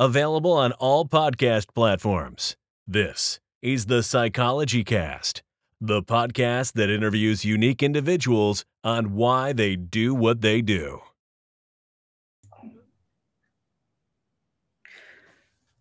available 0.00 0.52
on 0.52 0.72
all 0.72 1.06
podcast 1.06 1.74
platforms. 1.74 2.56
This 2.86 3.38
is 3.60 3.84
the 3.84 4.02
Psychology 4.02 4.82
Cast, 4.82 5.42
the 5.78 6.02
podcast 6.02 6.72
that 6.72 6.88
interviews 6.88 7.44
unique 7.44 7.82
individuals 7.82 8.64
on 8.82 9.12
why 9.12 9.52
they 9.52 9.76
do 9.76 10.14
what 10.14 10.40
they 10.40 10.62
do. 10.62 11.00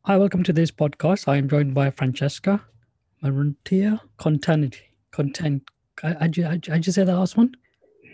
Hi, 0.03 0.17
welcome 0.17 0.43
to 0.43 0.51
this 0.51 0.69
podcast. 0.69 1.29
I 1.29 1.37
am 1.37 1.47
joined 1.47 1.73
by 1.73 1.89
Francesca 1.89 2.61
Marantia 3.23 4.01
Contanti. 4.19 4.81
Content. 5.11 5.63
I, 6.03 6.09
I, 6.09 6.29
I, 6.45 6.59
I 6.71 6.79
just 6.79 6.95
say 6.95 7.05
the 7.05 7.15
last 7.15 7.37
one? 7.37 7.55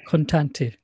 Contanti. 0.08 0.76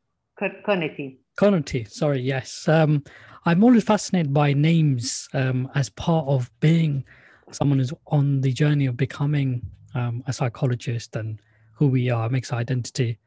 Conati. 0.41 1.20
Conati. 1.37 1.89
Sorry, 1.89 2.21
yes. 2.21 2.67
Um, 2.67 3.03
I'm 3.45 3.63
always 3.63 3.83
fascinated 3.83 4.33
by 4.33 4.53
names 4.53 5.27
um, 5.33 5.69
as 5.75 5.89
part 5.89 6.27
of 6.27 6.51
being 6.59 7.03
someone 7.51 7.79
who's 7.79 7.93
on 8.07 8.41
the 8.41 8.53
journey 8.53 8.85
of 8.85 8.95
becoming 8.95 9.61
um, 9.95 10.23
a 10.27 10.33
psychologist 10.33 11.15
and 11.15 11.39
who 11.73 11.87
we 11.87 12.09
are 12.09 12.29
makes 12.29 12.53
identity. 12.53 13.17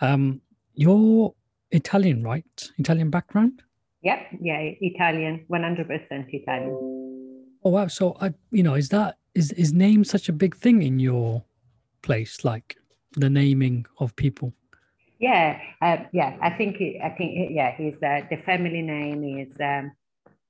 Um, 0.00 0.40
you're 0.74 1.34
Italian, 1.70 2.22
right? 2.22 2.70
Italian 2.78 3.10
background? 3.10 3.62
Yep, 4.02 4.18
yeah, 4.40 4.58
Italian, 4.80 5.46
100% 5.50 6.26
Italian. 6.32 7.02
Oh 7.64 7.70
wow! 7.70 7.86
So, 7.86 8.16
I, 8.20 8.32
you 8.50 8.64
know, 8.64 8.74
is 8.74 8.88
that 8.88 9.18
is 9.34 9.52
is 9.52 9.72
name 9.72 10.02
such 10.02 10.28
a 10.28 10.32
big 10.32 10.56
thing 10.56 10.82
in 10.82 10.98
your 10.98 11.44
place, 12.02 12.44
like 12.44 12.76
the 13.16 13.30
naming 13.30 13.86
of 13.98 14.16
people? 14.16 14.52
Yeah, 15.22 15.60
uh, 15.80 15.98
yeah. 16.12 16.36
I 16.42 16.50
think 16.50 16.78
I 17.02 17.10
think 17.16 17.52
yeah. 17.52 17.76
Is 17.80 17.94
uh, 18.02 18.22
the 18.28 18.38
family 18.44 18.82
name 18.82 19.22
is 19.24 19.52
um, 19.60 19.92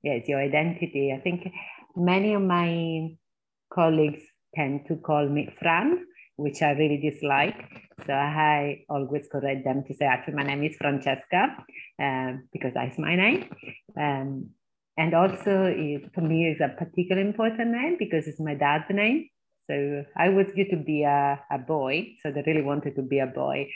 yeah, 0.03 0.13
it's 0.13 0.27
your 0.29 0.41
identity. 0.41 1.13
I 1.15 1.21
think 1.21 1.47
many 1.95 2.33
of 2.33 2.41
my 2.41 3.09
colleagues 3.73 4.23
tend 4.55 4.87
to 4.87 4.95
call 4.97 5.29
me 5.29 5.49
Fran, 5.59 6.05
which 6.37 6.63
I 6.63 6.71
really 6.71 6.97
dislike. 6.97 7.55
So 8.07 8.13
I 8.13 8.85
always 8.89 9.27
correct 9.31 9.63
them 9.63 9.83
to 9.87 9.93
say, 9.93 10.05
actually, 10.05 10.35
my 10.35 10.43
name 10.43 10.63
is 10.63 10.75
Francesca 10.77 11.55
um, 12.01 12.49
because 12.51 12.73
that's 12.73 12.97
my 12.99 13.15
name. 13.15 13.49
Um, 13.97 14.49
and 14.97 15.13
also, 15.13 15.65
it, 15.65 16.11
for 16.15 16.21
me, 16.21 16.47
it's 16.49 16.61
a 16.61 16.75
particularly 16.77 17.27
important 17.29 17.71
name 17.71 17.97
because 17.99 18.27
it's 18.27 18.39
my 18.41 18.55
dad's 18.55 18.89
name. 18.89 19.29
So 19.69 20.03
I 20.17 20.29
was 20.29 20.47
due 20.55 20.69
to 20.71 20.77
be 20.77 21.03
a, 21.03 21.39
a 21.51 21.59
boy, 21.59 22.15
so 22.23 22.31
they 22.31 22.43
really 22.45 22.63
wanted 22.63 22.95
to 22.97 23.03
be 23.03 23.19
a 23.19 23.27
boy. 23.27 23.69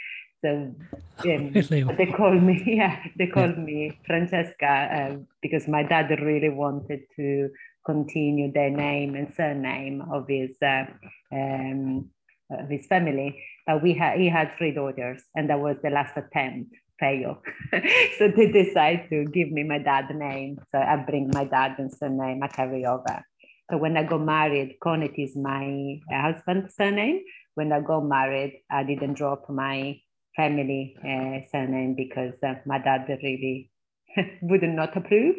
So 0.47 0.73
um, 1.29 1.51
they 1.97 2.13
called 2.15 2.41
me, 2.41 2.63
yeah, 2.77 3.03
they 3.17 3.27
called 3.27 3.57
yeah. 3.57 3.63
me 3.63 3.99
Francesca 4.05 4.65
uh, 4.65 5.15
because 5.41 5.67
my 5.67 5.83
dad 5.83 6.09
really 6.21 6.49
wanted 6.49 7.01
to 7.15 7.49
continue 7.85 8.51
the 8.51 8.69
name 8.69 9.15
and 9.15 9.33
surname 9.35 10.03
of 10.11 10.27
his 10.27 10.51
uh, 10.61 10.85
um, 11.31 12.09
of 12.51 12.69
his 12.69 12.85
family. 12.87 13.43
But 13.65 13.83
we 13.83 13.93
had 13.93 14.19
he 14.19 14.29
had 14.29 14.51
three 14.57 14.71
daughters, 14.71 15.23
and 15.35 15.49
that 15.49 15.59
was 15.59 15.77
the 15.83 15.89
last 15.89 16.15
attempt 16.15 16.75
fail. 16.99 17.41
so 18.17 18.27
they 18.35 18.51
decide 18.51 19.07
to 19.09 19.25
give 19.25 19.51
me 19.51 19.63
my 19.63 19.79
dad's 19.79 20.13
name. 20.13 20.59
So 20.71 20.79
I 20.79 20.95
bring 20.97 21.29
my 21.33 21.45
dad's 21.45 21.97
surname, 21.97 22.41
I 22.43 22.47
carry 22.47 22.85
over. 22.85 23.23
So 23.69 23.77
when 23.77 23.97
I 23.97 24.03
got 24.03 24.21
married, 24.21 24.77
Conet 24.81 25.13
is 25.17 25.35
my 25.35 25.99
husband's 26.09 26.75
surname. 26.75 27.21
When 27.55 27.71
I 27.73 27.81
got 27.81 28.05
married, 28.05 28.61
I 28.71 28.83
didn't 28.83 29.15
drop 29.15 29.49
my 29.49 29.99
family 30.38 30.95
uh, 31.03 31.45
surname 31.52 31.95
because 31.95 32.33
uh, 32.47 32.53
my 32.66 32.77
dad 32.77 33.05
really 33.09 33.69
would 34.41 34.63
not 34.63 34.95
approve. 34.95 35.35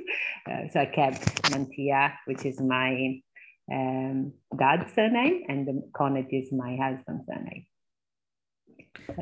Uh, 0.50 0.68
so 0.70 0.80
I 0.80 0.86
kept 0.86 1.42
Mantia, 1.44 2.12
which 2.26 2.44
is 2.44 2.60
my 2.60 3.20
um, 3.72 4.32
dad's 4.58 4.92
surname, 4.94 5.44
and 5.48 5.82
Conet 5.94 6.26
is 6.30 6.52
my 6.52 6.76
husband's 6.76 7.24
surname. 7.26 7.66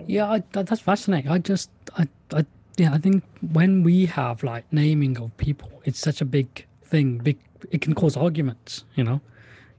Yeah, 0.06 0.31
I, 0.31 0.42
that's 0.53 0.81
fascinating. 0.81 1.31
I 1.31 1.38
just, 1.38 1.70
I, 1.97 2.08
I, 2.32 2.44
yeah, 2.76 2.93
I 2.93 2.98
think 2.98 3.22
when 3.53 3.82
we 3.82 4.06
have 4.06 4.43
like 4.43 4.64
naming 4.72 5.19
of 5.19 5.37
people, 5.37 5.70
it's 5.84 6.00
such 6.00 6.20
a 6.20 6.25
big 6.25 6.66
thing. 6.84 7.19
Big, 7.19 7.38
it 7.70 7.81
can 7.82 7.94
cause 7.94 8.16
arguments, 8.16 8.84
you 8.94 9.04
know, 9.04 9.20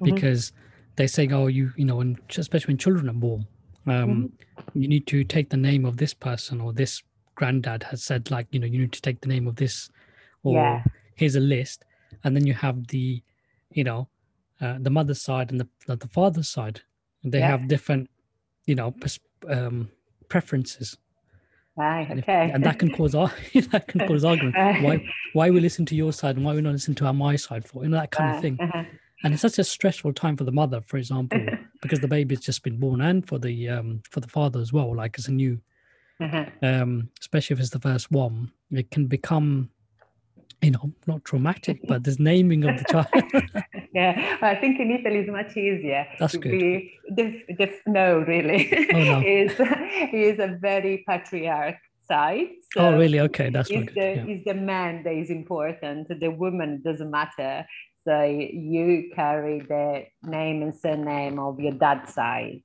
mm-hmm. 0.01 0.13
because 0.13 0.53
they 0.95 1.07
say, 1.07 1.27
oh, 1.31 1.47
you, 1.47 1.71
you 1.75 1.85
know, 1.85 1.99
and 2.01 2.19
especially 2.37 2.73
when 2.73 2.77
children 2.77 3.09
are 3.09 3.13
born, 3.13 3.47
um, 3.87 4.31
mm-hmm. 4.63 4.79
you 4.81 4.87
need 4.87 5.07
to 5.07 5.23
take 5.23 5.49
the 5.49 5.57
name 5.57 5.85
of 5.85 5.97
this 5.97 6.13
person 6.13 6.61
or 6.61 6.73
this 6.73 7.01
granddad 7.35 7.83
has 7.83 8.03
said, 8.03 8.29
like, 8.31 8.47
you 8.51 8.59
know, 8.59 8.67
you 8.67 8.79
need 8.79 8.93
to 8.93 9.01
take 9.01 9.21
the 9.21 9.27
name 9.27 9.47
of 9.47 9.55
this, 9.55 9.89
or 10.43 10.55
yeah. 10.55 10.83
here's 11.15 11.35
a 11.35 11.39
list, 11.39 11.85
and 12.23 12.35
then 12.35 12.45
you 12.45 12.53
have 12.53 12.87
the, 12.87 13.21
you 13.71 13.83
know, 13.83 14.07
uh, 14.59 14.77
the 14.79 14.89
mother's 14.89 15.21
side 15.21 15.51
and 15.51 15.59
the 15.59 15.95
the 15.95 16.07
father's 16.07 16.49
side. 16.49 16.81
They 17.23 17.39
yeah. 17.39 17.51
have 17.51 17.67
different, 17.67 18.09
you 18.65 18.75
know, 18.75 18.91
pers- 18.91 19.19
um, 19.49 19.89
preferences. 20.29 20.97
Right, 21.75 22.09
and, 22.09 22.19
okay. 22.21 22.49
And 22.51 22.63
that 22.63 22.79
can 22.79 22.91
cause 22.91 23.11
that 23.11 23.85
can 23.87 24.07
cause 24.07 24.25
argument. 24.31 24.55
why 24.55 25.05
why 25.33 25.49
we 25.51 25.59
listen 25.59 25.85
to 25.85 25.95
your 25.95 26.11
side 26.11 26.35
and 26.35 26.43
why 26.43 26.55
we 26.55 26.61
not 26.61 26.73
listen 26.73 26.95
to 26.95 27.05
our 27.05 27.13
my 27.13 27.35
side 27.35 27.65
for 27.65 27.83
you 27.83 27.89
know 27.89 27.97
that 27.97 28.11
kind 28.11 28.35
of 28.35 28.41
thing. 28.41 28.57
Uh-huh. 28.59 28.83
And 29.23 29.33
it's 29.33 29.41
such 29.41 29.59
a 29.59 29.63
stressful 29.63 30.13
time 30.13 30.37
for 30.37 30.43
the 30.43 30.51
mother, 30.51 30.81
for 30.81 30.97
example, 30.97 31.39
because 31.81 31.99
the 31.99 32.07
baby's 32.07 32.41
just 32.41 32.63
been 32.63 32.77
born, 32.77 33.01
and 33.01 33.27
for 33.27 33.39
the 33.39 33.69
um 33.69 34.01
for 34.09 34.19
the 34.19 34.27
father 34.27 34.59
as 34.59 34.73
well. 34.73 34.95
Like 34.95 35.17
it's 35.17 35.27
a 35.27 35.31
new, 35.31 35.59
uh-huh. 36.19 36.45
um, 36.61 37.09
especially 37.19 37.55
if 37.55 37.59
it's 37.59 37.69
the 37.69 37.79
first 37.79 38.11
one, 38.11 38.51
it 38.71 38.91
can 38.91 39.07
become 39.07 39.69
you 40.61 40.71
know, 40.71 40.91
not 41.05 41.23
traumatic, 41.23 41.79
but 41.87 42.03
there's 42.03 42.19
naming 42.19 42.63
of 42.63 42.77
the 42.77 42.83
child. 42.91 43.63
yeah, 43.93 44.37
I 44.41 44.55
think 44.55 44.79
in 44.79 44.91
Italy 44.91 45.19
it's 45.19 45.29
much 45.29 45.55
easier. 45.55 46.07
That's 46.19 46.35
good. 46.35 46.51
Be, 46.51 46.93
this, 47.09 47.35
this, 47.57 47.75
no, 47.85 48.19
really. 48.19 48.69
Oh, 48.93 48.97
no. 48.97 49.21
is 49.25 49.51
is 50.13 50.39
a 50.39 50.57
very 50.59 51.03
patriarch 51.07 51.77
side. 52.07 52.47
So 52.73 52.81
oh, 52.81 52.97
really? 52.97 53.19
Okay, 53.19 53.49
that's 53.49 53.69
is 53.69 53.85
the 53.93 54.15
yeah. 54.15 54.25
is 54.25 54.43
the 54.45 54.55
man 54.55 55.03
that 55.03 55.13
is 55.13 55.29
important. 55.29 56.07
The 56.07 56.29
woman 56.29 56.81
doesn't 56.83 57.11
matter. 57.11 57.65
So 58.07 58.23
you 58.23 59.11
carry 59.13 59.59
the 59.59 60.05
name 60.23 60.61
and 60.61 60.73
surname 60.73 61.39
of 61.39 61.59
your 61.59 61.73
dad's 61.73 62.13
side. 62.13 62.63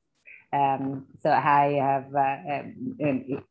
Um, 0.53 1.07
so 1.21 1.31
I 1.31 1.81
have 1.83 2.15
uh, 2.15 2.37
um, 2.55 2.97
um 3.03 3.45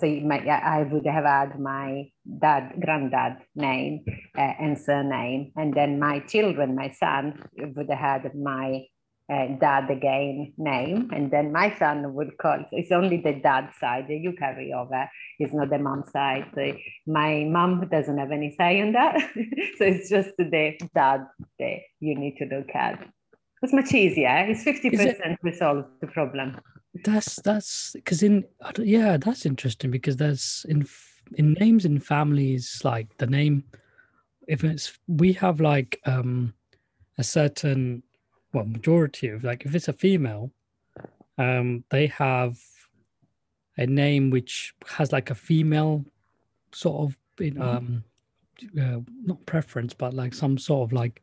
so 0.00 0.06
my, 0.06 0.38
I 0.46 0.82
would 0.82 1.06
have 1.06 1.24
had 1.24 1.60
my 1.60 2.10
dad, 2.40 2.74
granddad 2.80 3.38
name 3.54 4.04
uh, 4.36 4.54
and 4.58 4.78
surname, 4.78 5.52
and 5.56 5.74
then 5.74 6.00
my 6.00 6.20
children, 6.20 6.74
my 6.74 6.90
son, 6.90 7.40
would 7.56 7.88
have 7.90 8.22
had 8.24 8.34
my 8.34 8.86
uh, 9.30 9.46
dad 9.60 9.90
again 9.90 10.52
name, 10.56 11.10
and 11.12 11.30
then 11.30 11.52
my 11.52 11.74
son 11.78 12.14
would 12.14 12.36
call. 12.38 12.64
It's 12.72 12.92
only 12.92 13.18
the 13.18 13.34
dad 13.34 13.70
side 13.78 14.06
that 14.08 14.18
you 14.18 14.32
carry 14.32 14.72
over. 14.72 15.08
It's 15.38 15.52
not 15.52 15.70
the 15.70 15.78
mom 15.78 16.04
side. 16.10 16.46
My 17.06 17.44
mom 17.44 17.86
doesn't 17.90 18.18
have 18.18 18.32
any 18.32 18.54
say 18.58 18.78
in 18.78 18.92
that. 18.92 19.18
so 19.78 19.84
it's 19.84 20.08
just 20.08 20.30
the 20.38 20.76
dad 20.94 21.26
that 21.58 21.78
you 22.00 22.18
need 22.18 22.36
to 22.38 22.46
look 22.46 22.74
at. 22.74 23.06
It's 23.62 23.72
much 23.72 23.92
easier. 23.92 24.46
It's 24.48 24.62
fifty 24.62 24.90
percent 24.90 25.38
resolve 25.42 25.84
the 26.00 26.06
problem 26.06 26.58
that's 27.04 27.36
that's 27.42 27.92
because 27.94 28.22
in 28.22 28.44
yeah 28.78 29.16
that's 29.16 29.46
interesting 29.46 29.90
because 29.90 30.16
there's 30.16 30.64
in 30.68 30.86
in 31.36 31.52
names 31.54 31.84
in 31.84 32.00
families 32.00 32.80
like 32.84 33.16
the 33.18 33.26
name 33.26 33.64
if 34.46 34.64
it's 34.64 34.98
we 35.06 35.32
have 35.32 35.60
like 35.60 36.00
um 36.06 36.52
a 37.18 37.24
certain 37.24 38.02
well 38.58 38.66
majority 38.66 39.28
of 39.28 39.44
like 39.44 39.64
if 39.64 39.74
it's 39.74 39.88
a 39.88 39.92
female 39.92 40.50
um 41.38 41.84
they 41.90 42.06
have 42.06 42.58
a 43.76 43.86
name 43.86 44.30
which 44.30 44.74
has 44.86 45.12
like 45.12 45.30
a 45.30 45.34
female 45.34 46.04
sort 46.72 47.02
of 47.02 47.16
mm-hmm. 47.36 47.62
um 47.62 48.04
uh, 48.80 48.98
not 49.24 49.44
preference 49.46 49.94
but 49.94 50.12
like 50.14 50.34
some 50.34 50.58
sort 50.58 50.88
of 50.88 50.92
like 50.92 51.22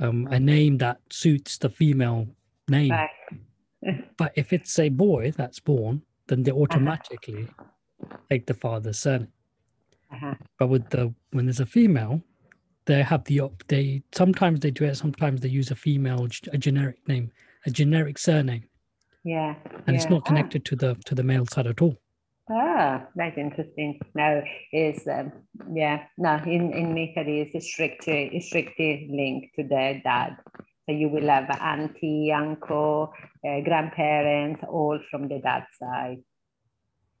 um 0.00 0.26
a 0.30 0.40
name 0.40 0.76
that 0.78 0.98
suits 1.10 1.58
the 1.58 1.68
female 1.68 2.26
name 2.68 2.92
but 4.16 4.32
if 4.36 4.52
it's 4.52 4.78
a 4.78 4.88
boy 4.88 5.32
that's 5.36 5.60
born, 5.60 6.02
then 6.26 6.42
they 6.42 6.50
uh-huh. 6.50 6.60
automatically 6.60 7.48
uh-huh. 7.58 8.16
take 8.30 8.46
the 8.46 8.54
father's 8.54 8.98
surname. 8.98 9.28
Uh-huh. 10.12 10.34
But 10.58 10.68
with 10.68 10.88
the 10.90 11.12
when 11.32 11.46
there's 11.46 11.60
a 11.60 11.66
female, 11.66 12.22
they 12.88 13.02
have 13.02 13.22
the 13.24 13.40
op. 13.40 13.62
They 13.68 14.02
sometimes 14.12 14.60
they 14.60 14.72
do 14.72 14.84
it. 14.84 14.96
Sometimes 14.96 15.40
they 15.42 15.48
use 15.48 15.70
a 15.70 15.76
female, 15.76 16.26
a 16.52 16.58
generic 16.58 17.06
name, 17.06 17.30
a 17.66 17.70
generic 17.70 18.18
surname. 18.18 18.64
Yeah, 19.24 19.54
and 19.86 19.94
yeah. 19.94 19.94
it's 19.94 20.10
not 20.10 20.24
connected 20.24 20.62
ah. 20.64 20.68
to 20.70 20.76
the 20.76 20.94
to 21.04 21.14
the 21.14 21.22
male 21.22 21.46
side 21.46 21.66
at 21.66 21.82
all. 21.82 21.96
Ah, 22.50 23.04
that's 23.14 23.36
interesting. 23.36 24.00
No, 24.14 24.42
is 24.72 25.06
um, 25.06 25.32
yeah, 25.72 26.04
no, 26.16 26.40
in 26.46 26.72
in 26.72 26.96
Italy 26.96 27.42
it's 27.42 27.66
strictly 27.66 28.40
strictly 28.40 29.06
linked 29.12 29.54
to 29.56 29.62
the 29.64 30.00
dad. 30.02 30.38
So 30.86 30.94
you 30.94 31.10
will 31.10 31.28
have 31.28 31.50
auntie, 31.60 32.32
uncle, 32.32 33.12
uh, 33.46 33.60
grandparents, 33.60 34.62
all 34.66 34.98
from 35.10 35.28
the 35.28 35.38
dad 35.38 35.66
side. 35.78 36.22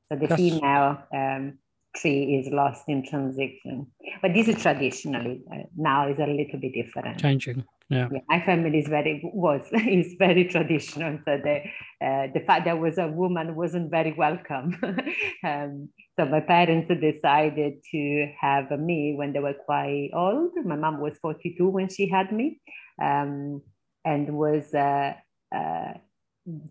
So 0.08 0.16
the 0.18 0.28
That's... 0.28 0.40
female 0.40 1.02
um, 1.12 1.58
tree 2.00 2.36
is 2.36 2.52
lost 2.52 2.84
in 2.88 3.04
transition. 3.04 3.86
But 4.22 4.34
this 4.34 4.48
is 4.48 4.62
traditionally 4.62 5.42
uh, 5.52 5.64
now 5.76 6.08
is 6.08 6.18
a 6.18 6.26
little 6.26 6.58
bit 6.60 6.72
different. 6.72 7.20
Changing. 7.20 7.64
Yeah. 7.90 8.08
yeah. 8.12 8.20
my 8.28 8.44
family 8.44 8.80
is 8.80 8.88
very 8.88 9.20
was 9.24 9.62
is 9.72 10.14
very 10.18 10.44
traditional. 10.44 11.18
So 11.24 11.40
the 11.42 11.60
uh, 12.06 12.26
the 12.34 12.40
fact 12.46 12.66
that 12.66 12.78
was 12.78 12.98
a 12.98 13.08
woman 13.08 13.54
wasn't 13.56 13.90
very 13.90 14.12
welcome. 14.12 14.76
um, 15.44 15.88
so 16.18 16.26
my 16.26 16.40
parents 16.40 16.88
decided 17.00 17.74
to 17.92 18.32
have 18.40 18.70
me 18.78 19.14
when 19.16 19.32
they 19.32 19.38
were 19.38 19.54
quite 19.54 20.10
old. 20.12 20.52
My 20.64 20.76
mom 20.76 21.00
was 21.00 21.16
42 21.22 21.68
when 21.68 21.88
she 21.88 22.08
had 22.08 22.32
me, 22.32 22.60
um, 23.00 23.62
and 24.04 24.34
was 24.34 24.74
uh, 24.74 25.14
uh, 25.54 25.92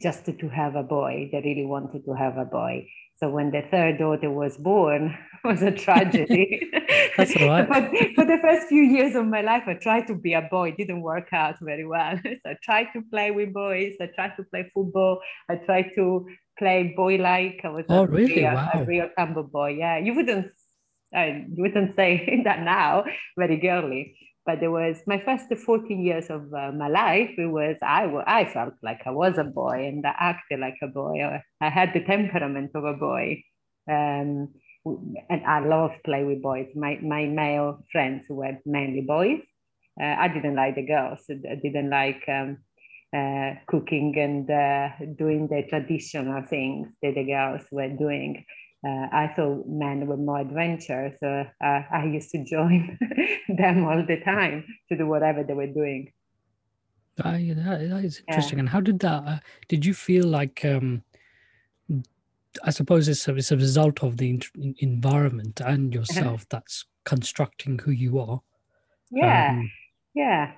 just 0.02 0.26
to 0.26 0.50
have 0.50 0.76
a 0.76 0.84
boy. 0.84 1.30
They 1.32 1.42
really 1.42 1.66
wanted 1.66 2.06
to 2.06 2.14
have 2.14 2.38
a 2.38 2.46
boy. 2.46 2.88
So 3.18 3.30
when 3.30 3.50
the 3.52 3.64
third 3.72 3.98
daughter 3.98 4.30
was 4.30 4.58
born, 4.58 5.18
was 5.44 5.62
a 5.64 5.72
tragedy. 5.72 6.70
That's 7.18 7.36
all 7.36 7.48
right. 7.48 7.68
but 7.70 7.90
for 8.16 8.26
the 8.26 8.38
first 8.42 8.68
few 8.68 8.84
years 8.84 9.16
of 9.16 9.26
my 9.26 9.42
life, 9.42 9.64
I 9.66 9.74
tried 9.74 10.08
to 10.08 10.16
be 10.16 10.34
a 10.34 10.44
boy. 10.44 10.70
It 10.70 10.78
didn't 10.78 11.02
work 11.02 11.30
out 11.34 11.56
very 11.62 11.86
well. 11.86 12.20
so 12.24 12.52
I 12.52 12.58
tried 12.64 12.88
to 12.94 13.02
play 13.12 13.32
with 13.32 13.54
boys. 13.54 13.94
I 14.00 14.08
tried 14.14 14.36
to 14.38 14.44
play 14.44 14.70
football. 14.74 15.20
I 15.50 15.56
tried 15.56 15.92
to 15.96 16.28
play 16.60 16.94
boy-like. 16.96 17.62
I 17.64 17.70
was 17.70 17.86
oh, 17.90 18.04
a, 18.04 18.08
really? 18.08 18.36
real, 18.36 18.54
wow. 18.54 18.72
a 18.74 18.84
real 18.84 19.10
cambo 19.18 19.50
boy. 19.50 19.78
Yeah, 19.80 19.98
you 19.98 20.14
wouldn't, 20.14 20.52
uh, 21.16 21.24
you 21.24 21.64
wouldn't 21.64 21.96
say 21.96 22.42
that 22.44 22.62
now. 22.62 23.06
Very 23.38 23.58
girly 23.58 24.16
but 24.48 24.62
there 24.62 24.72
was 24.72 24.96
my 25.06 25.20
first 25.20 25.54
14 25.54 26.04
years 26.04 26.30
of 26.30 26.52
uh, 26.54 26.72
my 26.72 26.88
life 26.88 27.32
it 27.38 27.46
was 27.46 27.76
I, 27.84 28.06
I 28.26 28.46
felt 28.46 28.76
like 28.82 29.02
i 29.06 29.12
was 29.12 29.38
a 29.38 29.44
boy 29.44 29.86
and 29.88 30.08
i 30.08 30.16
acted 30.18 30.60
like 30.62 30.78
a 30.82 30.88
boy 30.88 31.16
i 31.62 31.70
had 31.70 31.94
the 31.94 32.04
temperament 32.04 32.72
of 32.74 32.86
a 32.86 32.94
boy. 32.94 33.44
Um, 33.90 34.54
and 35.30 35.42
i 35.46 35.60
loved 35.60 36.02
play 36.06 36.24
with 36.24 36.42
boys. 36.42 36.68
My, 36.74 36.98
my 37.02 37.26
male 37.26 37.84
friends 37.92 38.24
were 38.30 38.58
mainly 38.66 39.02
boys. 39.02 39.42
Uh, 40.02 40.16
i 40.18 40.28
didn't 40.30 40.56
like 40.56 40.76
the 40.76 40.88
girls. 40.88 41.20
I 41.30 41.56
didn't 41.56 41.90
like 41.90 42.24
um, 42.30 42.58
uh, 43.16 43.52
cooking 43.68 44.14
and 44.18 44.50
uh, 44.50 44.90
doing 45.18 45.48
the 45.48 45.64
traditional 45.70 46.42
things 46.44 46.88
that 47.02 47.16
the 47.16 47.26
girls 47.26 47.64
were 47.72 47.90
doing 47.90 48.46
uh, 48.86 49.08
I 49.12 49.34
thought 49.36 49.68
men 49.68 50.06
were 50.06 50.18
more 50.18 50.40
adventurous, 50.40 51.16
so 51.20 51.46
uh, 51.64 51.82
I 51.92 52.06
used 52.06 52.32
to 52.32 52.44
join 52.44 52.98
them 53.50 53.86
all 53.86 54.04
the 54.06 54.20
time 54.20 54.66
to 54.90 54.98
do 54.98 55.08
whatever 55.08 55.44
they 55.44 55.54
were 55.54 55.68
doing. 55.68 56.12
Uh, 57.24 57.32
that, 57.32 57.88
that 57.90 58.06
is 58.06 58.22
interesting. 58.28 58.58
Yeah. 58.58 58.62
And 58.62 58.70
how 58.70 58.80
did 58.80 59.00
that? 59.00 59.24
Uh, 59.26 59.40
did 59.68 59.86
you 59.86 59.94
feel 59.94 60.26
like? 60.26 60.64
Um, 60.64 61.04
I 62.64 62.72
suppose 62.72 63.08
it's 63.08 63.28
a, 63.28 63.36
it's 63.36 63.52
a 63.52 63.58
result 63.58 64.04
of 64.04 64.18
the 64.18 64.30
in- 64.30 64.76
environment 64.80 65.62
and 65.66 65.94
yourself 65.94 66.48
that's 66.50 66.86
constructing 67.06 67.80
who 67.80 67.92
you 67.92 68.20
are. 68.20 68.42
Yeah, 69.10 69.52
um, 69.52 69.72
yeah, 70.14 70.52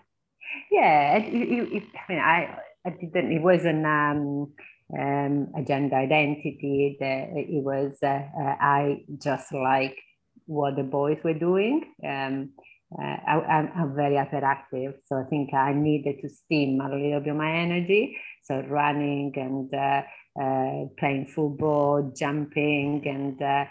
yeah. 0.69 1.18
It, 1.18 1.33
it, 1.33 1.74
it, 1.74 1.83
I 1.95 2.12
mean, 2.12 2.21
I, 2.21 2.57
I 2.86 2.89
didn't. 2.89 3.31
It 3.31 3.42
wasn't. 3.42 3.86
Um, 3.86 4.54
um, 4.98 5.52
a 5.56 5.64
gender 5.64 5.96
identity. 5.96 6.98
That 7.00 7.30
it 7.36 7.64
was 7.64 7.98
uh, 8.04 8.08
uh, 8.08 8.56
I 8.60 9.04
just 9.22 9.54
like 9.54 9.98
what 10.46 10.76
the 10.76 10.84
boys 10.84 11.20
were 11.24 11.34
doing. 11.34 11.94
Um, 12.04 12.52
uh, 12.98 13.18
I, 13.28 13.70
am 13.76 13.94
very 13.96 14.16
hyperactive, 14.16 14.96
so 15.06 15.18
I 15.18 15.24
think 15.30 15.54
I 15.54 15.74
needed 15.74 16.22
to 16.22 16.30
steam 16.30 16.82
a 16.82 16.90
little 16.90 17.20
bit 17.20 17.30
of 17.30 17.38
my 17.38 17.58
energy. 17.58 18.18
So 18.44 18.62
running 18.62 19.32
and 19.36 19.72
uh, 19.72 20.02
uh, 20.42 20.86
playing 20.98 21.28
football, 21.28 22.12
jumping, 22.18 23.04
and 23.06 23.40
uh, 23.40 23.66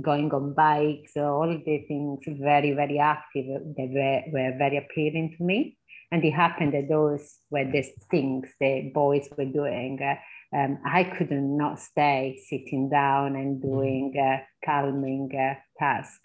going 0.00 0.30
on 0.32 0.54
bikes, 0.54 1.16
all 1.16 1.48
the 1.48 1.84
things 1.88 2.20
very 2.26 2.72
very 2.72 3.00
active 3.00 3.46
that 3.46 3.88
were, 3.90 4.22
were 4.32 4.58
very 4.58 4.76
appealing 4.76 5.34
to 5.36 5.44
me. 5.44 5.76
And 6.12 6.24
it 6.24 6.32
happened 6.32 6.74
that 6.74 6.88
those 6.88 7.36
were 7.50 7.64
the 7.64 7.84
things 8.10 8.48
the 8.58 8.90
boys 8.92 9.28
were 9.36 9.44
doing. 9.44 10.00
Uh, 10.02 10.16
um, 10.56 10.78
I 10.84 11.04
could 11.04 11.30
not 11.30 11.78
stay 11.78 12.40
sitting 12.48 12.90
down 12.90 13.36
and 13.36 13.62
mm-hmm. 13.62 13.68
doing 13.68 14.14
a 14.18 14.42
calming 14.64 15.30
uh, 15.34 15.54
task. 15.78 16.20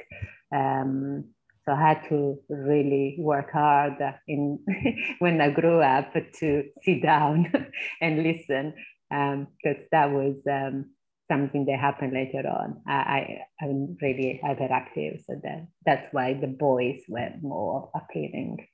Um, 0.54 1.26
so 1.66 1.74
I 1.74 1.82
had 1.82 2.10
to 2.10 2.40
really 2.50 3.16
work 3.20 3.52
hard 3.52 3.98
in 4.28 4.60
when 5.20 5.42
I 5.42 5.50
grew 5.50 5.82
up 5.82 6.14
to 6.14 6.64
sit 6.84 7.02
down 7.02 7.52
and 8.02 8.24
listen 8.24 8.74
because 9.10 9.78
um, 9.78 9.88
that 9.92 10.12
was 10.12 10.36
um, 10.50 10.92
something 11.30 11.66
that 11.66 11.80
happened 11.80 12.14
later 12.14 12.48
on. 12.48 12.82
I, 12.88 13.40
I, 13.62 13.66
am 13.66 13.98
really 14.02 14.40
hyperactive, 14.44 15.24
so 15.26 15.40
that, 15.44 15.68
that's 15.86 16.08
why 16.12 16.34
the 16.34 16.48
boys 16.48 17.02
were 17.08 17.32
more 17.42 17.90
appealing 17.96 18.68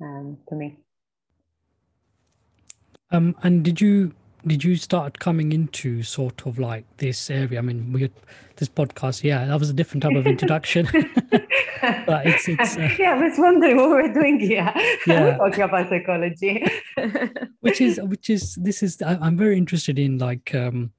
um, 0.00 0.38
to 0.48 0.54
me. 0.54 0.78
Um, 3.10 3.36
and 3.42 3.64
did 3.64 3.80
you 3.80 4.12
did 4.46 4.62
you 4.62 4.76
start 4.76 5.18
coming 5.18 5.52
into 5.52 6.02
sort 6.02 6.46
of 6.46 6.58
like 6.58 6.84
this 6.98 7.30
area? 7.30 7.58
I 7.58 7.62
mean, 7.62 7.92
we 7.92 8.02
had 8.02 8.12
this 8.56 8.68
podcast, 8.68 9.22
yeah, 9.22 9.46
that 9.46 9.58
was 9.58 9.70
a 9.70 9.72
different 9.72 10.02
type 10.02 10.16
of 10.16 10.26
introduction. 10.26 10.86
but 12.06 12.26
it's, 12.26 12.48
it's 12.48 12.76
uh, 12.76 12.88
yeah, 12.98 13.14
I 13.14 13.28
was 13.28 13.38
wondering 13.38 13.76
what 13.76 13.90
we're 13.90 14.12
doing 14.12 14.38
here. 14.40 14.70
Yeah. 15.06 15.36
talking 15.38 15.62
about 15.62 15.88
psychology. 15.88 16.66
which 17.60 17.80
is 17.80 18.00
which 18.02 18.28
is 18.28 18.56
this 18.56 18.82
is 18.82 19.00
I, 19.00 19.26
am 19.26 19.36
very 19.36 19.56
interested 19.56 19.98
in 19.98 20.18
like 20.18 20.54
um 20.54 20.92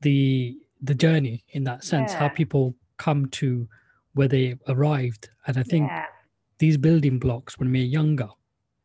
the 0.00 0.56
the 0.82 0.94
journey 0.94 1.44
in 1.50 1.64
that 1.64 1.84
sense, 1.84 2.12
yeah. 2.12 2.18
how 2.18 2.28
people 2.28 2.74
come 2.96 3.26
to 3.26 3.68
where 4.14 4.28
they 4.28 4.56
arrived. 4.68 5.28
And 5.46 5.56
I 5.56 5.62
think 5.62 5.88
yeah 5.88 6.06
these 6.58 6.76
building 6.76 7.18
blocks 7.18 7.58
when 7.58 7.70
we're 7.70 7.84
younger 7.84 8.28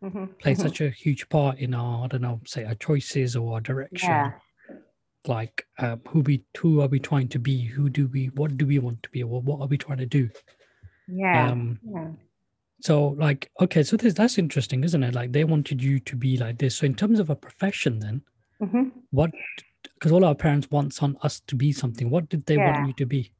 mm-hmm. 0.04 0.26
play 0.40 0.54
mm-hmm. 0.54 0.62
such 0.62 0.82
a 0.82 0.90
huge 0.90 1.28
part 1.30 1.58
in 1.60 1.74
our, 1.74 2.06
I 2.06 2.08
don't 2.08 2.22
know, 2.22 2.42
say 2.46 2.66
our 2.66 2.76
choices 2.76 3.36
or 3.36 3.54
our 3.54 3.62
direction. 3.62 4.10
Yeah. 4.10 4.32
Like 5.26 5.66
um, 5.80 6.02
who 6.10 6.20
we 6.20 6.44
who 6.58 6.82
are 6.82 6.88
we 6.88 7.00
trying 7.00 7.30
to 7.30 7.40
be? 7.40 7.64
Who 7.64 7.90
do 7.90 8.08
we 8.08 8.26
what 8.36 8.58
do 8.58 8.68
we 8.68 8.80
want 8.80 9.02
to 9.04 9.10
be? 9.10 9.24
Or 9.24 9.42
what 9.42 9.62
are 9.62 9.68
we 9.68 9.78
trying 9.78 10.00
to 10.00 10.06
do? 10.06 10.30
Yeah. 11.08 11.50
Um, 11.50 11.80
yeah. 11.90 12.10
So 12.82 13.16
like 13.18 13.50
okay, 13.62 13.84
so 13.84 13.96
this, 13.96 14.14
that's 14.14 14.38
interesting, 14.38 14.84
isn't 14.84 15.02
it? 15.02 15.16
Like 15.16 15.32
they 15.32 15.46
wanted 15.46 15.82
you 15.82 16.00
to 16.02 16.18
be 16.18 16.36
like 16.36 16.58
this. 16.58 16.76
So 16.76 16.86
in 16.86 16.94
terms 16.94 17.22
of 17.22 17.30
a 17.30 17.38
profession, 17.38 18.00
then 18.00 18.22
mm-hmm. 18.62 18.90
what? 19.12 19.32
Because 19.94 20.12
all 20.12 20.26
our 20.26 20.36
parents 20.36 20.70
want 20.70 21.02
on 21.02 21.16
us 21.22 21.40
to 21.48 21.56
be 21.56 21.72
something. 21.72 22.10
What 22.10 22.28
did 22.28 22.46
they 22.46 22.58
yeah. 22.58 22.74
want 22.74 22.88
you 22.88 22.94
to 22.96 23.06
be? 23.06 23.32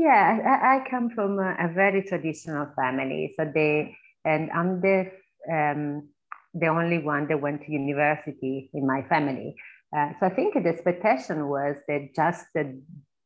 Yeah, 0.00 0.38
I, 0.46 0.76
I 0.76 0.88
come 0.88 1.10
from 1.10 1.38
a, 1.38 1.54
a, 1.60 1.68
very 1.74 2.02
traditional 2.02 2.68
family. 2.74 3.34
So 3.36 3.44
they, 3.44 3.94
and 4.24 4.50
I'm 4.50 4.80
the, 4.80 5.10
um, 5.52 6.08
the 6.54 6.68
only 6.68 7.00
one 7.00 7.28
that 7.28 7.38
went 7.38 7.66
to 7.66 7.70
university 7.70 8.70
in 8.72 8.86
my 8.86 9.02
family. 9.10 9.54
Uh, 9.94 10.12
so 10.18 10.24
I 10.24 10.30
think 10.30 10.54
the 10.54 10.70
expectation 10.70 11.48
was 11.48 11.76
that 11.86 12.14
just 12.16 12.46
uh, 12.58 12.62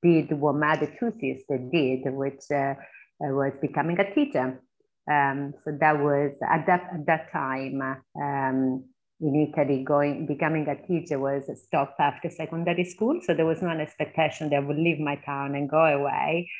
did 0.02 0.32
what 0.32 0.56
my 0.56 0.74
two 0.98 1.12
sisters 1.12 1.60
did, 1.70 2.12
which 2.12 2.42
uh, 2.52 2.74
was 3.20 3.52
becoming 3.62 4.00
a 4.00 4.12
teacher. 4.12 4.60
Um, 5.08 5.54
so 5.64 5.78
that 5.78 6.00
was 6.00 6.32
at 6.42 6.66
that 6.66 6.90
at 6.92 7.06
that 7.06 7.30
time. 7.30 7.82
Um, 8.20 8.84
in 9.20 9.48
Italy, 9.48 9.82
going 9.84 10.26
becoming 10.26 10.66
a 10.68 10.86
teacher 10.86 11.18
was 11.18 11.48
stopped 11.62 12.00
after 12.00 12.28
secondary 12.30 12.84
school. 12.84 13.20
So 13.22 13.34
there 13.34 13.46
was 13.46 13.62
no 13.62 13.70
expectation 13.70 14.50
that 14.50 14.56
I 14.56 14.60
would 14.60 14.76
leave 14.76 14.98
my 14.98 15.16
town 15.16 15.54
and 15.54 15.68
go 15.68 15.84
away. 15.84 16.50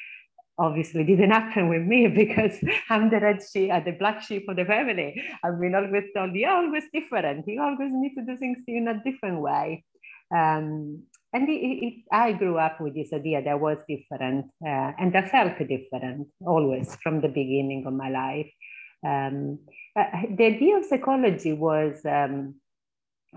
Obviously, 0.58 1.04
didn't 1.04 1.30
happen 1.38 1.68
with 1.68 1.82
me 1.82 2.06
because 2.08 2.56
I'm 2.90 3.10
the 3.10 3.20
red 3.20 3.40
sheep, 3.42 3.72
uh, 3.72 3.80
the 3.80 3.92
black 3.92 4.22
sheep 4.22 4.48
of 4.48 4.56
the 4.56 4.64
family. 4.64 5.20
I've 5.42 5.60
been 5.60 5.74
always 5.74 6.04
told 6.16 6.34
you're 6.34 6.50
always 6.50 6.84
different. 6.92 7.44
You 7.48 7.60
always 7.60 7.90
need 7.92 8.14
to 8.14 8.24
do 8.24 8.36
things 8.36 8.58
in 8.68 8.88
a 8.88 9.02
different 9.02 9.40
way. 9.40 9.84
Um, 10.34 11.02
and 11.34 11.48
it, 11.48 11.52
it, 11.52 11.94
I 12.12 12.32
grew 12.32 12.58
up 12.58 12.80
with 12.80 12.94
this 12.94 13.12
idea 13.12 13.42
that 13.42 13.50
I 13.50 13.54
was 13.54 13.78
different, 13.88 14.46
uh, 14.64 14.92
and 14.98 15.14
I 15.16 15.28
felt 15.28 15.58
different 15.58 16.28
always 16.40 16.96
from 17.02 17.20
the 17.20 17.28
beginning 17.28 17.84
of 17.86 17.92
my 17.92 18.08
life. 18.08 18.50
Um, 19.04 19.58
the 19.94 20.44
idea 20.44 20.76
of 20.76 20.84
psychology 20.84 21.52
was, 21.52 22.00
um, 22.04 22.54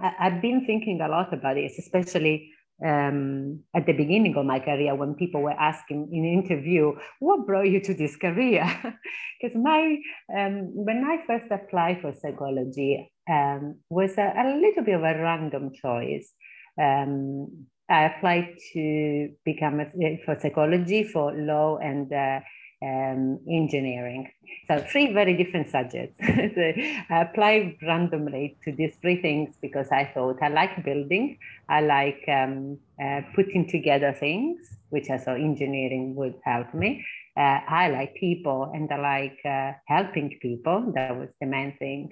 I, 0.02 0.30
have 0.30 0.42
been 0.42 0.66
thinking 0.66 1.02
a 1.02 1.08
lot 1.08 1.34
about 1.34 1.56
this, 1.56 1.78
especially 1.78 2.52
um, 2.86 3.64
at 3.76 3.86
the 3.86 3.94
beginning 3.94 4.36
of 4.38 4.46
my 4.46 4.60
career 4.60 4.96
when 4.96 5.16
people 5.16 5.42
were 5.42 5.60
asking 5.60 6.10
in 6.12 6.26
interview, 6.26 6.94
what 7.20 7.46
brought 7.46 7.68
you 7.68 7.80
to 7.82 7.94
this 7.94 8.16
career? 8.16 8.66
Because 9.42 9.56
my, 9.56 9.98
um, 10.36 10.74
when 10.74 11.04
I 11.06 11.24
first 11.28 11.52
applied 11.52 12.02
for 12.02 12.12
psychology, 12.12 13.12
um, 13.30 13.76
was 13.90 14.18
a, 14.18 14.34
a, 14.36 14.58
little 14.58 14.84
bit 14.84 14.96
of 14.96 15.04
a 15.04 15.22
random 15.22 15.72
choice. 15.80 16.34
Um, 16.82 17.68
I 17.90 18.06
applied 18.06 18.56
to 18.74 19.30
become 19.46 19.80
a, 19.80 20.22
for 20.26 20.40
psychology, 20.40 21.04
for 21.04 21.34
law 21.34 21.78
and 21.78 22.12
uh, 22.12 22.40
um, 22.82 23.40
engineering. 23.50 24.32
So 24.68 24.80
three 24.80 25.14
very 25.14 25.36
different 25.36 25.70
subjects. 25.70 26.16
I 26.22 27.22
applied 27.22 27.78
randomly 27.82 28.58
to 28.64 28.72
these 28.72 28.96
three 29.02 29.22
things 29.22 29.56
because 29.62 29.88
I 29.92 30.12
thought 30.14 30.38
I 30.42 30.50
like 30.50 30.84
building, 30.84 31.38
I 31.70 31.82
like 31.82 32.24
um, 32.28 32.78
uh, 33.04 33.22
putting 33.36 33.68
together 33.68 34.14
things, 34.14 34.60
which 34.90 35.10
I 35.10 35.18
thought 35.18 35.40
engineering 35.40 36.16
would 36.16 36.36
help 36.44 36.74
me. 36.74 37.06
Uh, 37.36 37.60
I 37.68 37.90
like 37.90 38.16
people 38.16 38.72
and 38.74 38.92
I 38.92 38.98
like 38.98 39.40
uh, 39.46 39.78
helping 39.88 40.38
people. 40.42 40.92
That 40.96 41.18
was 41.18 41.30
the 41.40 41.48
main 41.48 41.78
thing. 41.78 42.10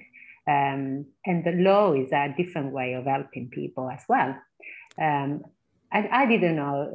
Um, 0.48 1.06
and 1.24 1.44
the 1.44 1.52
law 1.52 1.92
is 1.92 2.12
a 2.12 2.32
different 2.36 2.72
way 2.72 2.92
of 2.94 3.04
helping 3.04 3.50
people 3.50 3.90
as 3.90 4.04
well. 4.08 4.36
Um, 5.00 5.42
I, 5.96 6.08
I 6.22 6.26
didn't 6.26 6.56
know. 6.56 6.92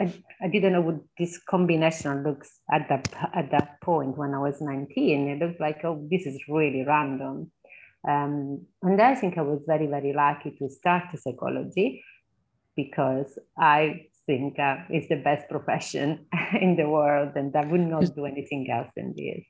I, 0.00 0.14
I, 0.40 0.48
didn't 0.48 0.72
know 0.74 0.82
what 0.82 1.00
this 1.18 1.36
combination 1.38 2.22
looks 2.22 2.60
at 2.70 2.88
that 2.88 3.08
at 3.34 3.50
that 3.50 3.80
point 3.80 4.16
when 4.16 4.34
I 4.34 4.38
was 4.38 4.60
19. 4.60 5.28
It 5.28 5.38
looked 5.40 5.60
like, 5.60 5.84
oh, 5.84 6.06
this 6.08 6.26
is 6.26 6.40
really 6.48 6.84
random. 6.86 7.50
Um, 8.08 8.66
and 8.82 9.02
I 9.02 9.16
think 9.16 9.36
I 9.36 9.42
was 9.42 9.62
very, 9.66 9.88
very 9.88 10.12
lucky 10.12 10.52
to 10.58 10.70
start 10.70 11.04
psychology 11.18 12.04
because 12.76 13.36
I 13.58 14.06
think 14.26 14.60
uh, 14.60 14.76
it's 14.90 15.08
the 15.08 15.16
best 15.16 15.48
profession 15.48 16.26
in 16.60 16.76
the 16.76 16.88
world 16.88 17.32
and 17.34 17.54
I 17.56 17.64
would 17.64 17.80
not 17.80 18.14
do 18.14 18.26
anything 18.26 18.70
else 18.70 18.90
than 18.94 19.12
this. 19.16 19.44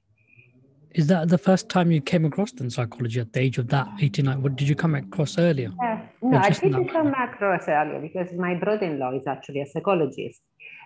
Is 0.93 1.07
that 1.09 1.29
the 1.29 1.39
first 1.39 1.69
time 1.69 1.93
you 1.93 2.01
came 2.01 2.25
across 2.25 2.53
in 2.55 2.71
psychology 2.71 3.21
at 3.21 3.33
the 3.33 3.41
age 3.41 3.59
of 3.59 3.69
that 3.69 3.89
89? 4.01 4.43
What 4.43 4.57
did 4.57 4.69
you 4.69 4.75
come 4.75 4.95
across 4.95 5.39
earlier? 5.39 5.71
Uh, 5.85 6.00
no, 6.23 6.39
I 6.39 6.51
didn't 6.51 6.89
come 6.89 7.15
across 7.15 7.69
earlier 7.69 8.01
because 8.01 8.33
my 8.33 8.55
brother-in-law 8.55 9.17
is 9.17 9.27
actually 9.27 9.63
a 9.63 9.67
psychologist. 9.67 10.41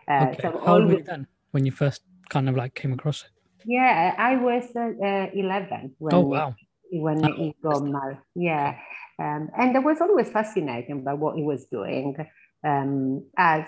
Uh, 0.08 0.28
okay. 0.28 0.42
So 0.42 0.60
How 0.64 0.74
old 0.74 0.86
were 0.86 0.98
you 0.98 1.02
then 1.02 1.26
when 1.50 1.66
you 1.66 1.72
first 1.72 2.02
kind 2.28 2.48
of 2.48 2.56
like 2.56 2.74
came 2.74 2.92
across 2.92 3.24
it? 3.24 3.30
Yeah, 3.66 4.14
I 4.18 4.36
was 4.36 4.64
uh, 4.76 5.26
11 5.34 5.94
when, 5.98 6.14
oh, 6.14 6.20
wow. 6.20 6.54
when 6.90 7.24
oh, 7.24 7.32
he 7.34 7.54
got 7.62 7.82
married. 7.82 8.18
Yeah. 8.34 8.76
Um, 9.18 9.48
and 9.56 9.76
I 9.76 9.80
was 9.80 10.00
always 10.00 10.28
fascinated 10.28 11.04
by 11.04 11.14
what 11.14 11.36
he 11.36 11.42
was 11.42 11.66
doing 11.66 12.16
um, 12.64 13.24
as 13.38 13.66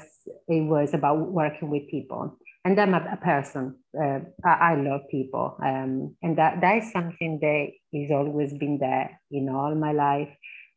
it 0.49 0.67
was 0.67 0.93
about 0.93 1.19
working 1.19 1.71
with 1.71 1.89
people 1.89 2.39
and 2.67 2.81
I'm 2.81 2.95
a, 2.95 3.13
a 3.13 3.17
person. 3.17 3.77
Uh, 3.97 4.21
I, 4.45 4.73
I, 4.73 4.75
love 4.75 5.03
people, 5.09 5.57
um, 5.65 6.17
and 6.21 6.37
that 6.37 6.61
that 6.61 6.83
is 6.83 6.91
something 6.91 7.39
that 7.41 7.69
has 7.95 8.11
always 8.11 8.53
been 8.55 8.79
there 8.79 9.21
in 9.31 9.49
all 9.49 9.73
my 9.77 9.93
life. 9.93 10.29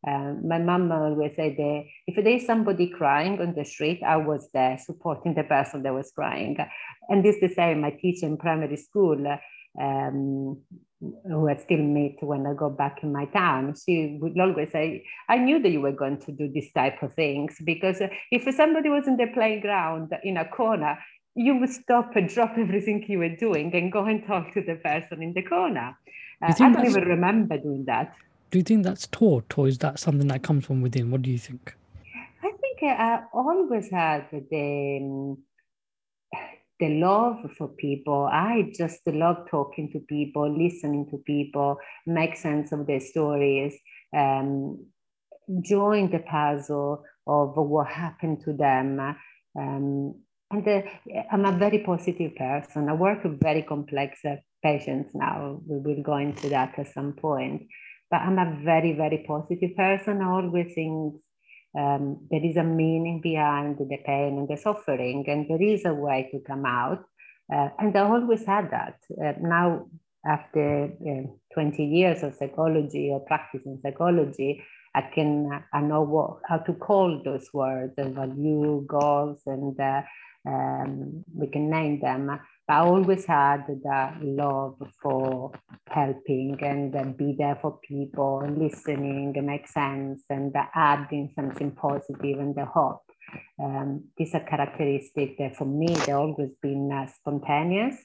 Um, 0.08 0.48
my 0.48 0.60
mom 0.60 0.92
always 0.92 1.36
said 1.36 1.56
that 1.58 1.84
if 2.08 2.24
there's 2.24 2.46
somebody 2.46 2.88
crying 2.88 3.42
on 3.42 3.54
the 3.54 3.66
street, 3.66 4.02
I 4.04 4.18
was 4.18 4.50
there 4.54 4.78
supporting 4.78 5.36
the 5.36 5.44
person 5.44 5.84
that 5.84 5.94
was 5.94 6.12
crying. 6.12 6.58
And 7.10 7.24
this 7.24 7.38
the 7.42 7.50
same. 7.50 7.82
My 7.82 7.92
teacher 7.92 8.26
in 8.26 8.38
primary 8.38 8.78
school, 8.78 9.18
um, 9.80 10.62
who 11.02 11.50
I 11.50 11.56
still 11.58 11.80
meet 11.80 12.18
when 12.22 12.46
I 12.46 12.54
go 12.54 12.70
back 12.70 13.04
in 13.04 13.12
my 13.12 13.26
town, 13.26 13.76
she 13.86 14.18
would 14.22 14.40
always 14.40 14.72
say, 14.72 15.06
I 15.28 15.38
knew 15.38 15.62
that 15.62 15.70
you 15.70 15.82
were 15.82 15.92
going 15.92 16.20
to 16.22 16.32
do 16.32 16.50
this 16.54 16.72
type 16.72 17.02
of 17.04 17.14
things 17.14 17.58
because 17.64 18.02
if 18.32 18.56
somebody 18.56 18.90
was 18.90 19.08
in 19.08 19.18
the 19.18 19.28
playground 19.28 20.14
in 20.24 20.38
a 20.38 20.48
corner, 20.48 20.98
you 21.36 21.58
would 21.58 21.70
stop 21.70 22.16
and 22.16 22.30
drop 22.30 22.54
everything 22.58 23.04
you 23.08 23.20
were 23.20 23.36
doing 23.36 23.74
and 23.74 23.92
go 23.92 24.06
and 24.06 24.26
talk 24.26 24.54
to 24.54 24.62
the 24.62 24.76
person 24.76 25.22
in 25.22 25.34
the 25.34 25.44
corner. 25.44 25.98
Uh, 26.42 26.54
I 26.58 26.72
don't 26.72 26.86
even 26.86 27.04
remember 27.04 27.58
doing 27.58 27.86
that. 27.88 28.14
Do 28.52 28.58
you 28.58 28.64
think 28.64 28.84
that's 28.84 29.08
taught, 29.08 29.58
or 29.58 29.68
is 29.68 29.78
that 29.80 30.00
something 30.00 30.28
that 30.28 30.42
comes 30.42 30.66
from 30.66 30.82
within? 30.82 31.12
What 31.12 31.22
do 31.22 31.30
you 31.30 31.38
think? 31.38 31.76
I 32.44 32.52
think 32.52 32.84
I 32.84 33.24
always 33.34 33.90
had 33.90 34.28
the 34.32 35.38
the 36.80 36.90
love 36.90 37.52
for 37.58 37.68
people. 37.68 38.28
I 38.32 38.72
just 38.76 39.06
love 39.06 39.48
talking 39.52 39.92
to 39.92 40.00
people, 40.00 40.50
listening 40.50 41.08
to 41.12 41.18
people, 41.18 41.78
make 42.08 42.38
sense 42.38 42.72
of 42.72 42.88
their 42.88 43.02
stories, 43.02 43.78
um, 44.16 44.86
join 45.62 46.10
the 46.10 46.20
puzzle 46.20 47.04
of 47.28 47.56
what 47.56 47.88
happened 47.88 48.42
to 48.46 48.54
them. 48.54 49.00
Um, 49.58 50.16
and 50.52 50.68
uh, 50.68 50.82
I'm 51.32 51.46
a 51.46 51.58
very 51.58 51.80
positive 51.80 52.36
person. 52.36 52.90
I 52.90 52.94
work 52.94 53.24
with 53.24 53.40
very 53.40 53.62
complex 53.62 54.20
uh, 54.26 54.38
patients 54.64 55.14
now. 55.14 55.60
We 55.68 55.78
will 55.80 56.02
go 56.02 56.18
into 56.18 56.50
that 56.50 56.80
at 56.80 56.94
some 56.94 57.14
point. 57.14 57.68
But 58.10 58.22
I'm 58.22 58.40
a 58.40 58.60
very, 58.64 58.94
very 58.94 59.24
positive 59.28 59.76
person. 59.76 60.22
I 60.22 60.30
always 60.30 60.74
think 60.74 61.16
um, 61.78 62.28
there 62.32 62.44
is 62.44 62.58
a 62.58 62.64
meaning 62.64 63.22
behind 63.22 63.78
the 63.78 63.98
pain 64.06 64.38
and 64.40 64.48
the 64.48 64.58
suffering, 64.58 65.26
and 65.28 65.48
there 65.48 65.62
is 65.62 65.86
a 65.86 65.94
way 65.94 66.30
to 66.32 66.40
come 66.40 66.66
out. 66.66 67.06
Uh, 67.54 67.70
and 67.80 67.96
I 67.96 68.02
always 68.02 68.46
had 68.46 68.72
that. 68.72 68.98
Uh, 69.24 69.34
now, 69.42 69.88
after 70.26 70.86
uh, 70.86 71.28
20 71.54 71.84
years 71.86 72.24
of 72.24 72.36
psychology 72.36 73.10
or 73.12 73.22
practicing 73.22 73.80
psychology, 73.82 74.64
I 74.96 75.02
can 75.02 75.64
I 75.72 75.82
know 75.82 76.02
what, 76.02 76.40
how 76.48 76.58
to 76.58 76.74
call 76.74 77.22
those 77.24 77.48
words 77.54 77.94
and 77.98 78.16
value 78.16 78.86
goals 78.88 79.42
and 79.46 79.80
uh, 79.80 80.02
um, 80.48 81.24
we 81.34 81.48
can 81.48 81.70
name 81.70 82.00
them. 82.00 82.40
I 82.70 82.80
always 82.82 83.26
had 83.26 83.66
the 83.68 84.12
love 84.22 84.78
for 85.02 85.52
helping 85.90 86.58
and 86.62 87.18
be 87.18 87.36
there 87.38 87.58
for 87.62 87.80
people, 87.80 88.42
and 88.42 88.60
listening, 88.60 89.34
and 89.36 89.48
make 89.48 89.68
sense, 89.68 90.24
and 90.30 90.56
adding 90.76 91.32
something 91.36 91.72
positive 91.72 92.40
and 92.40 92.54
the 92.54 92.66
hope. 92.66 93.02
Um, 93.62 94.04
these 94.18 94.36
are 94.36 94.42
characteristics 94.42 95.34
that 95.40 95.56
for 95.56 95.66
me, 95.66 95.88
they've 95.88 96.16
always 96.16 96.52
been 96.62 96.92
uh, 96.92 97.08
spontaneous. 97.08 97.96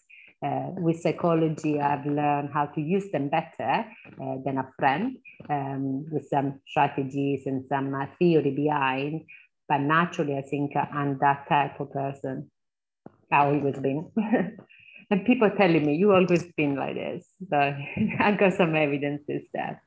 Uh, 0.42 0.70
with 0.76 1.00
psychology, 1.00 1.80
I've 1.80 2.04
learned 2.04 2.50
how 2.52 2.66
to 2.66 2.80
use 2.80 3.10
them 3.10 3.28
better 3.28 3.84
uh, 4.20 4.36
than 4.44 4.58
a 4.58 4.70
friend 4.78 5.16
um, 5.48 6.06
with 6.10 6.28
some 6.28 6.60
strategies 6.66 7.46
and 7.46 7.64
some 7.68 7.94
uh, 7.94 8.06
theory 8.18 8.50
behind 8.50 9.22
but 9.68 9.78
naturally, 9.78 10.36
I 10.36 10.42
think 10.42 10.72
I'm 10.76 11.18
that 11.20 11.48
type 11.48 11.80
of 11.80 11.90
person. 11.90 12.50
I 13.34 13.46
always 13.46 13.78
been. 13.78 14.10
and 15.10 15.24
people 15.24 15.50
telling 15.50 15.84
me, 15.84 15.96
you 15.96 16.12
always 16.12 16.44
been 16.56 16.76
like 16.76 16.94
this. 16.94 17.26
So 17.50 17.56
I've 18.18 18.38
got 18.38 18.54
some 18.54 18.74
evidences 18.74 19.42
there. 19.52 19.82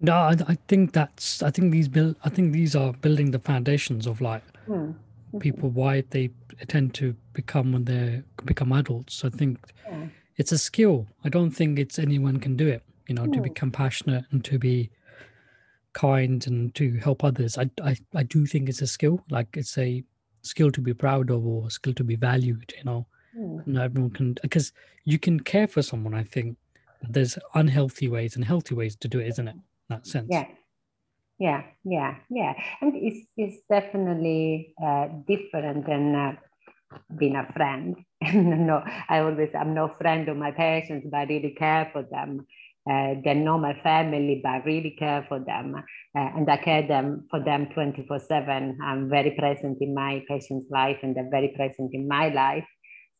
No, 0.00 0.14
I, 0.14 0.34
I, 0.48 0.58
think 0.66 0.92
that's. 0.92 1.42
I 1.42 1.50
think 1.50 1.72
these 1.72 1.88
build. 1.88 2.16
I 2.24 2.30
think 2.30 2.52
these 2.52 2.74
are 2.74 2.92
building 2.94 3.30
the 3.30 3.38
foundations 3.38 4.06
of 4.06 4.20
like 4.20 4.42
hmm. 4.66 4.92
people 5.38 5.68
why 5.68 6.04
they 6.10 6.30
tend 6.68 6.94
to 6.94 7.14
become 7.34 7.72
when 7.72 7.84
they 7.84 8.22
become 8.46 8.72
adults. 8.72 9.24
I 9.24 9.28
think 9.28 9.58
yeah. 9.86 10.06
it's 10.36 10.52
a 10.52 10.58
skill. 10.58 11.06
I 11.22 11.28
don't 11.28 11.50
think 11.50 11.78
it's 11.78 11.98
anyone 11.98 12.40
can 12.40 12.56
do 12.56 12.66
it. 12.66 12.82
You 13.08 13.14
know, 13.14 13.26
to 13.26 13.40
be 13.42 13.50
hmm. 13.50 13.54
compassionate 13.54 14.24
and 14.30 14.42
to 14.44 14.58
be 14.58 14.90
kind 15.92 16.46
and 16.46 16.72
to 16.72 16.98
help 16.98 17.24
others 17.24 17.58
I, 17.58 17.68
I 17.82 17.96
i 18.14 18.22
do 18.22 18.46
think 18.46 18.68
it's 18.68 18.80
a 18.80 18.86
skill 18.86 19.24
like 19.28 19.48
it's 19.56 19.76
a 19.76 20.04
skill 20.42 20.70
to 20.70 20.80
be 20.80 20.94
proud 20.94 21.30
of 21.30 21.46
or 21.46 21.70
skill 21.70 21.94
to 21.94 22.04
be 22.04 22.16
valued 22.16 22.72
you 22.76 22.84
know? 22.84 23.06
Mm. 23.36 23.66
not 23.66 23.84
everyone 23.84 24.10
can 24.10 24.34
because 24.42 24.72
you 25.04 25.18
can 25.18 25.38
care 25.40 25.68
for 25.68 25.82
someone 25.82 26.14
i 26.14 26.24
think. 26.24 26.56
There's 27.08 27.38
unhealthy 27.54 28.08
ways 28.08 28.36
and 28.36 28.44
healthy 28.44 28.74
ways 28.74 28.94
to 28.96 29.08
do 29.08 29.20
it 29.20 29.28
isn't 29.28 29.48
it? 29.48 29.54
In 29.54 29.62
that 29.88 30.06
sense. 30.06 30.28
Yeah. 30.30 30.46
Yeah 31.38 31.62
yeah 31.84 32.16
yeah. 32.28 32.52
And 32.82 32.92
it's, 32.94 33.26
it's 33.36 33.62
definitely 33.70 34.74
uh, 34.84 35.08
different 35.26 35.86
than 35.86 36.14
uh, 36.14 36.32
being 37.16 37.36
a 37.36 37.50
friend. 37.52 37.96
No 38.34 38.82
i 39.08 39.20
always 39.20 39.48
i'm 39.54 39.72
no 39.72 39.88
friend 40.00 40.28
of 40.28 40.36
my 40.36 40.50
patients 40.50 41.06
but 41.10 41.16
i 41.16 41.24
really 41.24 41.54
care 41.56 41.88
for 41.92 42.02
them 42.02 42.46
uh, 42.88 43.14
know 43.34 43.58
my 43.58 43.74
family, 43.82 44.40
but 44.42 44.48
I 44.50 44.62
really 44.64 44.96
care 44.98 45.24
for 45.28 45.38
them. 45.38 45.74
Uh, 45.76 45.82
and 46.36 46.50
I 46.50 46.56
care 46.56 46.86
them 46.86 47.26
for 47.30 47.42
them 47.42 47.68
24 47.74 48.18
7. 48.20 48.78
I'm 48.82 49.08
very 49.08 49.32
present 49.32 49.78
in 49.80 49.94
my 49.94 50.24
patient's 50.28 50.70
life 50.70 50.98
and 51.02 51.14
they're 51.14 51.30
very 51.30 51.52
present 51.56 51.90
in 51.92 52.08
my 52.08 52.28
life. 52.28 52.66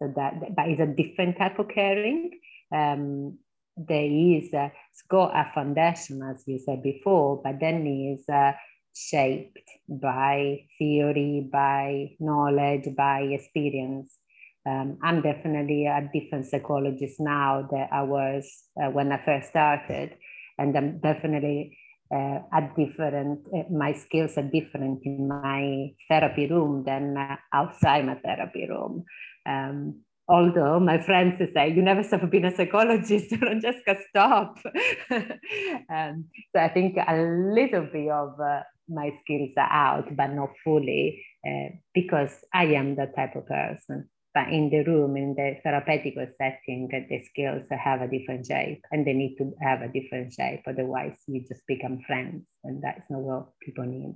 So 0.01 0.13
that, 0.17 0.35
that 0.57 0.69
is 0.71 0.81
a 0.81 0.87
different 0.87 1.37
type 1.37 1.59
of 1.59 1.69
caring. 1.69 2.31
Um, 2.75 3.39
there 3.77 4.05
is 4.11 4.53
uh, 4.53 4.69
it's 4.93 5.03
got 5.09 5.37
a 5.37 5.51
foundation, 5.55 6.23
as 6.23 6.43
you 6.47 6.59
said 6.59 6.83
before, 6.83 7.41
but 7.43 7.61
then 7.61 7.87
is 7.87 8.25
uh, 8.29 8.53
shaped 8.95 9.59
by 9.89 10.61
theory, 10.79 11.49
by 11.53 12.11
knowledge, 12.19 12.89
by 12.97 13.21
experience 13.21 14.20
um, 14.67 14.99
I'm 15.03 15.23
definitely 15.23 15.87
a 15.87 16.09
different 16.13 16.47
psychologist 16.47 17.17
now 17.19 17.67
that 17.71 17.89
I 17.93 18.03
was 18.03 18.45
uh, 18.83 18.91
when 18.91 19.11
I 19.13 19.23
first 19.25 19.49
started, 19.49 20.17
and 20.59 20.77
I'm 20.77 20.99
definitely 20.99 21.79
uh, 22.13 22.41
a 22.53 22.71
different. 22.77 23.47
Uh, 23.55 23.63
my 23.71 23.93
skills 23.93 24.37
are 24.37 24.43
different 24.43 25.01
in 25.05 25.29
my 25.29 25.91
therapy 26.09 26.47
room 26.47 26.85
than 26.85 27.17
uh, 27.17 27.37
outside 27.55 28.05
my 28.05 28.17
therapy 28.17 28.67
room. 28.69 29.05
Um, 29.47 30.03
although 30.29 30.79
my 30.79 31.01
friends 31.01 31.41
say 31.55 31.73
you 31.73 31.83
never 31.83 32.03
stop 32.03 32.29
being 32.31 32.45
a 32.45 32.55
psychologist, 32.55 33.35
Francesca, 33.39 33.97
stop. 34.11 34.59
um, 35.11 36.27
so 36.55 36.61
I 36.61 36.69
think 36.69 36.97
a 36.97 37.17
little 37.17 37.89
bit 37.91 38.11
of 38.11 38.39
uh, 38.39 38.61
my 38.91 39.11
skills 39.23 39.51
are 39.57 39.73
out, 39.73 40.15
but 40.15 40.29
not 40.35 40.51
fully, 40.63 41.25
uh, 41.47 41.71
because 41.95 42.33
I 42.53 42.67
am 42.67 42.97
that 42.97 43.17
type 43.17 43.37
of 43.37 43.47
person. 43.47 44.11
But 44.33 44.49
in 44.49 44.71
the 44.71 44.85
room, 44.85 45.17
in 45.17 45.35
the 45.35 45.57
therapeutic 45.63 46.15
setting, 46.39 46.89
the 46.91 47.23
skills 47.25 47.65
have 47.71 48.01
a 48.01 48.09
different 48.09 48.47
shape 48.47 48.85
and 48.93 49.05
they 49.05 49.13
need 49.13 49.37
to 49.37 49.53
have 49.61 49.83
a 49.83 49.89
different 49.89 50.33
shape. 50.33 50.61
Otherwise, 50.67 51.17
you 51.27 51.45
just 51.49 51.67
become 51.67 52.01
friends, 52.07 52.45
and 52.63 52.83
that's 52.83 53.03
not 53.11 53.21
what 53.21 53.49
people 53.61 53.85
need. 53.85 54.15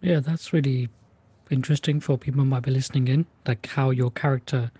Yeah, 0.00 0.20
that's 0.20 0.52
really 0.52 0.88
interesting 1.50 2.00
for 2.00 2.16
people 2.16 2.40
who 2.40 2.46
might 2.46 2.62
be 2.62 2.70
listening 2.70 3.08
in, 3.08 3.26
like 3.46 3.66
how 3.66 3.90
your 3.90 4.10
character. 4.10 4.70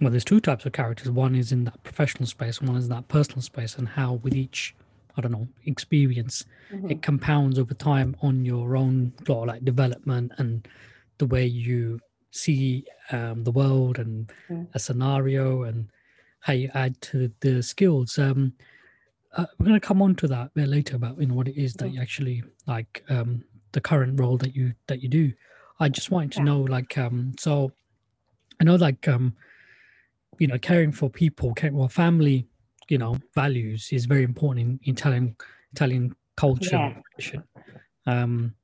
Well, 0.00 0.10
there's 0.10 0.24
two 0.24 0.40
types 0.40 0.66
of 0.66 0.72
characters. 0.72 1.10
One 1.10 1.34
is 1.34 1.52
in 1.52 1.64
that 1.64 1.82
professional 1.84 2.26
space, 2.26 2.60
one 2.60 2.76
is 2.76 2.84
in 2.84 2.90
that 2.90 3.08
personal 3.08 3.40
space, 3.40 3.76
and 3.76 3.88
how 3.88 4.14
with 4.14 4.34
each, 4.34 4.74
I 5.16 5.22
don't 5.22 5.32
know, 5.32 5.48
experience, 5.64 6.44
mm-hmm. 6.70 6.90
it 6.90 7.02
compounds 7.02 7.58
over 7.58 7.72
time 7.72 8.14
on 8.20 8.44
your 8.44 8.76
own 8.76 9.14
like 9.26 9.64
development 9.64 10.32
and 10.36 10.68
the 11.18 11.26
way 11.26 11.46
you 11.46 12.00
see 12.34 12.84
um, 13.12 13.44
the 13.44 13.50
world 13.52 13.98
and 13.98 14.30
mm. 14.50 14.66
a 14.74 14.78
scenario 14.78 15.62
and 15.62 15.88
how 16.40 16.52
you 16.52 16.70
add 16.74 17.00
to 17.00 17.30
the 17.40 17.62
skills. 17.62 18.18
Um, 18.18 18.52
uh, 19.36 19.46
we're 19.58 19.66
going 19.66 19.80
to 19.80 19.86
come 19.86 20.02
on 20.02 20.14
to 20.16 20.28
that 20.28 20.46
a 20.46 20.50
bit 20.54 20.68
later 20.68 20.96
about 20.96 21.18
you 21.18 21.26
know 21.26 21.34
what 21.34 21.48
it 21.48 21.60
is 21.60 21.74
that 21.74 21.92
you 21.92 22.00
actually 22.00 22.42
like 22.66 23.04
um, 23.08 23.42
the 23.72 23.80
current 23.80 24.18
role 24.20 24.36
that 24.38 24.54
you 24.54 24.74
that 24.88 25.02
you 25.02 25.08
do. 25.08 25.32
I 25.80 25.88
just 25.88 26.10
wanted 26.10 26.32
to 26.32 26.38
yeah. 26.38 26.44
know 26.44 26.60
like 26.60 26.98
um, 26.98 27.32
so 27.38 27.72
I 28.60 28.64
know 28.64 28.76
like 28.76 29.08
um, 29.08 29.34
you 30.38 30.46
know 30.46 30.58
caring 30.58 30.92
for 30.92 31.08
people, 31.08 31.54
caring 31.54 31.76
for 31.76 31.88
family, 31.88 32.46
you 32.88 32.98
know 32.98 33.16
values 33.34 33.88
is 33.92 34.06
very 34.06 34.22
important 34.22 34.80
in 34.82 34.92
Italian 34.92 35.36
Italian 35.72 36.14
culture. 36.36 36.94
Yeah. 37.18 37.40
Um, 38.06 38.54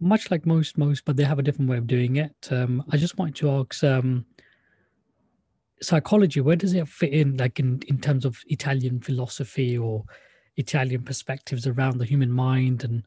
much 0.00 0.30
like 0.30 0.46
most 0.46 0.78
most, 0.78 1.04
but 1.04 1.16
they 1.16 1.24
have 1.24 1.38
a 1.38 1.42
different 1.42 1.70
way 1.70 1.78
of 1.78 1.86
doing 1.86 2.16
it. 2.16 2.34
Um, 2.50 2.84
I 2.90 2.96
just 2.96 3.18
wanted 3.18 3.36
to 3.36 3.50
ask, 3.50 3.82
um, 3.84 4.26
psychology, 5.80 6.40
where 6.40 6.56
does 6.56 6.74
it 6.74 6.88
fit 6.88 7.12
in, 7.12 7.36
like 7.36 7.58
in 7.58 7.80
in 7.88 7.98
terms 7.98 8.24
of 8.24 8.38
Italian 8.48 9.00
philosophy 9.00 9.76
or 9.78 10.04
Italian 10.56 11.02
perspectives 11.02 11.66
around 11.66 11.98
the 11.98 12.04
human 12.04 12.32
mind 12.32 12.84
and 12.84 13.02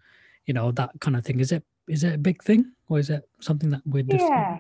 you 0.46 0.54
know 0.54 0.72
that 0.72 0.92
kind 1.00 1.16
of 1.16 1.26
thing? 1.26 1.40
Is 1.40 1.52
it 1.52 1.64
is 1.88 2.04
it 2.04 2.16
a 2.16 2.18
big 2.18 2.44
thing, 2.44 2.72
or 2.88 3.00
is 3.00 3.10
it 3.10 3.28
something 3.40 3.70
that 3.70 3.82
we're 3.86 4.04
different? 4.04 4.32
Yeah. 4.32 4.60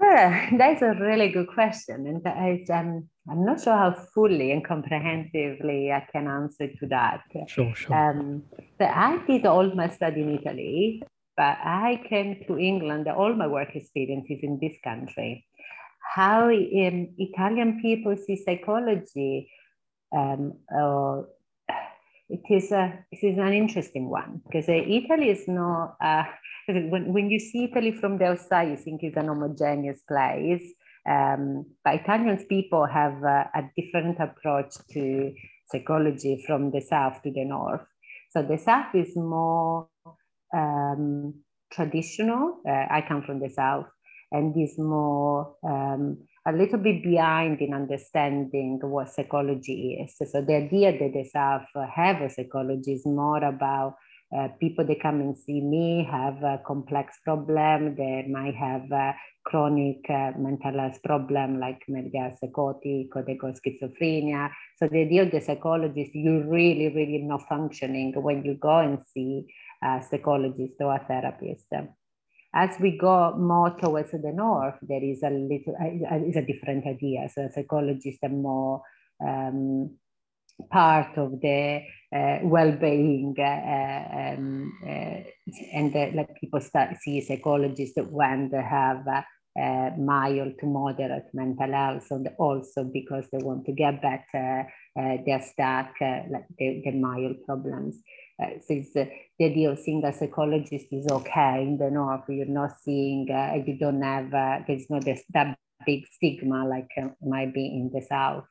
Well, 0.00 0.48
that's 0.58 0.82
a 0.82 0.94
really 1.00 1.28
good 1.28 1.46
question, 1.46 2.08
and 2.08 2.26
I, 2.26 2.64
um, 2.72 3.08
I'm 3.30 3.44
not 3.44 3.60
sure 3.60 3.76
how 3.76 3.92
fully 3.92 4.50
and 4.50 4.64
comprehensively 4.66 5.92
I 5.92 6.04
can 6.10 6.26
answer 6.26 6.66
to 6.66 6.86
that. 6.88 7.20
Sure, 7.46 7.72
sure. 7.72 7.94
Um, 7.96 8.42
but 8.78 8.90
I 8.90 9.24
did 9.28 9.46
all 9.46 9.72
my 9.76 9.88
study 9.88 10.22
in 10.22 10.38
Italy, 10.40 11.04
but 11.36 11.58
I 11.64 12.00
came 12.08 12.44
to 12.46 12.58
England, 12.58 13.08
all 13.08 13.34
my 13.34 13.46
work 13.46 13.74
experience 13.74 14.26
is 14.28 14.40
in 14.42 14.58
this 14.60 14.76
country. 14.84 15.46
How 16.14 16.48
um, 16.48 17.08
Italian 17.18 17.80
people 17.80 18.16
see 18.16 18.36
psychology, 18.36 19.50
um, 20.14 20.54
uh, 20.74 21.22
it, 22.28 22.42
is 22.50 22.70
a, 22.72 23.04
it 23.10 23.24
is 23.24 23.38
an 23.38 23.52
interesting 23.52 24.10
one 24.10 24.42
because 24.44 24.68
uh, 24.68 24.72
Italy 24.72 25.30
is 25.30 25.48
not, 25.48 25.96
uh, 26.00 26.24
when, 26.66 27.12
when 27.12 27.30
you 27.30 27.38
see 27.38 27.64
Italy 27.64 27.92
from 27.92 28.18
the 28.18 28.26
outside, 28.26 28.68
you 28.68 28.76
think 28.76 29.02
it's 29.02 29.16
an 29.16 29.28
homogeneous 29.28 30.02
place. 30.06 30.74
Um, 31.08 31.66
but 31.84 31.94
Italian 31.94 32.36
people 32.46 32.86
have 32.86 33.22
a 33.24 33.70
different 33.76 34.20
approach 34.20 34.74
to 34.92 35.34
psychology 35.72 36.44
from 36.46 36.70
the 36.70 36.80
south 36.80 37.22
to 37.22 37.32
the 37.32 37.44
north. 37.44 37.80
So 38.30 38.42
the 38.42 38.58
south 38.58 38.94
is 38.94 39.16
more 39.16 39.88
um, 40.52 41.34
traditional. 41.72 42.60
Uh, 42.68 42.86
I 42.90 43.04
come 43.06 43.22
from 43.22 43.40
the 43.40 43.50
South 43.50 43.86
and 44.30 44.54
is 44.56 44.78
more 44.78 45.54
um, 45.62 46.18
a 46.46 46.52
little 46.52 46.78
bit 46.78 47.02
behind 47.02 47.60
in 47.60 47.74
understanding 47.74 48.80
what 48.82 49.10
psychology 49.10 50.00
is. 50.02 50.16
So 50.30 50.42
the 50.42 50.56
idea 50.56 50.92
that 50.92 51.12
the 51.12 51.24
South 51.24 51.66
have 51.94 52.20
a 52.20 52.30
psychology 52.30 52.94
is 52.94 53.06
more 53.06 53.44
about 53.44 53.96
uh, 54.36 54.48
people 54.58 54.86
that 54.86 55.02
come 55.02 55.20
and 55.20 55.36
see 55.36 55.60
me 55.60 56.08
have 56.10 56.42
a 56.42 56.60
complex 56.66 57.18
problem. 57.22 57.94
They 57.94 58.26
might 58.30 58.54
have 58.54 58.90
a 58.90 59.14
chronic 59.44 59.98
uh, 60.08 60.32
mental 60.38 60.78
health 60.80 61.02
problem, 61.04 61.60
like 61.60 61.82
maybe 61.86 62.18
are 62.18 62.32
psychotic 62.40 63.14
or 63.14 63.24
they 63.26 63.36
got 63.36 63.56
schizophrenia. 63.56 64.50
So 64.78 64.88
the 64.88 65.02
idea 65.02 65.22
of 65.24 65.32
the 65.32 65.40
psychologist, 65.40 66.12
you're 66.14 66.48
really, 66.48 66.88
really 66.88 67.18
not 67.18 67.42
functioning 67.46 68.14
when 68.16 68.42
you 68.42 68.54
go 68.54 68.78
and 68.78 69.00
see 69.12 69.46
a 69.82 70.02
psychologist 70.08 70.74
or 70.80 70.94
a 70.94 71.04
therapist. 71.06 71.66
As 72.54 72.76
we 72.80 72.98
go 72.98 73.34
more 73.36 73.76
towards 73.80 74.10
the 74.10 74.32
north, 74.32 74.76
there 74.82 75.02
is 75.02 75.22
a 75.22 75.30
little 75.30 75.74
uh, 75.80 76.16
is 76.16 76.36
a 76.36 76.42
different 76.42 76.86
idea. 76.86 77.28
So 77.34 77.48
psychologists 77.54 78.22
are 78.22 78.28
more 78.28 78.82
um, 79.26 79.96
part 80.70 81.16
of 81.16 81.40
the 81.40 81.82
uh, 82.14 82.38
well-being 82.42 83.34
uh, 83.38 84.34
um, 84.36 84.72
uh, 84.86 85.22
and 85.72 85.94
like 86.14 86.38
people 86.40 86.60
start 86.60 86.96
see 87.00 87.20
psychologists 87.20 87.98
when 88.10 88.50
they 88.50 88.62
have 88.62 89.06
uh, 89.08 89.90
mild 89.98 90.52
to 90.60 90.66
moderate 90.66 91.24
mental 91.34 91.72
health 91.72 92.06
and 92.10 92.28
also 92.38 92.84
because 92.84 93.26
they 93.32 93.38
want 93.38 93.64
to 93.64 93.72
get 93.72 94.00
better 94.02 94.68
uh, 94.98 95.16
they're 95.26 95.42
stuck 95.42 95.94
like 96.00 96.46
the, 96.58 96.82
the 96.84 96.92
mild 96.92 97.36
problems 97.46 97.98
uh, 98.40 98.46
it's, 98.68 98.96
uh, 98.96 99.04
the 99.38 99.44
idea 99.44 99.70
of 99.70 99.78
seeing 99.78 100.04
a 100.04 100.12
psychologist 100.12 100.86
is 100.90 101.06
okay 101.10 101.62
in 101.62 101.78
the 101.78 101.90
north. 101.90 102.22
You're 102.28 102.46
not 102.46 102.80
seeing, 102.82 103.30
uh, 103.30 103.54
you 103.66 103.78
don't 103.78 104.02
have, 104.02 104.32
uh, 104.32 104.60
there's 104.66 104.88
not 104.88 105.04
this, 105.04 105.22
that 105.34 105.56
big 105.84 106.04
stigma 106.12 106.66
like 106.66 106.90
uh, 107.00 107.08
might 107.22 107.52
be 107.52 107.66
in 107.66 107.90
the 107.92 108.00
south. 108.02 108.44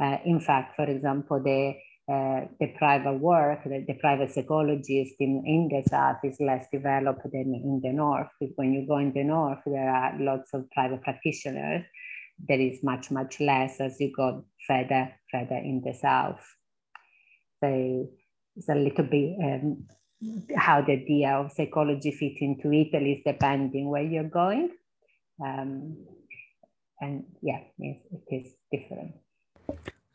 Uh, 0.00 0.16
in 0.24 0.40
fact, 0.40 0.74
for 0.76 0.84
example, 0.84 1.40
the 1.42 1.74
the 2.06 2.70
private 2.76 3.14
work, 3.14 3.64
the, 3.64 3.82
the, 3.88 3.94
private 3.94 4.30
psychologist 4.30 5.14
in, 5.20 5.42
in 5.46 5.70
the 5.70 5.82
south 5.88 6.18
is 6.22 6.36
less 6.38 6.66
developed 6.70 7.22
than 7.32 7.54
in 7.54 7.80
the 7.82 7.92
north. 7.94 8.28
When 8.56 8.74
you 8.74 8.86
go 8.86 8.98
in 8.98 9.14
the 9.14 9.24
north, 9.24 9.60
there 9.64 9.88
are 9.88 10.14
lots 10.20 10.52
of 10.52 10.70
private 10.70 11.00
practitioners. 11.00 11.82
There 12.46 12.60
is 12.60 12.82
much, 12.82 13.10
much 13.10 13.40
less 13.40 13.80
as 13.80 13.98
you 14.00 14.12
go 14.14 14.44
further, 14.66 15.14
further 15.32 15.56
in 15.56 15.80
the 15.82 15.94
south. 15.94 16.44
So 17.62 18.10
it's 18.56 18.68
a 18.68 18.74
little 18.74 19.04
bit 19.04 19.36
um, 19.42 19.84
how 20.56 20.80
the 20.82 20.92
idea 20.92 21.30
of 21.32 21.52
psychology 21.52 22.10
fit 22.10 22.40
into 22.40 22.72
Italy 22.72 23.12
is 23.12 23.22
depending 23.26 23.88
where 23.90 24.02
you're 24.02 24.24
going. 24.24 24.70
Um, 25.44 25.96
and 27.00 27.24
yeah, 27.42 27.60
it, 27.78 28.02
it 28.10 28.34
is 28.34 28.54
different. 28.72 29.14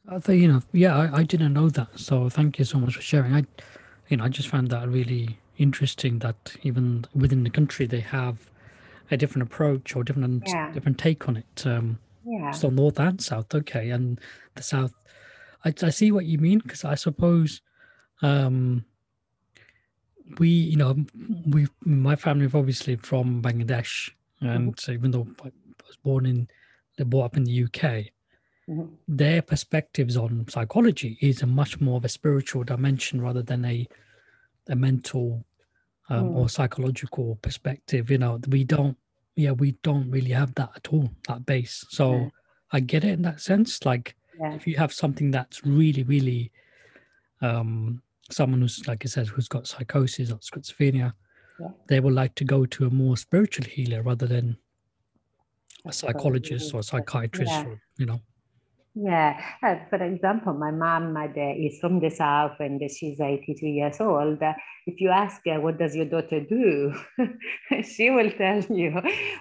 I 0.08 0.20
think, 0.20 0.42
you 0.42 0.48
know, 0.48 0.62
yeah, 0.72 0.98
I, 0.98 1.20
I 1.20 1.24
didn't 1.24 1.54
know 1.54 1.70
that. 1.70 2.00
So 2.00 2.30
thank 2.30 2.58
you 2.58 2.66
so 2.66 2.80
much 2.80 2.96
for 2.96 3.02
sharing. 3.02 3.36
I, 3.36 3.46
you 4.08 4.18
know, 4.18 4.24
I 4.24 4.30
just 4.30 4.48
found 4.48 4.70
that 4.70 4.88
really 4.88 5.38
interesting 5.58 6.20
that 6.20 6.56
even 6.64 7.06
within 7.14 7.44
the 7.44 7.50
country 7.50 7.86
they 7.86 8.00
have 8.00 8.50
a 9.12 9.18
different 9.18 9.44
approach 9.44 9.96
or 9.96 10.04
different 10.04 10.44
yeah. 10.48 10.72
different 10.72 10.98
take 10.98 11.28
on 11.28 11.38
it. 11.38 11.66
Um, 11.66 12.00
yeah. 12.26 12.52
So 12.52 12.70
north 12.70 13.00
and 13.00 13.22
south, 13.22 13.54
okay, 13.54 13.90
and 13.90 14.20
the 14.56 14.64
south. 14.64 14.94
I, 15.66 15.74
I 15.84 15.90
see 15.90 16.12
what 16.12 16.26
you 16.26 16.38
mean 16.38 16.60
because 16.60 16.86
I 16.86 16.96
suppose 16.96 17.62
um, 18.22 18.86
we, 20.38 20.50
you 20.50 20.78
know, 20.78 20.96
we, 21.48 21.68
my 21.84 22.16
family 22.16 22.46
is 22.46 22.54
obviously 22.56 22.96
from 22.98 23.42
Bangladesh, 23.42 24.12
and 24.42 24.76
mm-hmm. 24.76 24.92
even 24.92 25.12
though 25.12 25.28
I 25.44 25.52
was 25.88 25.98
born 26.04 26.26
in, 26.26 26.48
they 26.98 27.04
brought 27.04 27.26
up 27.26 27.38
in 27.38 27.46
the 27.46 27.64
UK, 27.64 28.12
mm-hmm. 28.70 28.86
their 29.08 29.42
perspectives 29.42 30.18
on 30.18 30.46
psychology 30.50 31.18
is 31.22 31.42
a 31.42 31.48
much 31.48 31.80
more 31.80 31.98
of 31.98 32.06
a 32.06 32.10
spiritual 32.10 32.64
dimension 32.64 33.22
rather 33.22 33.42
than 33.42 33.66
a, 33.66 33.88
a 34.68 34.76
mental 34.76 35.46
um, 36.10 36.30
mm. 36.30 36.36
or 36.36 36.50
psychological 36.50 37.38
perspective. 37.42 38.12
You 38.12 38.20
know, 38.20 38.40
we 38.48 38.64
don't, 38.64 38.98
yeah, 39.36 39.52
we 39.52 39.72
don't 39.84 40.10
really 40.12 40.32
have 40.32 40.54
that 40.56 40.70
at 40.76 40.88
all, 40.94 41.10
that 41.28 41.46
base. 41.46 41.86
So 41.90 42.14
yeah. 42.14 42.30
I 42.72 42.80
get 42.82 43.04
it 43.04 43.12
in 43.12 43.22
that 43.24 43.42
sense. 43.42 43.86
Like, 43.86 44.16
yeah. 44.40 44.54
if 44.54 44.68
you 44.68 44.76
have 44.78 44.94
something 44.94 45.32
that's 45.32 45.66
really, 45.66 46.04
really 46.04 46.52
um, 47.42 48.02
someone 48.30 48.62
who's 48.62 48.88
like 48.88 49.06
I 49.06 49.08
said 49.08 49.28
who's 49.28 49.48
got 49.48 49.68
psychosis 49.68 50.32
or 50.32 50.38
schizophrenia, 50.38 51.14
yeah. 51.60 51.68
they 51.88 52.00
would 52.00 52.14
like 52.14 52.36
to 52.36 52.44
go 52.44 52.66
to 52.66 52.86
a 52.86 52.90
more 52.90 53.18
spiritual 53.18 53.66
healer 53.66 54.02
rather 54.04 54.28
than 54.28 54.58
a 55.86 55.94
psychologist 55.94 56.74
or 56.74 56.82
a 56.82 56.84
psychiatrist, 56.84 57.52
yeah. 57.52 57.66
or, 57.66 57.82
you 57.98 58.06
know. 58.06 58.22
Yeah, 58.96 59.40
uh, 59.64 59.76
for 59.90 60.04
example, 60.04 60.54
my 60.54 60.72
mom 60.72 61.14
my 61.14 61.28
dad 61.28 61.56
is 61.58 61.80
from 61.80 62.00
the 62.00 62.10
south 62.10 62.60
and 62.60 62.82
she's 62.92 63.22
82 63.22 63.66
years 63.66 64.02
old. 64.02 64.40
if 64.88 65.00
you 65.00 65.10
ask 65.10 65.42
her, 65.46 65.62
what 65.62 65.78
does 65.78 65.96
your 65.96 66.06
daughter 66.06 66.42
do? 66.42 66.94
she 67.84 68.10
will 68.10 68.32
tell 68.32 68.62
you. 68.64 68.92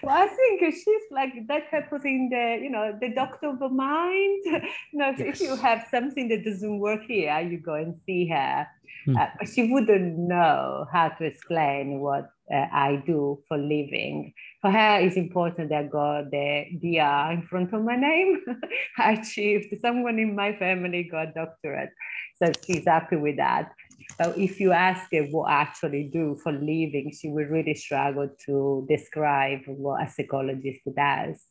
Well, 0.02 0.16
I 0.16 0.26
think 0.26 0.74
she's 0.74 1.06
like 1.10 1.32
that 1.48 1.70
type 1.70 1.90
of 1.90 2.02
thing, 2.02 2.28
the, 2.30 2.60
you 2.62 2.70
know, 2.70 2.96
the 3.00 3.08
doctor 3.08 3.48
of 3.48 3.58
the 3.58 3.68
mind. 3.68 4.44
know, 4.92 5.12
yes. 5.16 5.20
if 5.20 5.40
you 5.40 5.56
have 5.56 5.86
something 5.90 6.28
that 6.28 6.44
doesn't 6.44 6.78
work 6.78 7.02
here, 7.08 7.40
you 7.40 7.58
go 7.58 7.74
and 7.74 7.96
see 8.06 8.28
her. 8.28 8.66
Mm. 9.06 9.16
Uh, 9.16 9.44
she 9.44 9.70
wouldn't 9.70 10.18
know 10.18 10.86
how 10.92 11.08
to 11.08 11.24
explain 11.24 12.00
what 12.00 12.30
uh, 12.52 12.66
I 12.72 13.02
do 13.06 13.42
for 13.46 13.56
living. 13.56 14.32
For 14.60 14.70
her, 14.70 15.00
it's 15.00 15.16
important 15.16 15.70
that 15.70 15.78
I 15.78 15.82
got 15.84 16.30
the 16.30 16.64
DR 16.80 17.32
in 17.32 17.46
front 17.46 17.72
of 17.72 17.84
my 17.84 17.96
name. 17.96 18.42
I 18.98 19.12
achieved. 19.12 19.74
Someone 19.80 20.18
in 20.18 20.34
my 20.34 20.56
family 20.56 21.04
got 21.04 21.34
doctorate, 21.34 21.90
so 22.36 22.50
she's 22.64 22.86
happy 22.86 23.16
with 23.16 23.36
that. 23.36 23.72
But 24.18 24.38
if 24.38 24.60
you 24.60 24.72
ask 24.72 25.12
her 25.12 25.24
what 25.24 25.50
I 25.50 25.60
actually 25.62 26.10
do 26.12 26.38
for 26.42 26.52
living, 26.52 27.12
she 27.18 27.28
will 27.28 27.46
really 27.46 27.74
struggle 27.74 28.30
to 28.46 28.86
describe 28.88 29.60
what 29.66 30.02
a 30.02 30.10
psychologist 30.10 30.80
does. 30.96 31.44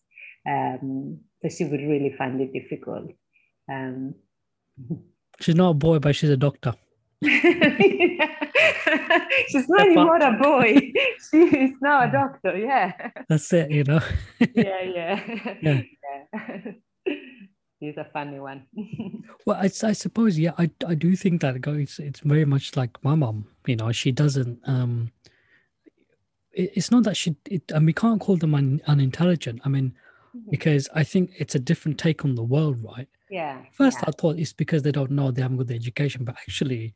Um, 0.47 1.19
so 1.41 1.49
she 1.49 1.65
would 1.65 1.81
really 1.81 2.13
find 2.17 2.41
it 2.41 2.53
difficult. 2.53 3.11
Um, 3.69 4.15
she's 5.39 5.55
not 5.55 5.71
a 5.71 5.73
boy, 5.73 5.99
but 5.99 6.15
she's 6.15 6.29
a 6.29 6.37
doctor. 6.37 6.73
She's 7.23 8.19
not 9.67 9.81
anymore 9.81 10.17
a 10.17 10.37
boy. 10.39 10.93
She's 11.31 11.71
now 11.81 12.07
a 12.07 12.11
doctor. 12.11 12.57
Yeah. 12.57 12.93
That's 13.27 13.51
it, 13.53 13.71
you 13.71 13.83
know. 13.83 14.01
yeah, 14.53 14.81
yeah. 14.83 15.55
Yeah. 15.61 15.81
yeah. 16.25 16.71
He's 17.79 17.97
a 17.97 18.07
funny 18.11 18.39
one. 18.39 18.65
well, 19.45 19.57
I, 19.57 19.65
I 19.65 19.93
suppose, 19.93 20.37
yeah, 20.37 20.51
I, 20.57 20.69
I 20.87 20.95
do 20.95 21.15
think 21.15 21.41
that 21.41 21.55
it's, 21.55 21.99
it's 21.99 22.19
very 22.21 22.45
much 22.45 22.75
like 22.75 23.03
my 23.03 23.15
mom. 23.15 23.47
You 23.65 23.75
know, 23.75 23.91
she 23.91 24.11
doesn't. 24.11 24.59
um 24.65 25.11
it, 26.53 26.71
It's 26.75 26.91
not 26.91 27.03
that 27.03 27.17
she, 27.17 27.35
it, 27.45 27.71
and 27.71 27.85
we 27.85 27.93
can't 27.93 28.21
call 28.21 28.37
them 28.37 28.55
un, 28.55 28.81
unintelligent. 28.87 29.61
I 29.63 29.69
mean, 29.69 29.93
mm-hmm. 30.35 30.49
because 30.49 30.89
I 30.93 31.03
think 31.03 31.31
it's 31.37 31.55
a 31.55 31.59
different 31.59 31.99
take 31.99 32.25
on 32.25 32.35
the 32.35 32.43
world, 32.43 32.83
right? 32.83 33.07
Yeah. 33.29 33.61
First, 33.73 33.99
yeah. 33.99 34.05
I 34.07 34.11
thought 34.11 34.39
it's 34.39 34.53
because 34.53 34.83
they 34.83 34.91
don't 34.91 35.11
know 35.11 35.31
they 35.31 35.41
haven't 35.41 35.57
got 35.57 35.67
the 35.67 35.75
education, 35.75 36.23
but 36.23 36.35
actually, 36.35 36.93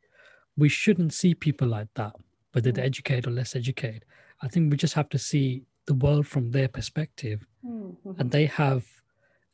we 0.56 0.68
shouldn't 0.68 1.12
see 1.12 1.34
people 1.34 1.68
like 1.68 1.88
that, 1.94 2.14
whether 2.52 2.72
they're 2.72 2.84
mm. 2.84 2.88
educated 2.88 3.26
or 3.26 3.30
less 3.30 3.56
educated. 3.56 4.04
I 4.42 4.48
think 4.48 4.70
we 4.70 4.76
just 4.76 4.94
have 4.94 5.08
to 5.10 5.18
see 5.18 5.62
the 5.86 5.94
world 5.94 6.26
from 6.26 6.50
their 6.50 6.68
perspective, 6.68 7.46
mm-hmm. 7.64 8.12
and 8.18 8.30
they 8.30 8.46
have 8.46 8.84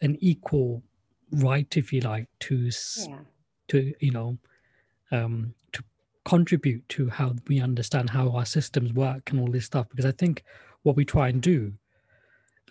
an 0.00 0.16
equal 0.20 0.82
right, 1.30 1.76
if 1.76 1.92
you 1.92 2.00
like, 2.00 2.26
to 2.40 2.70
yeah. 3.06 3.18
to 3.68 3.94
you 4.00 4.10
know 4.10 4.38
um, 5.10 5.54
to 5.72 5.82
contribute 6.24 6.88
to 6.90 7.08
how 7.08 7.34
we 7.46 7.60
understand 7.60 8.10
how 8.10 8.30
our 8.30 8.44
systems 8.46 8.92
work 8.92 9.30
and 9.30 9.40
all 9.40 9.50
this 9.50 9.66
stuff. 9.66 9.88
Because 9.88 10.06
I 10.06 10.12
think 10.12 10.42
what 10.82 10.96
we 10.96 11.04
try 11.04 11.28
and 11.28 11.40
do, 11.40 11.72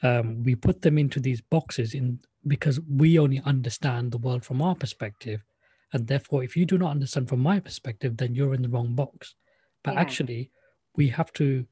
um, 0.04 0.44
we 0.44 0.56
put 0.56 0.82
them 0.82 0.98
into 0.98 1.20
these 1.20 1.42
boxes 1.42 1.94
in 1.94 2.20
because 2.48 2.80
we 2.82 3.20
only 3.20 3.42
understand 3.46 4.12
the 4.12 4.18
world 4.18 4.44
from 4.44 4.62
our 4.62 4.76
perspective 4.76 5.44
and 5.93 6.08
therefore 6.08 6.43
if 6.43 6.56
you 6.56 6.65
do 6.65 6.78
not 6.78 6.91
understand 6.91 7.28
from 7.30 7.39
my 7.39 7.60
perspective 7.60 8.17
then 8.17 8.36
you're 8.36 8.54
in 8.54 8.62
the 8.62 8.69
wrong 8.69 8.93
box 8.93 9.36
but 9.84 9.93
yeah. 9.93 10.00
actually 10.00 10.52
we 10.95 11.08
have 11.08 11.32
to 11.34 11.65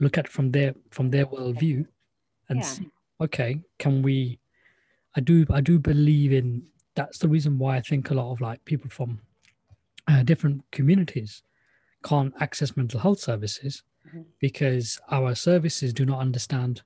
look 0.00 0.18
at 0.18 0.28
from 0.28 0.50
their 0.50 0.74
from 0.90 1.10
their 1.10 1.26
worldview 1.26 1.84
and 2.48 2.58
yeah. 2.58 2.64
see 2.64 2.90
okay 3.20 3.60
can 3.78 4.02
we 4.02 4.38
i 5.16 5.20
do 5.20 5.44
i 5.50 5.60
do 5.60 5.78
believe 5.78 6.32
in 6.32 6.62
that's 6.94 7.18
the 7.18 7.28
reason 7.28 7.58
why 7.58 7.76
i 7.76 7.80
think 7.80 8.10
a 8.10 8.14
lot 8.14 8.32
of 8.32 8.40
like 8.40 8.64
people 8.64 8.90
from 8.90 9.20
uh, 10.08 10.22
different 10.22 10.62
communities 10.72 11.42
can't 12.02 12.34
access 12.40 12.76
mental 12.76 12.98
health 12.98 13.20
services 13.20 13.82
mm-hmm. 14.08 14.22
because 14.40 14.98
our 15.10 15.34
services 15.34 15.92
do 15.92 16.04
not 16.04 16.18
understand 16.18 16.82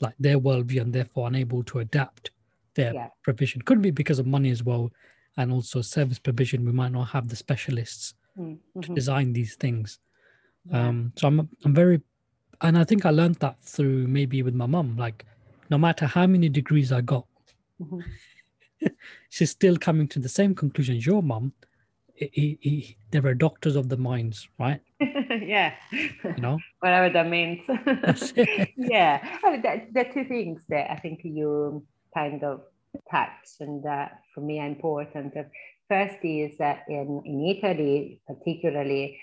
like 0.00 0.14
their 0.20 0.38
worldview 0.38 0.80
and 0.80 0.92
therefore 0.92 1.26
unable 1.26 1.62
to 1.64 1.80
adapt 1.80 2.30
their 2.74 2.94
yeah. 2.94 3.08
provision 3.22 3.60
could 3.62 3.82
be 3.82 3.90
because 3.90 4.18
of 4.18 4.26
money 4.26 4.50
as 4.50 4.62
well 4.62 4.92
and 5.38 5.50
also 5.50 5.80
service 5.80 6.18
provision 6.18 6.64
we 6.64 6.72
might 6.72 6.92
not 6.92 7.04
have 7.04 7.28
the 7.28 7.36
specialists 7.36 8.14
mm-hmm. 8.38 8.80
to 8.80 8.94
design 8.94 9.32
these 9.32 9.54
things 9.54 9.98
yeah. 10.70 10.88
um 10.88 11.12
so 11.16 11.28
i'm 11.28 11.48
i'm 11.64 11.74
very 11.74 12.00
and 12.60 12.76
i 12.76 12.84
think 12.84 13.06
i 13.06 13.10
learned 13.10 13.36
that 13.36 13.56
through 13.62 14.06
maybe 14.06 14.42
with 14.42 14.54
my 14.54 14.66
mom 14.66 14.96
like 14.96 15.24
no 15.70 15.78
matter 15.78 16.06
how 16.06 16.26
many 16.26 16.48
degrees 16.48 16.92
i 16.92 17.00
got 17.00 17.26
mm-hmm. 17.80 18.86
she's 19.30 19.50
still 19.50 19.76
coming 19.76 20.06
to 20.06 20.18
the 20.18 20.28
same 20.28 20.54
conclusion 20.54 20.96
as 20.96 21.06
your 21.06 21.22
mom 21.22 21.52
he, 22.18 22.58
he, 22.60 22.96
there 23.10 23.24
are 23.26 23.34
doctors 23.34 23.76
of 23.76 23.88
the 23.88 23.96
minds, 23.96 24.48
right? 24.58 24.80
yeah. 25.00 25.74
You 25.92 26.34
know, 26.38 26.58
whatever 26.80 27.10
that 27.10 27.28
means. 27.28 27.60
yeah. 28.76 29.38
I 29.44 29.50
mean, 29.50 29.64
are 29.64 30.12
two 30.12 30.24
things 30.24 30.62
that 30.68 30.90
I 30.90 30.96
think 30.96 31.20
you 31.24 31.84
kind 32.14 32.42
of 32.42 32.62
touch 33.10 33.60
and 33.60 33.82
for 34.34 34.40
me 34.40 34.60
are 34.60 34.66
important. 34.66 35.34
First 35.88 36.18
is 36.22 36.58
that 36.58 36.84
in, 36.88 37.22
in 37.24 37.46
Italy, 37.46 38.20
particularly, 38.26 39.18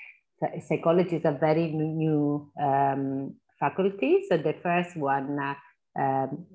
psychology 0.68 1.18
is 1.18 1.26
a 1.26 1.32
very 1.32 1.72
new 1.72 2.52
um, 2.62 3.36
faculty. 3.60 4.24
So 4.30 4.38
the 4.38 4.56
first 4.64 4.98
one, 4.98 5.38
uh, 5.40 5.54
um, 6.00 6.46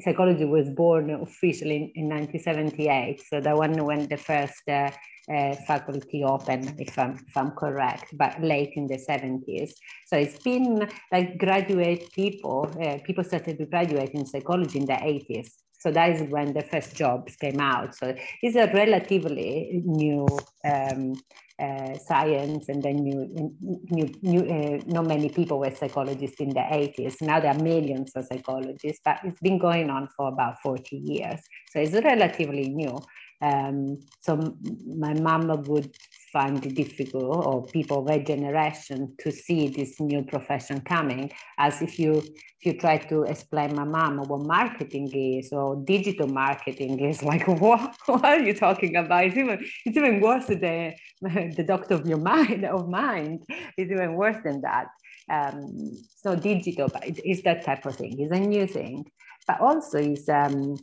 psychology 0.00 0.44
was 0.44 0.68
born 0.70 1.10
officially 1.10 1.92
in, 1.94 2.04
in 2.04 2.08
1978. 2.08 3.22
So 3.28 3.40
the 3.40 3.54
one 3.54 3.84
when 3.84 4.08
the 4.08 4.16
first 4.16 4.62
uh, 4.68 4.90
uh, 5.30 5.54
faculty 5.66 6.24
opened, 6.24 6.74
if 6.78 6.98
I'm, 6.98 7.12
if 7.26 7.36
I'm 7.36 7.50
correct, 7.52 8.14
but 8.16 8.42
late 8.42 8.72
in 8.76 8.86
the 8.86 8.96
70s. 8.96 9.72
So 10.06 10.16
it's 10.16 10.42
been 10.42 10.88
like 11.12 11.38
graduate 11.38 12.10
people, 12.12 12.70
uh, 12.82 12.98
people 13.04 13.24
started 13.24 13.58
to 13.58 13.66
graduate 13.66 14.10
in 14.10 14.26
psychology 14.26 14.78
in 14.78 14.86
the 14.86 14.94
80s. 14.94 15.50
So 15.78 15.90
that 15.92 16.10
is 16.10 16.22
when 16.28 16.52
the 16.52 16.62
first 16.62 16.94
jobs 16.96 17.36
came 17.36 17.60
out. 17.60 17.94
So 17.94 18.14
it's 18.42 18.56
a 18.56 18.66
relatively 18.72 19.82
new 19.84 20.26
um, 20.64 21.14
uh, 21.60 21.96
science, 21.98 22.68
and 22.68 22.82
then 22.82 22.96
new, 23.02 23.52
new, 23.90 24.08
new 24.22 24.42
uh, 24.42 24.82
not 24.86 25.06
many 25.06 25.28
people 25.28 25.58
were 25.58 25.74
psychologists 25.74 26.40
in 26.40 26.50
the 26.50 26.60
80s. 26.60 27.20
Now 27.20 27.40
there 27.40 27.52
are 27.52 27.58
millions 27.58 28.12
of 28.14 28.26
psychologists, 28.26 29.00
but 29.04 29.18
it's 29.24 29.40
been 29.40 29.58
going 29.58 29.90
on 29.90 30.08
for 30.16 30.28
about 30.28 30.60
40 30.62 30.96
years. 30.96 31.40
So 31.70 31.80
it's 31.80 31.94
relatively 31.94 32.68
new. 32.68 32.98
Um, 33.40 33.98
so 34.20 34.56
my 34.86 35.14
mom 35.14 35.48
would 35.64 35.90
find 36.32 36.64
it 36.64 36.74
difficult, 36.74 37.46
or 37.46 37.66
people 37.66 37.98
of 38.00 38.08
a 38.08 38.22
generation, 38.22 39.14
to 39.18 39.30
see 39.30 39.68
this 39.68 40.00
new 40.00 40.22
profession 40.22 40.80
coming. 40.80 41.30
As 41.58 41.82
if 41.82 41.98
you 41.98 42.22
if 42.60 42.66
you 42.66 42.78
try 42.78 42.98
to 42.98 43.22
explain 43.22 43.74
my 43.74 43.84
mom 43.84 44.18
what 44.28 44.40
marketing 44.40 45.10
is 45.14 45.52
or 45.52 45.76
digital 45.84 46.26
marketing 46.26 46.98
is, 47.00 47.22
like 47.30 47.46
what, 47.46 47.94
what 48.06 48.24
are 48.24 48.40
you 48.40 48.54
talking 48.54 48.96
about? 48.96 49.24
It's 49.24 49.36
even 49.36 49.58
it's 49.84 49.96
even 49.96 50.20
worse 50.20 50.46
than 50.46 50.94
the, 51.56 51.64
doctor 51.66 51.94
of 51.94 52.06
your 52.06 52.18
mind 52.18 52.64
of 52.64 52.88
mind. 52.88 53.44
It's 53.76 53.90
even 53.90 54.14
worse 54.14 54.36
than 54.44 54.60
that. 54.62 54.86
Um, 55.30 55.92
so 56.16 56.34
digital, 56.34 56.88
but 56.88 57.06
it 57.06 57.20
is 57.24 57.42
that 57.42 57.64
type 57.64 57.84
of 57.84 57.96
thing. 57.96 58.18
It's 58.18 58.32
a 58.32 58.40
new 58.40 58.66
thing, 58.66 59.04
but 59.46 59.60
also 59.60 59.98
is 59.98 60.28
um, 60.28 60.76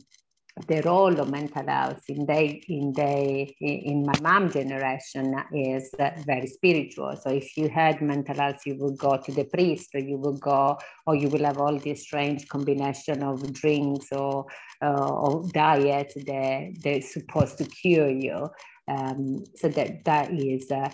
the 0.68 0.80
role 0.82 1.20
of 1.20 1.28
mental 1.28 1.66
health 1.66 2.02
in 2.08 2.24
the 2.24 2.62
in 2.68 2.92
the 2.94 3.54
in 3.60 4.06
my 4.06 4.16
mom 4.16 4.50
generation 4.50 5.34
is 5.52 5.94
very 6.24 6.46
spiritual. 6.46 7.14
So 7.16 7.30
if 7.30 7.56
you 7.56 7.68
had 7.68 8.00
mental 8.00 8.36
health, 8.36 8.60
you 8.64 8.76
would 8.78 8.96
go 8.96 9.18
to 9.18 9.32
the 9.32 9.44
priest, 9.44 9.90
or 9.94 10.00
you 10.00 10.16
will 10.16 10.38
go, 10.38 10.78
or 11.06 11.14
you 11.14 11.28
will 11.28 11.44
have 11.44 11.58
all 11.58 11.78
this 11.78 12.02
strange 12.02 12.48
combination 12.48 13.22
of 13.22 13.52
drinks 13.52 14.10
or 14.12 14.46
uh, 14.82 15.12
or 15.12 15.44
diet 15.52 16.12
that 16.26 16.74
they're 16.82 17.02
supposed 17.02 17.58
to 17.58 17.64
cure 17.64 18.10
you. 18.10 18.48
Um, 18.88 19.44
so 19.54 19.68
that 19.68 20.04
that 20.04 20.32
is. 20.32 20.70
Uh, 20.70 20.88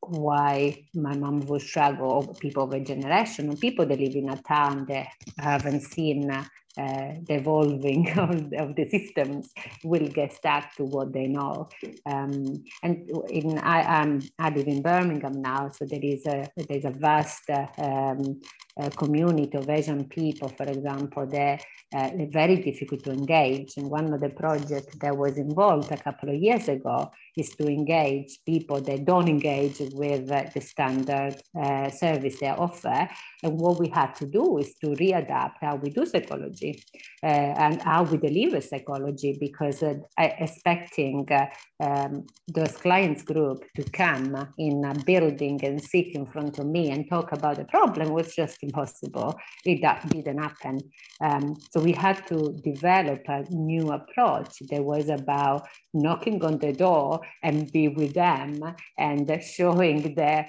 why 0.00 0.84
my 0.94 1.16
mom 1.16 1.40
would 1.46 1.62
struggle, 1.62 2.36
people 2.40 2.64
of 2.64 2.72
a 2.72 2.80
generation, 2.80 3.56
people 3.56 3.86
that 3.86 3.98
live 3.98 4.14
in 4.14 4.30
a 4.30 4.36
town 4.42 4.86
that 4.88 5.08
haven't 5.38 5.82
seen 5.82 6.30
uh, 6.78 7.14
the 7.26 7.34
evolving 7.34 8.08
of, 8.18 8.30
of, 8.58 8.76
the 8.76 8.88
systems 8.88 9.52
will 9.84 10.06
get 10.08 10.32
stuck 10.32 10.74
to 10.76 10.84
what 10.84 11.12
they 11.12 11.26
know. 11.26 11.68
Um, 12.06 12.64
and 12.82 13.10
in, 13.28 13.58
I, 13.58 13.82
I'm, 13.82 14.20
I 14.38 14.50
live 14.50 14.68
in 14.68 14.80
Birmingham 14.80 15.42
now, 15.42 15.68
so 15.68 15.84
there 15.84 16.00
is 16.02 16.24
a 16.26 16.48
there's 16.56 16.84
a 16.84 16.90
vast 16.90 17.50
uh, 17.50 17.66
um, 17.78 18.40
uh, 18.80 18.90
community 18.90 19.56
of 19.56 19.68
Asian 19.68 20.04
people, 20.08 20.48
for 20.48 20.64
example, 20.64 21.26
that 21.26 21.62
uh, 21.94 22.10
very 22.30 22.56
difficult 22.56 23.02
to 23.04 23.10
engage. 23.10 23.76
And 23.76 23.90
one 23.90 24.12
of 24.12 24.20
the 24.20 24.30
projects 24.30 24.96
that 25.00 25.16
was 25.16 25.36
involved 25.36 25.90
a 25.90 25.96
couple 25.96 26.28
of 26.30 26.36
years 26.36 26.68
ago 26.68 27.10
is 27.36 27.50
to 27.56 27.66
engage 27.66 28.38
people 28.46 28.80
that 28.80 29.04
don't 29.04 29.28
engage 29.28 29.78
with 29.92 30.30
uh, 30.30 30.44
the 30.54 30.60
standard 30.60 31.36
uh, 31.60 31.90
service 31.90 32.38
they 32.40 32.48
offer. 32.48 33.08
And 33.42 33.58
what 33.58 33.78
we 33.78 33.88
had 33.88 34.14
to 34.16 34.26
do 34.26 34.58
is 34.58 34.74
to 34.80 34.88
readapt 34.88 35.54
how 35.60 35.76
we 35.76 35.90
do 35.90 36.04
psychology 36.04 36.82
uh, 37.22 37.26
and 37.26 37.80
how 37.82 38.02
we 38.02 38.18
deliver 38.18 38.60
psychology 38.60 39.36
because 39.40 39.82
uh, 39.82 39.94
expecting 40.16 41.26
uh, 41.30 41.46
um, 41.82 42.26
those 42.48 42.76
clients 42.76 43.22
group 43.22 43.64
to 43.76 43.84
come 43.84 44.52
in 44.58 44.84
a 44.84 44.94
building 45.04 45.58
and 45.64 45.82
sit 45.82 46.14
in 46.14 46.26
front 46.26 46.58
of 46.58 46.66
me 46.66 46.90
and 46.90 47.08
talk 47.08 47.32
about 47.32 47.56
the 47.56 47.64
problem 47.64 48.10
was 48.12 48.34
just 48.34 48.58
impossible. 48.62 49.34
It 49.64 49.80
that 49.82 50.08
didn't 50.10 50.38
happen. 50.38 50.90
Um, 51.22 51.56
so 51.70 51.80
we 51.80 51.92
had 51.92 52.26
to 52.28 52.60
develop 52.62 53.22
a 53.28 53.44
new 53.50 53.92
approach 53.92 54.58
that 54.70 54.84
was 54.84 55.08
about 55.08 55.68
knocking 55.94 56.42
on 56.44 56.58
the 56.58 56.72
door 56.72 57.20
and 57.42 57.70
be 57.72 57.88
with 57.88 58.14
them 58.14 58.60
and 58.98 59.42
showing 59.42 60.14
the 60.14 60.44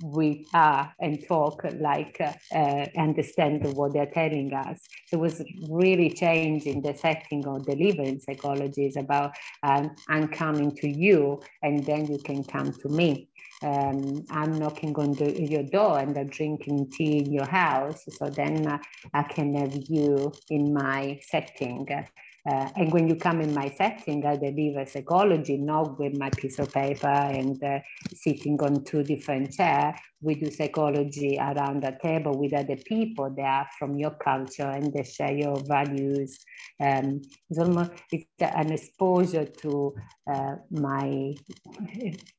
we 0.00 0.46
are 0.54 0.92
and 1.00 1.24
talk 1.26 1.64
like 1.80 2.20
uh, 2.20 2.32
uh, 2.54 2.86
understand 2.98 3.64
what 3.74 3.92
they're 3.92 4.10
telling 4.12 4.52
us. 4.52 4.80
So 5.08 5.16
it 5.16 5.20
was 5.20 5.42
really 5.68 6.10
changing 6.10 6.82
the 6.82 6.94
setting 6.94 7.46
of 7.46 7.66
delivering 7.66 8.20
psychology 8.20 8.86
is 8.86 8.96
about 8.96 9.32
um, 9.62 9.96
I'm 10.08 10.28
coming 10.28 10.74
to 10.76 10.88
you 10.88 11.40
and 11.62 11.86
then 11.86 12.08
you 12.10 12.20
can 12.24 12.44
come 12.44 12.72
to 12.82 12.88
me. 12.88 13.28
Um, 13.64 14.24
I'm 14.30 14.58
knocking 14.58 14.94
on 14.96 15.14
the, 15.14 15.32
your 15.50 15.62
door 15.64 15.98
and 15.98 16.16
I'm 16.16 16.28
drinking 16.28 16.90
tea 16.92 17.18
in 17.18 17.32
your 17.32 17.46
house. 17.46 18.04
So 18.08 18.30
then 18.30 18.66
uh, 18.68 18.78
I 19.14 19.22
can 19.22 19.54
have 19.54 19.74
you 19.88 20.32
in 20.50 20.74
my 20.74 21.18
setting. 21.22 21.86
Uh, 22.48 22.68
and 22.76 22.92
when 22.92 23.08
you 23.08 23.16
come 23.16 23.40
in 23.40 23.52
my 23.52 23.68
setting, 23.70 24.24
I 24.24 24.36
deliver 24.36 24.86
psychology, 24.86 25.56
not 25.56 25.98
with 25.98 26.16
my 26.16 26.30
piece 26.30 26.60
of 26.60 26.72
paper 26.72 27.08
and 27.08 27.62
uh, 27.62 27.80
sitting 28.14 28.60
on 28.62 28.84
two 28.84 29.02
different 29.02 29.52
chairs. 29.52 29.96
We 30.20 30.36
do 30.36 30.50
psychology 30.50 31.38
around 31.40 31.82
a 31.82 31.98
table 32.00 32.38
with 32.38 32.54
other 32.54 32.76
people 32.76 33.30
that 33.36 33.42
are 33.42 33.68
from 33.76 33.96
your 33.96 34.12
culture 34.12 34.70
and 34.70 34.92
they 34.92 35.02
share 35.02 35.32
your 35.32 35.60
values. 35.66 36.38
Um, 36.80 37.22
it's 37.50 37.58
almost 37.58 37.90
it's 38.12 38.26
an 38.38 38.70
exposure 38.72 39.46
to 39.46 39.94
uh, 40.30 40.56
my 40.70 41.34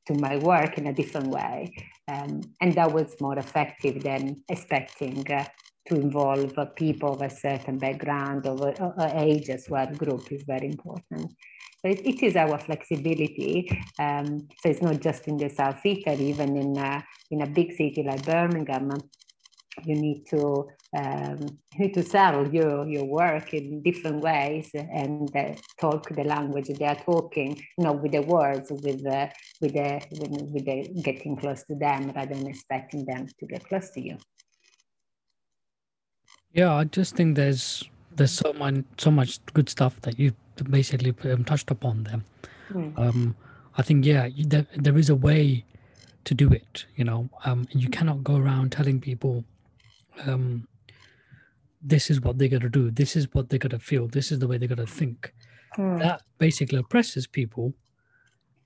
to 0.06 0.14
my 0.14 0.38
work 0.38 0.78
in 0.78 0.86
a 0.86 0.92
different 0.92 1.28
way, 1.28 1.74
um, 2.08 2.40
and 2.60 2.74
that 2.74 2.92
was 2.92 3.14
more 3.20 3.38
effective 3.38 4.02
than 4.02 4.42
expecting 4.48 5.30
uh, 5.30 5.44
to 5.88 5.96
involve 5.96 6.56
people 6.76 7.14
of 7.14 7.22
a 7.22 7.30
certain 7.30 7.78
background 7.78 8.46
or, 8.46 8.74
age 9.14 9.50
as 9.50 9.66
well 9.68 9.86
group 9.86 10.30
is 10.32 10.42
very 10.46 10.66
important. 10.66 11.30
So 11.80 11.90
it, 11.90 12.00
it 12.04 12.22
is 12.22 12.36
our 12.36 12.58
flexibility. 12.58 13.70
Um, 13.98 14.48
so 14.60 14.68
it's 14.70 14.82
not 14.82 15.00
just 15.00 15.28
in 15.28 15.36
the 15.36 15.48
South 15.48 15.80
Italy, 15.84 16.30
even 16.30 16.56
in 16.56 16.76
a, 16.76 17.04
in 17.30 17.42
a 17.42 17.46
big 17.46 17.72
city 17.72 18.02
like 18.04 18.24
Birmingham, 18.24 18.90
you 19.84 19.94
need 19.94 20.24
to 20.30 20.68
um, 20.96 21.38
you 21.74 21.86
need 21.86 21.94
to 21.94 22.02
sell 22.02 22.48
your, 22.48 22.88
your 22.88 23.04
work 23.04 23.52
in 23.52 23.82
different 23.82 24.22
ways 24.22 24.70
and 24.74 25.30
uh, 25.36 25.54
talk 25.78 26.08
the 26.08 26.24
language 26.24 26.68
they 26.78 26.86
are 26.86 27.02
talking, 27.04 27.62
not 27.76 28.02
with 28.02 28.12
the 28.12 28.22
words, 28.22 28.70
with 28.70 29.02
the, 29.02 29.30
with 29.60 29.74
the, 29.74 30.00
with 30.10 30.64
the 30.64 31.02
getting 31.02 31.36
close 31.36 31.62
to 31.64 31.74
them 31.74 32.10
rather 32.16 32.34
than 32.34 32.46
expecting 32.46 33.04
them 33.04 33.26
to 33.38 33.46
get 33.46 33.68
close 33.68 33.90
to 33.90 34.00
you. 34.00 34.16
Yeah, 36.52 36.74
I 36.74 36.84
just 36.84 37.14
think 37.16 37.36
there's 37.36 37.84
there's 38.16 38.32
so 38.32 38.52
much 38.52 38.74
so 38.96 39.10
much 39.10 39.38
good 39.54 39.68
stuff 39.68 40.00
that 40.02 40.18
you 40.18 40.32
basically 40.70 41.14
um, 41.30 41.44
touched 41.44 41.70
upon 41.70 42.04
there. 42.04 42.20
Mm. 42.72 42.98
Um, 42.98 43.36
I 43.76 43.82
think 43.82 44.04
yeah, 44.04 44.28
there, 44.36 44.66
there 44.76 44.98
is 44.98 45.08
a 45.08 45.14
way 45.14 45.64
to 46.24 46.34
do 46.34 46.50
it. 46.50 46.84
You 46.96 47.04
know, 47.04 47.30
um, 47.44 47.66
you 47.70 47.88
cannot 47.88 48.24
go 48.24 48.36
around 48.36 48.72
telling 48.72 49.00
people, 49.00 49.44
um, 50.26 50.66
this 51.80 52.10
is 52.10 52.20
what 52.20 52.38
they're 52.38 52.48
gonna 52.48 52.68
do, 52.68 52.90
this 52.90 53.14
is 53.14 53.32
what 53.32 53.48
they're 53.48 53.58
gonna 53.58 53.78
feel, 53.78 54.08
this 54.08 54.32
is 54.32 54.38
the 54.38 54.48
way 54.48 54.58
they're 54.58 54.68
gonna 54.68 54.86
think. 54.86 55.32
Mm. 55.76 56.00
That 56.00 56.22
basically 56.38 56.78
oppresses 56.78 57.26
people, 57.26 57.72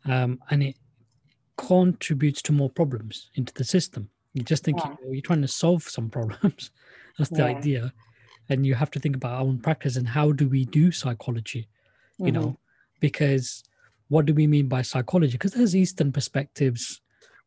um, 0.06 0.40
and 0.50 0.62
it 0.62 0.76
contributes 1.56 2.40
to 2.42 2.52
more 2.52 2.70
problems 2.70 3.30
into 3.34 3.52
the 3.54 3.64
system. 3.64 4.08
You're 4.32 4.44
just 4.44 4.64
think 4.64 4.78
yeah. 4.78 4.94
you 5.10 5.18
are 5.18 5.22
trying 5.22 5.42
to 5.42 5.48
solve 5.48 5.82
some 5.82 6.08
problems. 6.08 6.70
That's 7.18 7.30
the 7.30 7.38
yeah. 7.38 7.56
idea. 7.56 7.92
And 8.48 8.66
you 8.66 8.74
have 8.74 8.90
to 8.92 9.00
think 9.00 9.16
about 9.16 9.34
our 9.34 9.42
own 9.42 9.58
practice 9.58 9.96
and 9.96 10.08
how 10.08 10.32
do 10.32 10.48
we 10.48 10.64
do 10.64 10.90
psychology, 10.92 11.68
you 12.18 12.26
mm-hmm. 12.26 12.34
know, 12.34 12.58
because 13.00 13.62
what 14.08 14.26
do 14.26 14.34
we 14.34 14.46
mean 14.46 14.68
by 14.68 14.82
psychology? 14.82 15.32
Because 15.32 15.52
there's 15.52 15.76
Eastern 15.76 16.12
perspectives, 16.12 17.00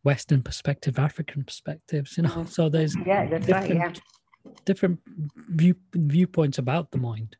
Western 0.03 0.41
perspective, 0.41 0.97
African 0.97 1.43
perspectives, 1.43 2.17
you 2.17 2.23
know. 2.23 2.29
Mm-hmm. 2.29 2.45
So 2.45 2.69
there's 2.69 2.95
yeah, 3.05 3.27
that's 3.27 3.47
right, 3.47 3.73
yeah. 3.73 3.93
different 4.65 4.99
view 5.49 5.75
viewpoints 5.93 6.57
about 6.57 6.91
the 6.91 6.97
mind 6.97 7.35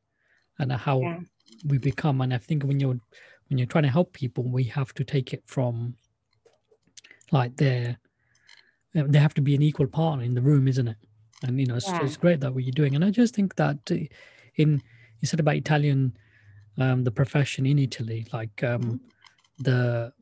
and 0.59 0.71
how 0.71 1.01
yeah. 1.01 1.19
we 1.65 1.77
become. 1.77 2.21
And 2.21 2.33
I 2.33 2.37
think 2.37 2.63
when 2.63 2.79
you're 2.79 2.99
when 3.47 3.57
you're 3.57 3.67
trying 3.67 3.83
to 3.85 3.89
help 3.89 4.13
people, 4.13 4.43
we 4.43 4.63
have 4.65 4.93
to 4.95 5.03
take 5.03 5.33
it 5.33 5.43
from 5.45 5.95
like 7.31 7.55
their 7.57 7.97
they 8.93 9.19
have 9.19 9.33
to 9.33 9.41
be 9.41 9.55
an 9.55 9.61
equal 9.61 9.87
partner 9.87 10.23
in 10.23 10.35
the 10.35 10.41
room, 10.41 10.67
isn't 10.67 10.87
it? 10.87 10.97
And 11.43 11.59
you 11.59 11.65
know, 11.65 11.75
it's, 11.75 11.87
yeah. 11.87 12.03
it's 12.03 12.17
great 12.17 12.39
that 12.41 12.53
what 12.53 12.63
you're 12.63 12.71
doing. 12.71 12.95
And 12.95 13.03
I 13.03 13.09
just 13.09 13.35
think 13.35 13.55
that 13.55 13.77
uh, 13.91 13.95
in 14.55 14.81
you 15.21 15.27
said 15.27 15.39
about 15.39 15.55
Italian, 15.55 16.15
um, 16.77 17.03
the 17.03 17.11
profession 17.11 17.65
in 17.65 17.79
Italy, 17.79 18.25
like 18.31 18.63
um, 18.63 18.81
mm-hmm. 18.81 18.95
the 19.59 20.13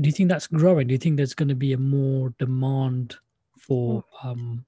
do 0.00 0.08
you 0.08 0.12
think 0.12 0.28
that's 0.28 0.46
growing? 0.46 0.88
Do 0.88 0.92
you 0.92 0.98
think 0.98 1.16
there's 1.16 1.34
going 1.34 1.48
to 1.48 1.54
be 1.54 1.72
a 1.72 1.78
more 1.78 2.34
demand 2.38 3.16
for 3.58 4.04
mm. 4.22 4.26
um, 4.26 4.64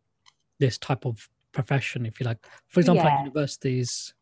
this 0.58 0.78
type 0.78 1.04
of 1.04 1.28
profession, 1.52 2.06
if 2.06 2.18
you 2.18 2.24
like? 2.24 2.38
For 2.68 2.80
example, 2.80 3.04
yeah. 3.04 3.10
like 3.10 3.26
universities, 3.26 4.14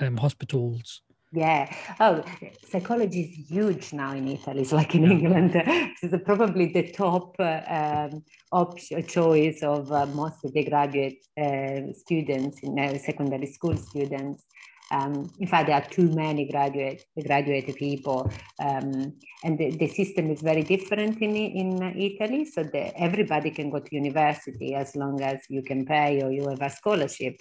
um, 0.00 0.16
hospitals. 0.16 1.02
Yeah. 1.32 1.72
Oh, 2.00 2.24
psychology 2.68 3.20
is 3.20 3.50
huge 3.50 3.92
now 3.92 4.14
in 4.14 4.26
Italy. 4.26 4.62
It's 4.62 4.72
like 4.72 4.96
in. 4.96 5.04
England. 5.04 5.52
It's 5.54 6.24
probably 6.24 6.72
the 6.72 6.90
top 6.90 7.36
uh, 7.38 7.60
um, 7.68 8.24
option 8.50 9.06
choice 9.06 9.62
of 9.62 9.92
uh, 9.92 10.06
most 10.06 10.44
of 10.44 10.52
the 10.52 10.64
graduate 10.64 11.24
uh, 11.40 11.92
students, 11.92 12.58
in, 12.62 12.76
uh, 12.76 12.98
secondary 12.98 13.46
school 13.46 13.76
students. 13.76 14.44
Um, 14.90 15.30
in 15.38 15.46
fact, 15.46 15.68
there 15.68 15.76
are 15.76 15.88
too 15.88 16.10
many 16.10 16.50
graduate 16.50 17.04
graduate 17.24 17.76
people, 17.76 18.28
um, 18.58 19.16
and 19.44 19.56
the, 19.56 19.70
the, 19.76 19.86
system 19.86 20.32
is 20.32 20.42
very 20.42 20.64
different 20.64 21.22
in 21.22 21.36
in 21.36 21.80
Italy. 21.96 22.44
So 22.44 22.64
the, 22.64 22.92
everybody 23.00 23.52
can 23.52 23.70
go 23.70 23.78
to 23.78 23.94
university 23.94 24.74
as 24.74 24.96
long 24.96 25.22
as 25.22 25.38
you 25.48 25.62
can 25.62 25.86
pay 25.86 26.22
or 26.22 26.32
you 26.32 26.48
have 26.48 26.62
a 26.62 26.70
scholarship. 26.70 27.40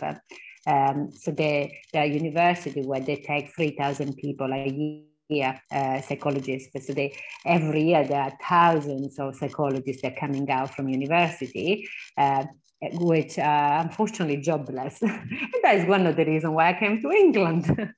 Um, 0.67 1.11
so 1.11 1.31
the, 1.31 1.71
the 1.93 2.05
university 2.05 2.81
where 2.81 2.99
they 2.99 3.17
take 3.17 3.53
3,000 3.55 4.15
people 4.17 4.51
a 4.53 5.07
year, 5.29 5.61
uh, 5.71 6.01
psychologists. 6.01 6.69
So 6.85 6.93
they, 6.93 7.15
every 7.45 7.83
year 7.83 8.07
there 8.07 8.21
are 8.21 8.33
thousands 8.41 9.19
of 9.19 9.35
psychologists 9.35 10.01
that 10.01 10.13
are 10.13 10.19
coming 10.19 10.49
out 10.49 10.73
from 10.75 10.89
university. 10.89 11.87
Uh, 12.17 12.45
which 12.93 13.37
are 13.37 13.81
unfortunately 13.81 14.37
jobless. 14.37 15.01
and 15.01 15.29
that 15.63 15.75
is 15.75 15.85
one 15.85 16.07
of 16.07 16.15
the 16.15 16.25
reasons 16.25 16.53
why 16.53 16.69
I 16.69 16.79
came 16.79 17.01
to 17.01 17.11
England. 17.11 17.65
Because, 17.65 17.91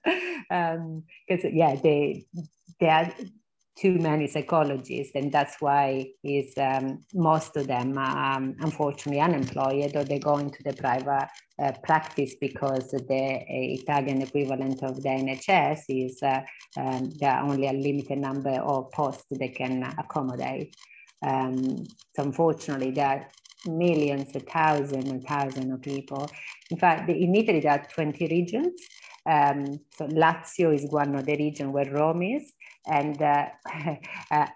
um, 0.49 1.03
yeah, 1.29 1.75
they, 1.75 2.25
they 2.79 2.89
are 2.89 3.13
too 3.77 3.97
many 3.97 4.27
psychologists, 4.27 5.13
and 5.15 5.31
that's 5.31 5.55
why 5.59 6.05
is 6.23 6.53
um, 6.57 7.03
most 7.13 7.55
of 7.55 7.67
them 7.67 7.97
are 7.97 8.37
um, 8.37 8.55
unfortunately 8.59 9.21
unemployed 9.21 9.95
or 9.95 10.03
they 10.03 10.19
go 10.19 10.37
into 10.37 10.61
the 10.63 10.73
private 10.73 11.29
uh, 11.61 11.71
practice 11.83 12.35
because 12.39 12.91
the 12.91 13.43
Italian 13.47 14.21
equivalent 14.21 14.83
of 14.83 15.01
the 15.01 15.09
NHS 15.09 15.83
is 15.89 16.21
uh, 16.21 16.41
um, 16.77 17.09
there 17.19 17.31
are 17.31 17.43
only 17.43 17.67
a 17.67 17.73
limited 17.73 18.17
number 18.17 18.51
of 18.51 18.91
posts 18.91 19.25
they 19.31 19.49
can 19.49 19.83
accommodate. 19.97 20.75
Um, 21.21 21.83
so 22.15 22.23
unfortunately, 22.23 22.91
there 22.91 23.07
are 23.07 23.27
millions, 23.65 24.31
thousands 24.49 25.09
and 25.09 25.23
thousand 25.23 25.71
of 25.71 25.81
people. 25.81 26.29
In 26.69 26.77
fact, 26.77 27.09
in 27.09 27.35
Italy, 27.35 27.59
there 27.59 27.73
are 27.73 27.87
20 27.93 28.27
regions. 28.27 28.73
Um, 29.25 29.79
so 29.95 30.07
Lazio 30.07 30.73
is 30.73 30.89
one 30.89 31.15
of 31.15 31.25
the 31.25 31.37
regions 31.37 31.71
where 31.71 31.91
Rome 31.91 32.23
is 32.23 32.51
and 32.85 33.21
uh, 33.21 33.45
uh, 34.31 34.47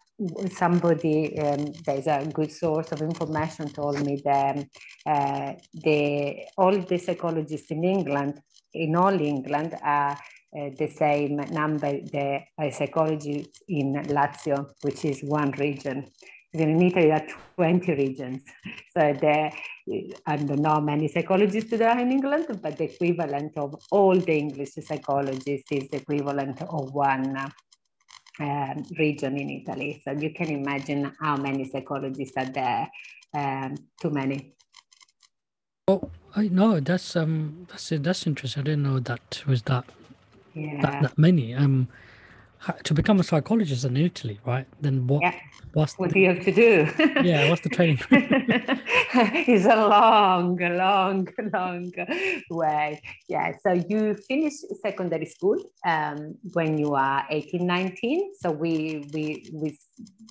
somebody 0.51 1.38
um, 1.39 1.73
there's 1.85 2.07
a 2.07 2.25
good 2.33 2.51
source 2.51 2.91
of 2.91 3.01
information 3.01 3.67
told 3.67 4.03
me 4.05 4.21
that 4.23 4.65
uh, 5.05 5.53
the 5.73 6.45
all 6.57 6.77
the 6.77 6.97
psychologists 6.97 7.71
in 7.71 7.83
England 7.83 8.41
in 8.73 8.95
all 8.95 9.19
England 9.19 9.75
are 9.83 10.11
uh, 10.11 10.69
the 10.77 10.88
same 10.88 11.35
number 11.51 11.91
the 11.91 12.41
psychologists 12.71 13.61
in 13.67 13.93
Lazio 14.07 14.71
which 14.81 15.03
is 15.05 15.21
one 15.23 15.51
region. 15.51 16.05
In 16.53 16.81
Italy 16.81 17.07
there 17.07 17.15
are 17.15 17.27
20 17.57 17.93
regions. 17.95 18.43
So 18.97 19.13
there 19.19 19.51
I 20.25 20.38
don't 20.38 20.61
know 20.61 20.79
many 20.79 21.09
psychologists 21.09 21.71
there 21.71 21.89
are 21.89 21.99
in 21.99 22.11
England 22.13 22.59
but 22.61 22.77
the 22.77 22.85
equivalent 22.85 23.57
of 23.57 23.75
all 23.91 24.17
the 24.17 24.38
English 24.38 24.75
psychologists 24.75 25.69
is 25.71 25.89
the 25.89 25.97
equivalent 25.97 26.61
of 26.61 26.93
one 26.93 27.51
um, 28.39 28.84
region 28.98 29.38
in 29.38 29.50
Italy. 29.50 30.02
So 30.04 30.12
you 30.12 30.34
can 30.34 30.50
imagine 30.50 31.12
how 31.19 31.38
many 31.38 31.65
psychologists 31.65 32.36
are 32.38 32.45
there. 32.45 32.89
Um, 33.34 33.76
too 34.02 34.10
many. 34.10 34.54
Oh, 35.88 36.10
I 36.36 36.48
know 36.48 36.80
that's 36.80 37.15
um 37.15 37.67
that's 37.69 37.89
that's 37.89 38.26
interesting. 38.28 38.62
I 38.62 38.63
didn't 38.63 38.84
know 38.84 39.00
that 39.00 39.43
was 39.45 39.62
that 39.63 39.86
yeah. 40.54 40.82
that, 40.82 41.02
that 41.02 41.17
many. 41.17 41.54
Um, 41.54 41.88
to 42.84 42.94
become 42.94 43.20
a 43.20 43.24
psychologist 43.24 43.86
in 43.86 43.98
Italy, 43.98 44.39
right? 44.46 44.65
Then 44.82 45.08
what? 45.08 45.22
Yeah. 45.22 45.36
What's 45.74 46.00
what 46.00 46.10
the, 46.10 46.13
do 46.13 46.20
you 46.22 46.28
have 46.30 46.44
to 46.46 46.52
do? 46.54 46.88
yeah, 47.24 47.50
what's 47.50 47.62
the 47.62 47.70
training? 47.70 48.00
it's 48.12 49.65
a 49.65 49.76
long, 49.76 50.58
long, 50.58 51.28
long 51.54 51.91
way. 52.50 53.02
Yeah, 53.28 53.52
so 53.62 53.74
you 53.74 54.15
finish 54.28 54.54
secondary 54.82 55.26
school 55.26 55.58
um, 55.86 56.36
when 56.54 56.78
you 56.78 56.94
are 56.96 57.26
18, 57.30 57.65
19. 57.65 58.34
So 58.39 58.52
we 58.52 59.06
we 59.13 59.50
we 59.54 59.78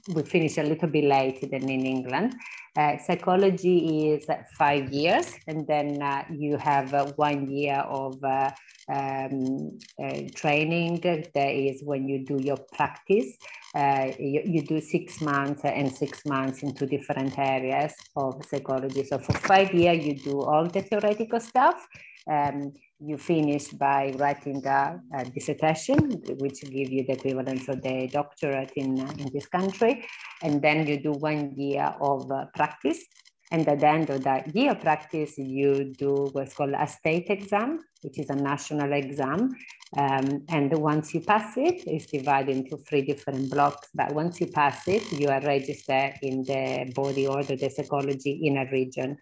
we 0.08 0.22
finish 0.22 0.58
a 0.58 0.62
little 0.62 0.88
bit 0.88 1.04
later 1.04 1.46
than 1.46 1.68
in 1.68 1.86
England. 1.86 2.34
Uh, 2.76 2.98
psychology 2.98 4.10
is 4.10 4.26
five 4.58 4.92
years, 4.92 5.32
and 5.46 5.66
then 5.66 6.02
uh, 6.02 6.24
you 6.30 6.56
have 6.56 6.92
uh, 6.92 7.06
one 7.16 7.48
year 7.48 7.78
of 7.78 8.22
uh, 8.24 8.50
um, 8.88 9.78
uh, 10.02 10.20
training. 10.34 11.00
That 11.00 11.36
is 11.36 11.82
when 11.84 12.08
you 12.08 12.24
do 12.24 12.38
your 12.42 12.58
practice. 12.72 13.36
Uh, 13.74 14.10
you, 14.18 14.42
you, 14.44 14.62
do 14.62 14.80
six 14.80 15.20
months 15.20 15.62
and 15.64 15.92
six 15.92 16.24
months 16.26 16.62
in 16.62 16.74
two 16.74 16.86
different 16.86 17.36
areas 17.38 17.92
of 18.16 18.44
psychology. 18.48 19.04
So 19.04 19.18
for 19.18 19.32
five 19.32 19.72
years, 19.72 20.04
you 20.04 20.16
do 20.16 20.42
all 20.42 20.66
the 20.66 20.82
theoretical 20.82 21.40
stuff. 21.40 21.86
Um, 22.30 22.72
you 23.00 23.18
finish 23.18 23.68
by 23.68 24.12
writing 24.16 24.64
a, 24.66 25.00
a, 25.14 25.24
dissertation, 25.24 25.98
which 26.38 26.60
give 26.62 26.90
you 26.90 27.04
the 27.04 27.12
equivalent 27.12 27.68
of 27.68 27.82
the 27.82 28.08
doctorate 28.12 28.72
in, 28.76 28.98
in 29.18 29.30
this 29.32 29.46
country. 29.46 30.04
And 30.42 30.62
then 30.62 30.86
you 30.86 31.00
do 31.00 31.12
one 31.12 31.54
year 31.56 31.94
of 32.00 32.30
uh, 32.30 32.46
practice. 32.54 33.04
And 33.50 33.68
at 33.68 33.80
the 33.80 33.88
end 33.88 34.10
of 34.10 34.24
that 34.24 34.54
year 34.54 34.74
practice, 34.74 35.36
you 35.38 35.92
do 35.96 36.28
what's 36.32 36.54
called 36.54 36.74
a 36.76 36.86
state 36.86 37.26
exam, 37.28 37.80
which 38.02 38.18
is 38.18 38.30
a 38.30 38.34
national 38.34 38.92
exam. 38.92 39.54
Um, 39.96 40.44
and 40.48 40.76
once 40.78 41.14
you 41.14 41.20
pass 41.20 41.56
it, 41.56 41.84
it's 41.86 42.06
divided 42.06 42.56
into 42.56 42.78
three 42.78 43.02
different 43.02 43.50
blocks. 43.50 43.88
But 43.94 44.12
once 44.12 44.40
you 44.40 44.46
pass 44.48 44.88
it, 44.88 45.12
you 45.12 45.28
are 45.28 45.40
registered 45.42 46.14
in 46.22 46.42
the 46.42 46.90
body 46.94 47.26
order, 47.26 47.54
the 47.54 47.70
psychology 47.70 48.40
in 48.44 48.56
a 48.56 48.66
region. 48.72 49.18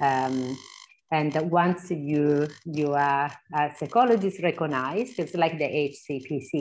Um, 0.00 0.56
and 1.14 1.32
once 1.62 1.90
you 1.90 2.48
you 2.64 2.88
are 2.94 3.30
a 3.60 3.62
psychologist 3.78 4.42
recognized, 4.42 5.14
it's 5.22 5.36
like 5.42 5.56
the 5.62 5.70
HCPC. 5.88 6.52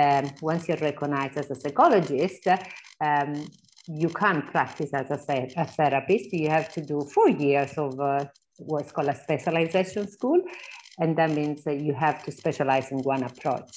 Um, 0.00 0.24
once 0.42 0.62
you're 0.68 0.84
recognized 0.90 1.36
as 1.42 1.48
a 1.50 1.58
psychologist, 1.62 2.44
um, 3.08 3.30
you 3.86 4.08
can't 4.08 4.44
practice 4.54 4.90
as 5.00 5.08
a, 5.10 5.18
a, 5.56 5.66
therapist. 5.66 6.32
You 6.32 6.50
have 6.50 6.68
to 6.76 6.80
do 6.80 6.96
four 7.14 7.28
years 7.28 7.72
of 7.84 8.00
uh, 8.00 8.24
what's 8.58 8.90
called 8.90 9.08
a 9.08 9.18
specialization 9.26 10.08
school, 10.16 10.40
and 10.98 11.16
that 11.18 11.30
means 11.30 11.62
that 11.64 11.78
you 11.86 11.94
have 11.94 12.24
to 12.24 12.32
specialize 12.32 12.90
in 12.90 12.98
one 13.14 13.22
approach. 13.22 13.72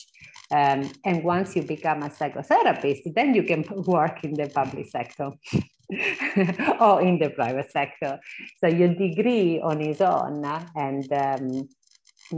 Um, 0.49 0.89
and 1.05 1.23
once 1.23 1.55
you 1.55 1.63
become 1.63 2.01
a 2.03 2.09
psychotherapist, 2.09 3.13
then 3.13 3.35
you 3.35 3.43
can 3.43 3.65
work 3.97 4.23
in 4.23 4.33
the 4.33 4.49
public 4.49 4.87
sector. 4.87 5.29
or 6.79 7.01
in 7.01 7.17
the 7.19 7.31
private 7.35 7.71
sector. 7.71 8.19
So 8.59 8.67
your 8.67 8.93
degree 8.93 9.61
on 9.61 9.81
its 9.81 10.01
own 10.01 10.43
and 10.75 11.13
um, 11.13 11.69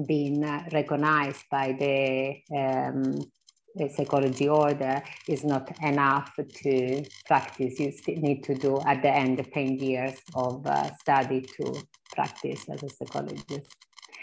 being 0.06 0.42
recognized 0.72 1.44
by 1.50 1.76
the, 1.80 2.42
um, 2.56 3.16
the 3.76 3.90
psychology 3.90 4.48
order 4.48 5.02
is 5.28 5.44
not 5.44 5.72
enough 5.82 6.32
to 6.64 7.04
practice. 7.26 7.80
You 7.80 7.92
need 8.08 8.44
to 8.44 8.56
do 8.56 8.82
at 8.86 9.02
the 9.02 9.10
end 9.10 9.46
10 9.52 9.80
years 9.80 10.20
of 10.36 10.66
uh, 10.66 10.94
study 10.96 11.42
to 11.58 11.88
practice 12.14 12.70
as 12.70 12.84
a 12.84 12.90
psychologist 12.90 13.76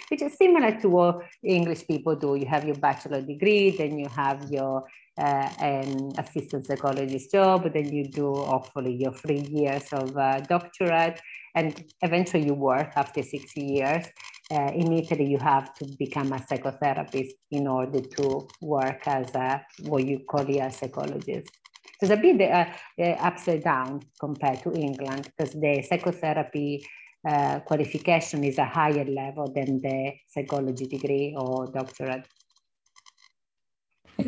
which 0.09 0.23
is 0.23 0.37
similar 0.37 0.79
to 0.81 0.89
what 0.89 1.21
English 1.43 1.87
people 1.87 2.15
do. 2.15 2.37
You 2.37 2.47
have 2.47 2.65
your 2.65 2.77
bachelor 2.77 3.23
degree, 3.23 3.71
then 3.71 3.99
you 3.99 4.09
have 4.09 4.51
your 4.51 4.85
uh, 5.19 5.49
an 5.61 6.13
assistant 6.19 6.67
psychologist 6.67 7.33
job, 7.33 7.73
then 7.73 7.93
you 7.93 8.09
do 8.09 8.35
hopefully 8.35 8.95
your 8.95 9.13
three 9.13 9.47
years 9.51 9.85
of 9.93 10.17
uh, 10.17 10.41
doctorate, 10.41 11.21
and 11.55 11.85
eventually 12.03 12.45
you 12.47 12.55
work 12.55 12.93
after 12.97 13.23
six 13.23 13.57
years. 13.57 14.07
Uh, 14.51 14.71
in 14.75 14.93
Italy, 14.93 15.27
you 15.27 15.39
have 15.39 15.75
to 15.75 15.87
become 15.99 16.33
a 16.33 16.39
psychotherapist 16.39 17.33
in 17.51 17.67
order 17.67 18.01
to 18.01 18.47
work 18.61 19.07
as 19.09 19.35
a 19.35 19.65
what 19.85 20.05
you 20.05 20.21
call 20.21 20.49
a 20.49 20.71
psychologist. 20.71 21.51
So 21.99 22.03
it's 22.03 22.11
a 22.11 22.17
bit 22.17 22.41
uh, 22.43 22.67
uh, 23.01 23.05
upside 23.21 23.65
down 23.65 24.03
compared 24.21 24.63
to 24.65 24.73
England 24.73 25.31
because 25.37 25.55
the 25.55 25.83
psychotherapy 25.89 26.87
uh, 27.27 27.61
qualification 27.61 28.45
is 28.45 28.59
a 28.59 28.65
higher 28.67 29.05
level 29.05 29.51
than 29.53 29.81
the 29.81 30.13
psychology 30.29 30.87
degree 30.87 31.35
or 31.37 31.67
doctorate. 31.67 32.27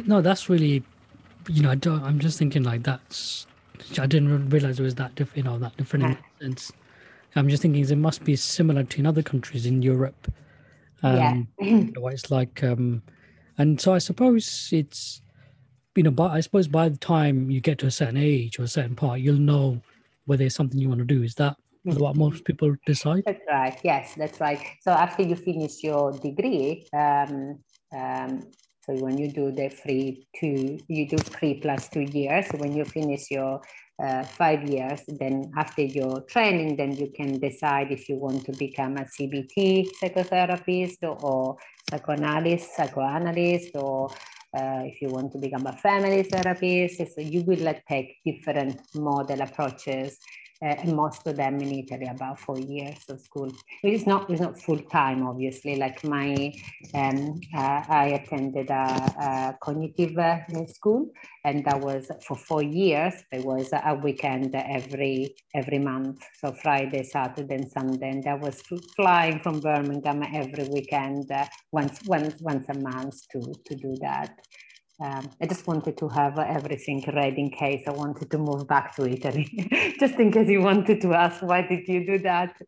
No, 0.07 0.21
that's 0.21 0.49
really, 0.49 0.83
you 1.49 1.63
know, 1.63 1.71
I 1.71 1.75
don't, 1.75 2.03
I'm 2.03 2.19
just 2.19 2.39
thinking 2.39 2.63
like 2.63 2.83
that's. 2.83 3.47
I 3.99 4.07
didn't 4.07 4.51
realize 4.51 4.81
it 4.81 4.83
was 4.83 4.97
that 4.97 5.15
different, 5.15 5.37
you 5.37 5.43
know, 5.45 5.59
that 5.59 5.77
different 5.77 6.05
in 6.05 6.11
that 6.11 6.25
sense. 6.41 6.73
I'm 7.37 7.49
just 7.49 7.63
thinking 7.63 7.89
it 7.89 7.97
must 7.97 8.25
be 8.25 8.35
similar 8.37 8.83
to 8.83 8.99
in 8.99 9.07
other 9.07 9.23
countries 9.23 9.67
in 9.67 9.83
Europe. 9.83 10.33
Um, 11.03 11.49
yeah. 11.61 11.85
it's 11.95 12.31
like, 12.31 12.63
um, 12.65 13.03
and 13.57 13.81
so 13.81 13.95
I 13.95 13.99
suppose 13.99 14.69
it's, 14.73 15.23
you 15.95 16.03
know, 16.03 16.11
but 16.11 16.33
I 16.33 16.41
suppose 16.41 16.69
by 16.69 16.89
the 16.89 16.97
time 16.97 17.51
you 17.51 17.61
get 17.61 17.79
to 17.79 17.87
a 17.87 17.91
certain 17.91 18.17
age 18.17 18.59
or 18.59 18.65
a 18.65 18.69
certain 18.69 18.97
part, 18.97 19.21
you'll 19.21 19.37
know 19.37 19.81
whether 20.27 20.45
it's 20.45 20.55
something 20.55 20.79
you 20.79 20.89
want 20.89 21.01
to 21.01 21.05
do. 21.05 21.23
Is 21.23 21.35
that 21.37 21.57
mm-hmm. 21.87 21.99
what 21.99 22.17
most 22.17 22.45
people 22.45 22.75
decide? 22.87 23.23
That's 23.27 23.43
right. 23.49 23.79
Yes, 23.83 24.15
that's 24.17 24.41
right. 24.41 24.65
So 24.81 24.93
after 24.93 25.23
you 25.23 25.37
finish 25.37 25.83
your 25.83 26.13
degree, 26.13 26.87
um, 26.93 27.59
um, 27.97 28.43
so 28.88 28.94
when 28.94 29.18
you 29.18 29.31
do 29.31 29.53
the 29.53 29.68
free 29.68 30.27
two, 30.35 30.79
you 30.88 31.07
do 31.07 31.18
three 31.18 31.61
plus 31.61 31.90
two 31.90 32.09
years. 32.11 32.46
When 32.57 32.74
you 32.74 32.87
finish 32.87 33.31
your 33.31 33.61
uh, 34.03 34.24
five 34.38 34.66
years, 34.66 35.03
then 35.07 35.53
after 35.59 35.83
your 35.83 36.22
training, 36.22 36.77
then 36.77 36.96
you 36.96 37.12
can 37.14 37.38
decide 37.38 37.92
if 37.92 38.09
you 38.09 38.16
want 38.16 38.46
to 38.46 38.53
become 38.53 38.96
a 38.96 39.05
CBT 39.05 39.90
psychotherapist 40.03 41.03
or 41.03 41.59
psychoanalyst, 41.90 42.77
psychoanalyst, 42.77 43.77
or 43.77 44.09
uh, 44.57 44.81
if 44.87 45.03
you 45.03 45.09
want 45.09 45.33
to 45.33 45.38
become 45.38 45.66
a 45.66 45.77
family 45.77 46.22
therapist. 46.22 46.96
So 47.14 47.20
you 47.20 47.42
will 47.42 47.68
uh, 47.68 47.74
take 47.87 48.16
different 48.24 48.81
model 48.94 49.42
approaches 49.42 50.18
uh, 50.62 50.66
and 50.83 50.97
most 50.97 51.27
of 51.27 51.37
them 51.37 51.61
in 51.61 51.73
Italy 51.73 52.07
about 52.07 52.38
four 52.38 52.59
years 52.59 53.05
of 53.09 53.21
school. 53.21 53.49
It's 53.83 54.07
not 54.07 54.29
it's 54.31 54.40
not 54.40 54.59
full 54.59 54.79
time, 54.79 55.27
obviously. 55.27 55.77
Like 55.77 56.03
my, 56.05 56.53
um, 56.94 57.40
uh, 57.55 57.83
I 57.88 58.21
attended 58.21 58.71
a, 58.71 58.75
a 58.75 59.59
cognitive 59.62 60.18
uh, 60.18 60.40
school, 60.66 61.11
and 61.44 61.64
that 61.64 61.81
was 61.81 62.11
for 62.27 62.37
four 62.37 62.62
years. 62.62 63.14
It 63.31 63.44
was 63.44 63.71
a 63.73 63.94
weekend 63.94 64.55
every 64.55 65.37
every 65.55 65.79
month, 65.79 66.25
so 66.40 66.53
Friday, 66.53 67.03
Saturday, 67.05 67.55
and 67.55 67.71
Sunday. 67.71 68.11
And 68.11 68.27
I 68.27 68.35
was 68.35 68.62
flying 68.97 69.40
from 69.40 69.61
Birmingham 69.61 70.23
every 70.35 70.64
weekend, 70.64 71.31
uh, 71.31 71.47
once 71.73 72.01
once 72.05 72.35
once 72.40 72.68
a 72.68 72.75
month 72.75 73.16
to 73.33 73.59
to 73.66 73.75
do 73.77 73.97
that. 74.01 74.31
Um, 75.01 75.31
I 75.41 75.47
just 75.47 75.65
wanted 75.69 75.97
to 75.99 76.09
have 76.09 76.39
everything 76.41 77.05
ready 77.15 77.41
in 77.41 77.51
case 77.51 77.85
I 77.87 77.93
wanted 77.93 78.31
to 78.33 78.39
move 78.39 78.67
back 78.67 78.97
to 78.97 79.07
Italy, 79.07 79.47
just 80.01 80.15
in 80.15 80.33
case 80.33 80.49
you 80.49 80.61
wanted 80.61 81.01
to 81.03 81.15
ask 81.15 81.41
why 81.41 81.63
did 81.63 81.87
you 81.87 82.05
do 82.05 82.19
that. 82.19 82.61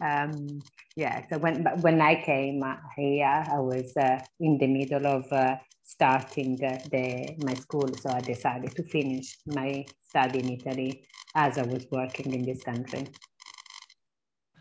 Um, 0.00 0.62
yeah, 0.96 1.26
so 1.28 1.36
when 1.38 1.64
when 1.82 2.00
I 2.00 2.22
came 2.22 2.62
here, 2.96 3.44
I 3.56 3.58
was 3.58 3.94
uh, 3.98 4.18
in 4.40 4.56
the 4.56 4.66
middle 4.66 5.06
of 5.06 5.30
uh, 5.30 5.56
starting 5.82 6.56
the, 6.56 6.80
the, 6.90 7.44
my 7.44 7.54
school, 7.54 7.88
so 8.00 8.10
I 8.10 8.20
decided 8.20 8.74
to 8.76 8.82
finish 8.82 9.36
my 9.46 9.84
study 10.08 10.38
in 10.40 10.50
Italy 10.50 11.04
as 11.34 11.58
I 11.58 11.62
was 11.62 11.86
working 11.90 12.32
in 12.32 12.42
this 12.42 12.62
country. 12.62 13.08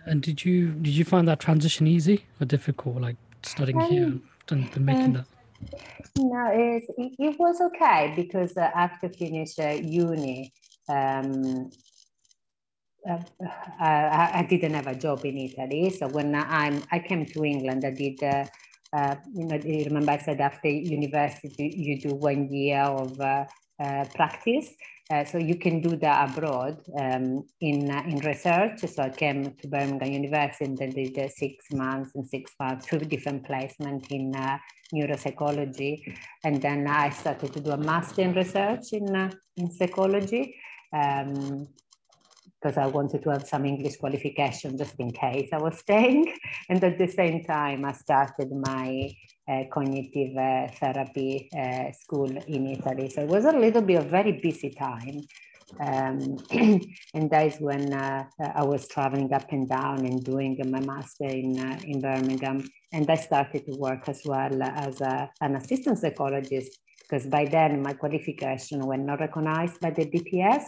And 0.05 0.21
did 0.21 0.43
you 0.43 0.71
did 0.71 0.93
you 0.93 1.05
find 1.05 1.27
that 1.29 1.39
transition 1.39 1.87
easy 1.87 2.25
or 2.41 2.45
difficult, 2.45 2.97
like 3.01 3.15
studying 3.43 3.81
um, 3.81 3.89
here 3.89 4.13
and, 4.49 4.69
and 4.75 4.85
making 4.85 5.03
um, 5.05 5.13
that? 5.13 5.25
No, 6.15 6.49
it, 6.53 6.83
it 6.97 7.39
was 7.39 7.59
okay 7.61 8.13
because 8.15 8.55
uh, 8.57 8.69
after 8.75 9.09
finish 9.09 9.57
uh, 9.59 9.77
uni, 9.81 10.53
um, 10.87 11.69
uh, 13.09 13.17
I, 13.79 14.31
I, 14.35 14.47
didn't 14.49 14.75
have 14.75 14.87
a 14.87 14.95
job 14.95 15.25
in 15.25 15.37
Italy. 15.37 15.89
So 15.89 16.07
when 16.07 16.35
I'm, 16.35 16.83
I 16.91 16.99
came 16.99 17.25
to 17.25 17.43
England, 17.43 17.83
I 17.85 17.91
did, 17.91 18.23
uh, 18.23 18.45
uh, 18.93 19.15
you 19.33 19.45
know, 19.45 19.57
remember 19.57 20.11
I 20.11 20.17
said 20.19 20.39
after 20.39 20.69
university, 20.69 21.73
you 21.75 21.99
do 21.99 22.15
one 22.15 22.51
year 22.53 22.81
of 22.81 23.19
uh, 23.19 23.45
practice. 24.15 24.69
Uh, 25.11 25.25
so 25.25 25.37
you 25.37 25.55
can 25.57 25.81
do 25.81 25.97
that 25.97 26.29
abroad 26.29 26.77
um, 26.97 27.43
in 27.59 27.91
uh, 27.91 28.03
in 28.07 28.19
research. 28.19 28.79
So 28.79 29.03
I 29.03 29.09
came 29.09 29.53
to 29.55 29.67
Birmingham 29.67 30.13
University 30.13 30.65
and 30.65 30.77
then 30.77 30.91
did 30.91 31.17
uh, 31.19 31.27
six 31.27 31.65
months 31.73 32.11
and 32.15 32.25
six 32.25 32.51
months, 32.57 32.85
two 32.85 32.99
different 32.99 33.45
placement 33.45 34.09
in 34.11 34.33
uh, 34.33 34.57
neuropsychology, 34.93 36.15
and 36.45 36.61
then 36.61 36.87
I 36.87 37.09
started 37.09 37.51
to 37.53 37.59
do 37.59 37.71
a 37.71 37.77
master 37.77 38.21
in 38.21 38.33
research 38.33 38.93
in 38.93 39.13
uh, 39.13 39.29
in 39.57 39.69
psychology. 39.71 40.55
Um, 40.93 41.67
because 42.61 42.77
I 42.77 42.87
wanted 42.87 43.21
to 43.23 43.29
have 43.31 43.45
some 43.45 43.65
English 43.65 43.97
qualification 43.97 44.77
just 44.77 44.95
in 44.97 45.11
case 45.11 45.49
I 45.51 45.57
was 45.57 45.79
staying. 45.79 46.33
And 46.69 46.81
at 46.81 46.97
the 46.97 47.07
same 47.07 47.43
time, 47.43 47.83
I 47.83 47.91
started 47.91 48.49
my 48.51 49.09
uh, 49.47 49.63
cognitive 49.71 50.37
uh, 50.37 50.67
therapy 50.79 51.49
uh, 51.57 51.91
school 51.91 52.29
in 52.47 52.67
Italy. 52.67 53.09
So 53.09 53.21
it 53.21 53.27
was 53.27 53.45
a 53.45 53.51
little 53.51 53.81
bit 53.81 53.95
of 53.95 54.05
a 54.05 54.09
very 54.09 54.33
busy 54.33 54.71
time. 54.71 55.21
Um, 55.79 56.37
and 57.13 57.29
that 57.31 57.47
is 57.47 57.57
when 57.59 57.93
uh, 57.93 58.25
I 58.39 58.63
was 58.63 58.87
traveling 58.87 59.33
up 59.33 59.51
and 59.51 59.67
down 59.67 60.05
and 60.05 60.23
doing 60.23 60.59
my 60.69 60.79
master 60.79 61.25
in, 61.25 61.59
uh, 61.59 61.79
in 61.83 61.99
Birmingham. 61.99 62.67
And 62.91 63.09
I 63.09 63.15
started 63.15 63.65
to 63.65 63.77
work 63.77 64.07
as 64.07 64.21
well 64.23 64.61
as 64.61 65.01
a, 65.01 65.29
an 65.41 65.55
assistant 65.55 65.97
psychologist 65.97 66.79
because 67.01 67.27
by 67.27 67.45
then 67.45 67.81
my 67.81 67.93
qualification 67.93 68.85
were 68.85 68.97
not 68.97 69.19
recognized 69.19 69.79
by 69.79 69.91
the 69.91 70.05
BPS. 70.05 70.63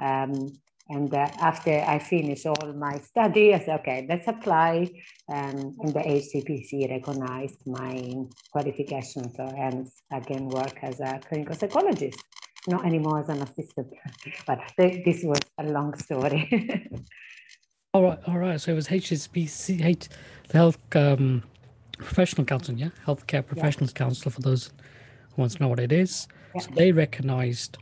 Um, 0.00 0.52
and 0.90 1.12
uh, 1.12 1.28
after 1.40 1.84
I 1.86 1.98
finish 1.98 2.46
all 2.46 2.72
my 2.72 2.98
study, 3.00 3.54
I 3.54 3.58
said, 3.58 3.80
okay, 3.80 4.06
let's 4.08 4.26
apply. 4.26 4.90
Um, 5.28 5.76
and 5.80 5.92
the 5.92 6.00
HCPC 6.00 6.90
recognized 6.90 7.66
my 7.66 8.14
qualification. 8.50 9.30
So 9.34 9.52
hence 9.54 10.02
I 10.10 10.20
can 10.20 10.48
work 10.48 10.78
as 10.82 11.00
a 11.00 11.20
clinical 11.28 11.54
psychologist, 11.54 12.18
not 12.66 12.86
anymore 12.86 13.20
as 13.20 13.28
an 13.28 13.42
assistant. 13.42 13.92
but 14.46 14.60
th- 14.78 15.04
this 15.04 15.22
was 15.24 15.40
a 15.58 15.64
long 15.64 15.94
story. 15.98 16.88
all 17.92 18.04
right, 18.04 18.18
all 18.26 18.38
right. 18.38 18.58
So 18.58 18.72
it 18.72 18.76
was 18.76 18.88
HCPC, 18.88 19.84
H, 19.84 20.08
the 20.48 20.56
Health 20.56 20.78
um, 20.96 21.42
Professional 21.98 22.46
Council, 22.46 22.74
yeah? 22.74 22.90
Healthcare 23.06 23.44
Professionals 23.44 23.92
yeah. 23.94 23.98
Council, 24.04 24.30
for 24.30 24.40
those 24.40 24.70
who 25.34 25.42
want 25.42 25.52
to 25.52 25.62
know 25.62 25.68
what 25.68 25.80
it 25.80 25.92
is. 25.92 26.28
Yeah. 26.54 26.62
So 26.62 26.70
they 26.74 26.92
recognized 26.92 27.76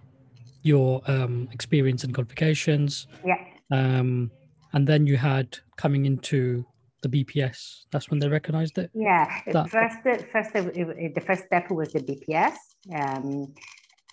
your 0.67 1.01
um, 1.07 1.49
experience 1.53 2.05
and 2.05 2.13
qualifications. 2.15 3.07
Yeah. 3.25 3.43
Um, 3.71 4.31
and 4.73 4.87
then 4.87 5.07
you 5.07 5.17
had 5.17 5.59
coming 5.77 6.07
into 6.07 6.67
the 7.03 7.09
BPS. 7.09 7.85
That's 7.91 8.11
when 8.11 8.19
they 8.19 8.29
recognized 8.29 8.77
it. 8.79 8.91
Yeah. 8.95 9.25
That, 9.53 9.71
first, 9.71 9.97
first, 10.33 10.53
the 10.53 11.23
first 11.25 11.45
step 11.47 11.71
was 11.71 11.93
the 11.93 12.01
BPS. 12.01 12.57
Um, 12.95 13.55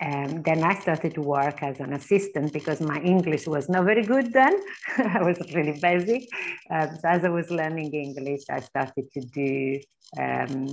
and 0.02 0.44
then 0.44 0.64
I 0.64 0.74
started 0.80 1.14
to 1.16 1.22
work 1.22 1.64
as 1.64 1.80
an 1.80 1.94
assistant 1.94 2.52
because 2.52 2.82
my 2.82 3.00
English 3.02 3.48
was 3.48 3.70
not 3.70 3.86
very 3.86 4.04
good 4.04 4.34
then. 4.34 4.60
I 4.98 5.22
was 5.24 5.38
really 5.54 5.80
basic. 5.80 6.28
Um, 6.70 6.90
so 7.00 7.08
as 7.08 7.24
I 7.24 7.30
was 7.30 7.50
learning 7.50 7.94
English, 7.94 8.42
I 8.50 8.60
started 8.60 9.06
to 9.14 9.22
do 9.22 9.80
um, 10.20 10.68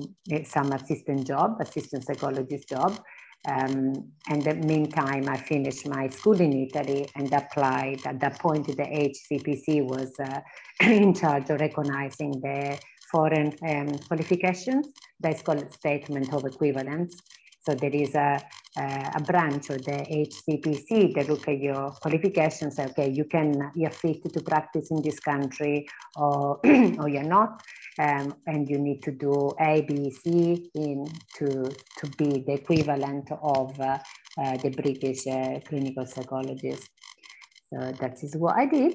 some 0.44 0.72
assistant 0.72 1.26
job, 1.26 1.60
assistant 1.60 2.04
psychologist 2.06 2.68
job. 2.68 3.00
Um, 3.48 4.12
and 4.28 4.42
the 4.42 4.54
meantime, 4.54 5.28
I 5.28 5.36
finished 5.38 5.86
my 5.86 6.08
school 6.08 6.40
in 6.40 6.52
Italy 6.52 7.08
and 7.16 7.32
applied. 7.32 8.00
At 8.04 8.20
that 8.20 8.38
point, 8.38 8.66
the 8.66 8.74
HCPC 8.74 9.84
was 9.84 10.12
uh, 10.20 10.40
in 10.86 11.14
charge 11.14 11.48
of 11.50 11.60
recognizing 11.60 12.32
the 12.32 12.78
foreign 13.10 13.56
um, 13.66 13.98
qualifications. 14.06 14.92
That's 15.18 15.42
called 15.42 15.72
statement 15.72 16.32
of 16.34 16.44
equivalence. 16.44 17.16
So 17.62 17.74
there 17.74 17.94
is 17.94 18.14
a, 18.14 18.40
a, 18.78 19.12
a 19.16 19.22
branch 19.22 19.70
of 19.70 19.84
the 19.84 19.92
HCPC 19.92 21.14
that 21.14 21.28
look 21.28 21.46
at 21.48 21.60
your 21.60 21.90
qualifications. 22.02 22.78
Okay, 22.78 23.10
you 23.10 23.24
can 23.24 23.70
you're 23.74 23.90
fit 23.90 24.22
to 24.32 24.42
practice 24.42 24.90
in 24.90 25.02
this 25.02 25.20
country, 25.20 25.86
or 26.16 26.58
or 26.98 27.08
you're 27.08 27.22
not, 27.22 27.62
um, 27.98 28.34
and 28.46 28.68
you 28.68 28.78
need 28.78 29.02
to 29.02 29.10
do 29.10 29.52
A, 29.60 29.82
B, 29.82 30.10
C 30.10 30.70
in 30.74 31.06
to 31.36 31.70
to 31.98 32.06
be 32.16 32.44
the 32.46 32.54
equivalent 32.54 33.30
of 33.42 33.78
uh, 33.80 33.98
uh, 34.38 34.56
the 34.58 34.70
British 34.70 35.26
uh, 35.26 35.60
clinical 35.68 36.06
psychologist. 36.06 36.88
So 37.72 37.92
that 38.00 38.22
is 38.22 38.36
what 38.36 38.56
I 38.56 38.66
did. 38.66 38.94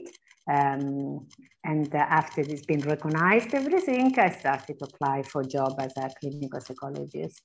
Um, 0.50 1.28
and 1.64 1.94
uh, 1.94 1.98
after 1.98 2.42
it's 2.42 2.66
been 2.66 2.82
recognized, 2.82 3.54
everything, 3.54 4.14
I 4.20 4.30
started 4.30 4.78
to 4.80 4.86
apply 4.86 5.24
for 5.24 5.44
job 5.44 5.74
as 5.80 5.94
a 5.98 6.10
clinical 6.20 6.62
psychologist. 6.62 7.42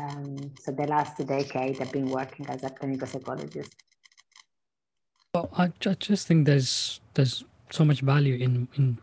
Um, 0.00 0.36
so 0.58 0.72
the 0.72 0.86
last 0.88 1.24
decade, 1.24 1.80
I've 1.80 1.92
been 1.92 2.10
working 2.10 2.46
as 2.48 2.64
a 2.64 2.70
clinical 2.70 3.06
psychologist. 3.06 3.74
Well, 5.32 5.48
I 5.56 5.72
just 5.98 6.26
think 6.26 6.46
there's 6.46 7.00
there's 7.14 7.44
so 7.70 7.84
much 7.84 8.00
value 8.00 8.36
in 8.36 8.68
in 8.76 8.98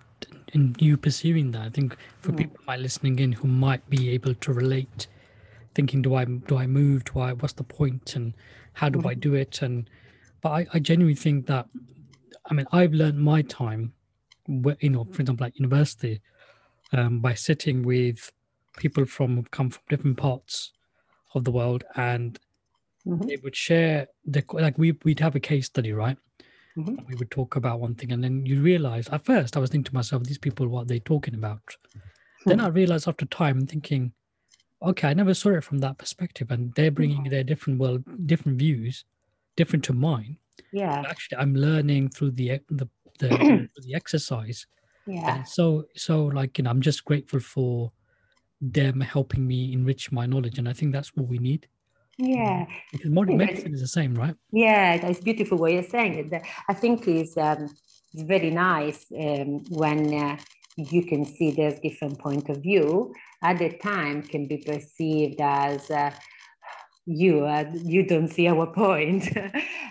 in 0.53 0.75
you 0.79 0.97
pursuing 0.97 1.51
that. 1.51 1.61
I 1.61 1.69
think 1.69 1.97
for 2.21 2.31
mm. 2.31 2.37
people 2.37 2.57
might 2.67 2.79
listening 2.79 3.19
in 3.19 3.31
who 3.31 3.47
might 3.47 3.87
be 3.89 4.09
able 4.09 4.33
to 4.35 4.53
relate, 4.53 5.07
thinking, 5.75 6.01
do 6.01 6.15
I 6.15 6.25
do 6.25 6.57
I 6.57 6.67
move? 6.67 7.05
Do 7.05 7.19
I 7.19 7.33
what's 7.33 7.53
the 7.53 7.63
point 7.63 8.15
and 8.15 8.33
how 8.73 8.89
do 8.89 8.99
mm. 8.99 9.09
I 9.09 9.13
do 9.13 9.33
it? 9.35 9.61
And 9.61 9.89
but 10.41 10.49
I, 10.49 10.67
I 10.73 10.79
genuinely 10.79 11.15
think 11.15 11.47
that 11.47 11.67
I 12.45 12.53
mean 12.53 12.67
I've 12.71 12.93
learned 12.93 13.19
my 13.19 13.41
time, 13.41 13.93
you 14.47 14.89
know, 14.89 15.05
for 15.11 15.21
example, 15.21 15.45
at 15.45 15.57
university, 15.57 16.21
um, 16.93 17.19
by 17.19 17.33
sitting 17.33 17.83
with 17.83 18.31
people 18.77 19.05
from 19.05 19.35
who 19.35 19.43
come 19.43 19.69
from 19.69 19.83
different 19.89 20.17
parts 20.17 20.71
of 21.33 21.43
the 21.43 21.51
world 21.51 21.83
and 21.95 22.39
mm-hmm. 23.05 23.27
they 23.27 23.37
would 23.37 23.55
share 23.55 24.07
the 24.25 24.43
like 24.53 24.77
we 24.77 24.93
we'd 25.03 25.19
have 25.19 25.35
a 25.35 25.39
case 25.39 25.67
study 25.67 25.93
right 25.93 26.17
mm-hmm. 26.78 26.95
we 27.07 27.15
would 27.15 27.32
talk 27.32 27.55
about 27.55 27.80
one 27.80 27.95
thing 27.95 28.11
and 28.11 28.24
then 28.24 28.45
you 28.45 28.61
realize 28.61 29.07
at 29.09 29.26
first 29.26 29.55
i 29.55 29.59
was 29.59 29.69
thinking 29.69 29.89
to 29.89 29.93
myself 29.93 30.24
these 30.24 30.38
people 30.38 30.67
what 30.67 30.84
are 30.84 30.86
they 30.86 30.99
talking 30.99 31.34
about 31.34 31.61
mm-hmm. 31.65 32.49
then 32.49 32.59
i 32.59 32.67
realized 32.67 33.07
after 33.07 33.26
time 33.26 33.65
thinking 33.65 34.11
okay 34.82 35.09
i 35.09 35.13
never 35.13 35.34
saw 35.34 35.49
it 35.49 35.63
from 35.63 35.80
that 35.80 35.97
perspective 35.97 36.51
and 36.51 36.74
they're 36.76 36.91
bringing 36.91 37.24
their 37.26 37.43
different 37.43 37.80
world 37.80 38.03
different 38.28 38.57
views 38.57 39.05
different 39.55 39.84
to 39.84 39.93
mine 39.93 40.38
yeah 40.72 41.03
actually 41.07 41.38
i'm 41.38 41.55
learning 41.55 42.09
through 42.09 42.32
the 42.32 42.59
the 42.69 42.88
the, 43.19 43.69
the 43.84 43.93
exercise 43.93 44.65
yeah 45.07 45.43
so 45.43 45.84
so 45.95 46.26
like 46.26 46.57
you 46.57 46.63
know 46.63 46.69
i'm 46.69 46.82
just 46.82 47.05
grateful 47.05 47.39
for 47.39 47.91
them 48.61 49.01
helping 49.01 49.45
me 49.47 49.74
enrich 49.74 50.11
my 50.11 50.26
knowledge. 50.26 50.59
And 50.59 50.69
I 50.69 50.74
think 50.74 50.93
that's 50.93 51.15
what 51.15 51.28
we 51.28 51.39
need. 51.39 51.67
Yeah. 52.22 52.65
Because 52.91 53.09
modern 53.09 53.38
medicine 53.38 53.74
is 53.74 53.82
the 53.82 53.88
same, 53.88 54.13
right? 54.13 54.36
Yeah, 54.51 54.97
that's 54.99 55.22
beautiful 55.22 55.57
what 55.57 55.74
you're 55.74 55.82
saying. 55.84 56.32
I 56.69 56.74
think 56.74 57.07
it's, 57.07 57.36
um, 57.36 57.69
it's 58.13 58.24
very 58.24 58.51
nice 58.51 59.05
um, 59.17 59.63
when 59.69 60.13
uh, 60.13 60.38
you 60.78 61.03
can 61.05 61.26
see 61.26 61.51
there's 61.51 61.80
different 61.80 62.19
point 62.19 62.49
of 62.49 62.61
view. 62.61 63.13
At 63.41 63.57
the 63.57 63.78
time 63.78 64.22
can 64.22 64.47
be 64.47 64.57
perceived 64.57 65.41
as 65.41 65.89
uh, 65.89 66.11
you 67.05 67.45
uh, 67.45 67.65
you 67.83 68.03
don't 68.05 68.27
see 68.27 68.47
our 68.47 68.67
point. 68.67 69.29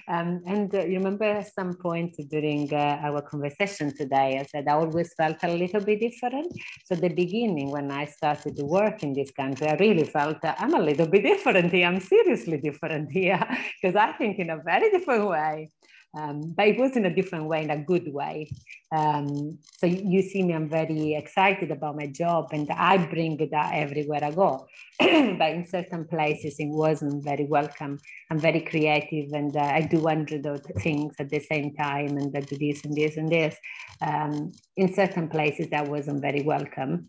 Um, 0.09 0.43
and 0.45 0.75
uh, 0.75 0.81
you 0.81 0.99
remember 0.99 1.23
at 1.23 1.55
some 1.55 1.77
point 1.77 2.17
during 2.31 2.75
uh, 2.75 2.99
our 3.05 3.23
conversation 3.23 3.95
today 3.97 4.41
i 4.41 4.43
said 4.43 4.67
i 4.67 4.73
always 4.73 5.15
felt 5.15 5.37
a 5.45 5.49
little 5.55 5.81
bit 5.81 6.01
different. 6.01 6.53
So 6.85 6.97
the 6.97 7.11
beginning 7.11 7.71
when 7.71 7.93
i 7.93 8.07
started 8.07 8.57
to 8.57 8.65
work 8.65 9.05
in 9.05 9.15
this 9.15 9.31
country 9.31 9.69
i 9.69 9.75
really 9.75 10.03
felt 10.03 10.39
i'm 10.43 10.75
a 10.75 10.81
little 10.81 11.07
bit 11.07 11.23
different 11.33 11.71
here. 11.71 11.87
I'm 11.87 12.01
seriously 12.01 12.59
different 12.59 13.13
here 13.13 13.47
because 13.81 13.95
i 13.95 14.11
think 14.13 14.41
in 14.41 14.51
a 14.51 14.57
very 14.57 14.91
different 14.91 15.29
way 15.29 15.71
um, 16.17 16.55
but 16.57 16.67
it 16.67 16.79
was 16.79 16.97
in 16.97 17.07
a 17.07 17.15
different 17.15 17.47
way, 17.47 17.63
in 17.63 17.71
a 17.71 17.85
good 17.85 18.13
way. 18.13 18.51
Um, 18.95 19.59
so 19.79 19.87
you 19.87 20.23
see 20.23 20.43
me, 20.43 20.55
I'm 20.55 20.69
very 20.69 21.15
excited 21.15 21.71
about 21.71 21.97
my 21.97 22.07
job 22.07 22.49
and 22.53 22.69
I 22.71 22.97
bring 22.99 23.37
that 23.53 23.75
everywhere 23.75 24.25
I 24.25 24.33
go. 24.33 24.67
but 24.99 25.51
in 25.53 25.67
certain 25.69 26.07
places, 26.07 26.57
it 26.59 26.69
wasn't 26.69 27.23
very 27.23 27.47
welcome. 27.47 28.01
I'm 28.31 28.41
very 28.41 28.61
creative 28.61 29.33
and 29.33 29.57
uh, 29.57 29.61
I 29.61 29.83
do 29.83 30.05
hundred 30.05 30.47
of 30.47 30.63
things 30.79 31.15
at 31.21 31.31
the 31.31 31.41
same 31.41 31.75
time 31.77 32.17
and 32.17 32.37
I 32.37 32.41
do 32.41 32.59
this 32.59 32.85
and 32.85 32.95
this 32.95 33.17
and 33.17 33.31
this. 33.31 33.57
Um, 34.03 34.51
in 34.77 34.93
certain 34.93 35.29
places, 35.29 35.69
that 35.71 35.87
wasn't 35.87 36.23
very 36.23 36.43
welcome. 36.43 37.09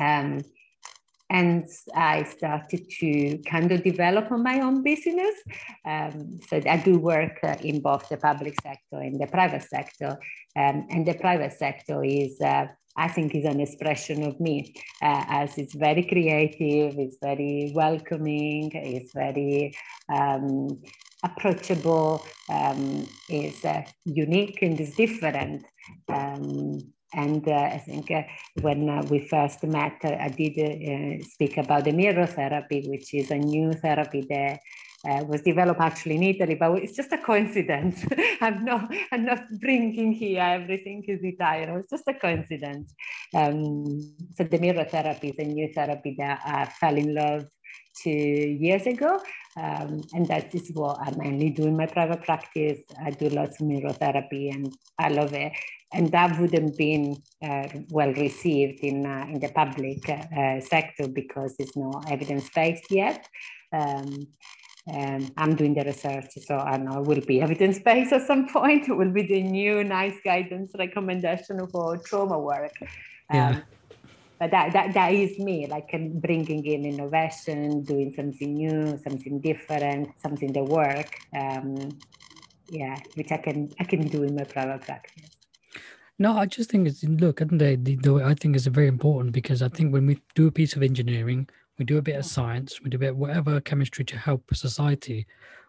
Um, 0.00 0.42
and 1.30 1.66
I 1.94 2.24
started 2.24 2.88
to 3.00 3.38
kind 3.38 3.70
of 3.70 3.82
develop 3.82 4.30
my 4.30 4.60
own 4.60 4.82
business. 4.82 5.34
Um, 5.84 6.40
so 6.48 6.60
I 6.66 6.78
do 6.78 6.98
work 6.98 7.38
uh, 7.42 7.56
in 7.60 7.80
both 7.80 8.08
the 8.08 8.16
public 8.16 8.54
sector 8.62 8.98
and 9.00 9.20
the 9.20 9.26
private 9.26 9.62
sector. 9.62 10.18
Um, 10.56 10.86
and 10.90 11.06
the 11.06 11.14
private 11.14 11.52
sector 11.52 12.02
is, 12.02 12.40
uh, 12.40 12.66
I 12.96 13.08
think, 13.08 13.34
is 13.34 13.44
an 13.44 13.60
expression 13.60 14.22
of 14.22 14.40
me, 14.40 14.74
uh, 15.02 15.24
as 15.28 15.58
it's 15.58 15.74
very 15.74 16.04
creative, 16.04 16.98
it's 16.98 17.18
very 17.22 17.72
welcoming, 17.74 18.70
it's 18.72 19.12
very 19.12 19.74
um, 20.12 20.80
approachable, 21.22 22.24
um, 22.48 23.06
it's 23.28 23.64
uh, 23.64 23.82
unique 24.04 24.62
and 24.62 24.80
it's 24.80 24.96
different. 24.96 25.64
Um, 26.08 26.80
and 27.12 27.46
uh, 27.48 27.52
I 27.52 27.78
think 27.78 28.10
uh, 28.10 28.22
when 28.60 28.88
uh, 28.88 29.02
we 29.10 29.26
first 29.26 29.62
met, 29.64 29.98
I 30.04 30.28
did 30.28 31.24
speak 31.24 31.56
about 31.56 31.84
the 31.84 31.92
mirror 31.92 32.26
therapy, 32.26 32.86
which 32.88 33.14
is 33.14 33.30
a 33.30 33.38
new 33.38 33.72
therapy 33.72 34.26
that 34.28 34.60
uh, 35.06 35.22
was 35.24 35.42
developed 35.42 35.80
actually 35.80 36.16
in 36.16 36.22
Italy, 36.22 36.54
but 36.54 36.72
it's 36.78 36.96
just 36.96 37.12
a 37.12 37.18
coincidence. 37.18 38.04
I'm 38.40 38.64
not, 38.64 38.92
I'm 39.12 39.24
not 39.24 39.44
bringing 39.60 40.12
here 40.12 40.42
everything 40.42 41.04
is 41.06 41.20
Italian. 41.22 41.70
It's 41.78 41.90
just 41.90 42.08
a 42.08 42.14
coincidence. 42.14 42.94
Um, 43.34 44.16
so 44.36 44.44
the 44.44 44.58
mirror 44.58 44.84
therapy 44.84 45.28
is 45.28 45.38
a 45.38 45.44
new 45.44 45.72
therapy 45.72 46.16
that 46.18 46.40
I 46.44 46.66
fell 46.66 46.96
in 46.96 47.14
love 47.14 47.46
two 48.02 48.10
years 48.10 48.86
ago. 48.86 49.20
Um, 49.56 50.02
and 50.12 50.26
that 50.28 50.54
is 50.54 50.70
what 50.72 50.98
I 51.00 51.10
mainly 51.16 51.50
do 51.50 51.66
in 51.66 51.76
my 51.76 51.86
private 51.86 52.22
practice. 52.22 52.80
I 53.04 53.10
do 53.10 53.28
lots 53.28 53.60
of 53.60 53.66
mirror 53.66 53.92
therapy, 53.92 54.50
and 54.50 54.72
I 54.98 55.08
love 55.08 55.32
it. 55.32 55.52
And 55.92 56.12
that 56.12 56.38
wouldn't 56.38 56.76
been 56.76 57.22
uh, 57.42 57.68
well 57.88 58.12
received 58.12 58.80
in, 58.80 59.06
uh, 59.06 59.26
in 59.28 59.40
the 59.40 59.48
public 59.48 60.08
uh, 60.08 60.60
sector 60.60 61.08
because 61.08 61.54
it's 61.58 61.76
not 61.76 62.10
evidence-based 62.10 62.90
yet. 62.90 63.26
Um, 63.72 64.28
and 64.86 65.32
I'm 65.36 65.54
doing 65.54 65.74
the 65.74 65.84
research, 65.84 66.32
so 66.46 66.56
I 66.56 66.78
know 66.78 67.00
it 67.00 67.06
will 67.06 67.20
be 67.20 67.42
evidence-based 67.42 68.12
at 68.12 68.26
some 68.26 68.48
point. 68.48 68.88
It 68.88 68.96
will 68.96 69.12
be 69.12 69.26
the 69.26 69.42
new 69.42 69.84
nice 69.84 70.18
guidance 70.24 70.72
recommendation 70.78 71.66
for 71.70 71.98
trauma 71.98 72.38
work. 72.38 72.72
Um, 72.80 72.86
yeah 73.36 73.60
but 74.38 74.50
that, 74.52 74.72
that 74.72 74.94
that 74.94 75.12
is 75.12 75.38
me 75.38 75.66
like 75.68 75.90
bringing 76.20 76.64
in 76.64 76.84
innovation 76.84 77.84
doing 77.84 78.12
something 78.14 78.54
new 78.54 78.98
something 79.02 79.40
different 79.40 80.10
something 80.20 80.52
that 80.52 80.64
work 80.64 81.12
um, 81.36 81.96
yeah 82.68 83.00
which 83.14 83.32
i 83.32 83.36
can 83.36 83.72
i 83.80 83.84
can 83.84 84.08
do 84.08 84.22
in 84.22 84.34
my 84.34 84.44
private 84.44 84.82
practice 84.82 85.37
no, 86.18 86.36
I 86.36 86.46
just 86.46 86.70
think 86.70 86.88
it's 86.88 87.04
look, 87.04 87.38
the, 87.38 87.78
the, 87.80 87.96
the 87.96 88.22
I 88.24 88.34
think 88.34 88.56
it's 88.56 88.66
very 88.66 88.88
important 88.88 89.32
because 89.32 89.62
I 89.62 89.68
think 89.68 89.92
when 89.92 90.06
we 90.06 90.20
do 90.34 90.48
a 90.48 90.52
piece 90.52 90.74
of 90.74 90.82
engineering, 90.82 91.48
we 91.78 91.84
do 91.84 91.98
a 91.98 92.02
bit 92.02 92.16
of 92.16 92.24
science, 92.24 92.82
we 92.82 92.90
do 92.90 92.96
a 92.96 93.00
bit 93.00 93.10
of 93.10 93.16
whatever 93.18 93.60
chemistry 93.60 94.04
to 94.06 94.18
help 94.18 94.42
society. 94.52 95.26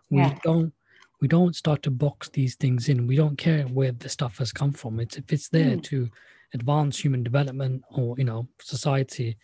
We 0.09 0.17
yeah. 0.17 0.37
don't 0.43 0.73
we 1.21 1.27
don't 1.27 1.55
start 1.55 1.83
to 1.83 1.91
box 1.91 2.29
these 2.29 2.55
things 2.55 2.89
in. 2.89 3.05
We 3.05 3.15
don't 3.15 3.37
care 3.37 3.63
where 3.65 3.91
the 3.91 4.09
stuff 4.09 4.37
has 4.39 4.51
come 4.51 4.71
from. 4.71 4.99
It's 4.99 5.17
if 5.17 5.31
it's 5.31 5.49
there 5.49 5.75
mm. 5.77 5.83
to 5.83 6.09
advance 6.53 6.97
human 6.97 7.23
development 7.23 7.83
or 7.91 8.15
you 8.17 8.23
know 8.25 8.47
society. 8.59 9.37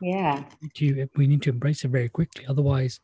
Yeah, 0.00 0.44
to, 0.74 1.08
we 1.16 1.26
need 1.26 1.42
to 1.42 1.50
embrace 1.50 1.84
it 1.84 1.88
very 1.88 2.08
quickly. 2.08 2.44
Otherwise, 2.48 2.98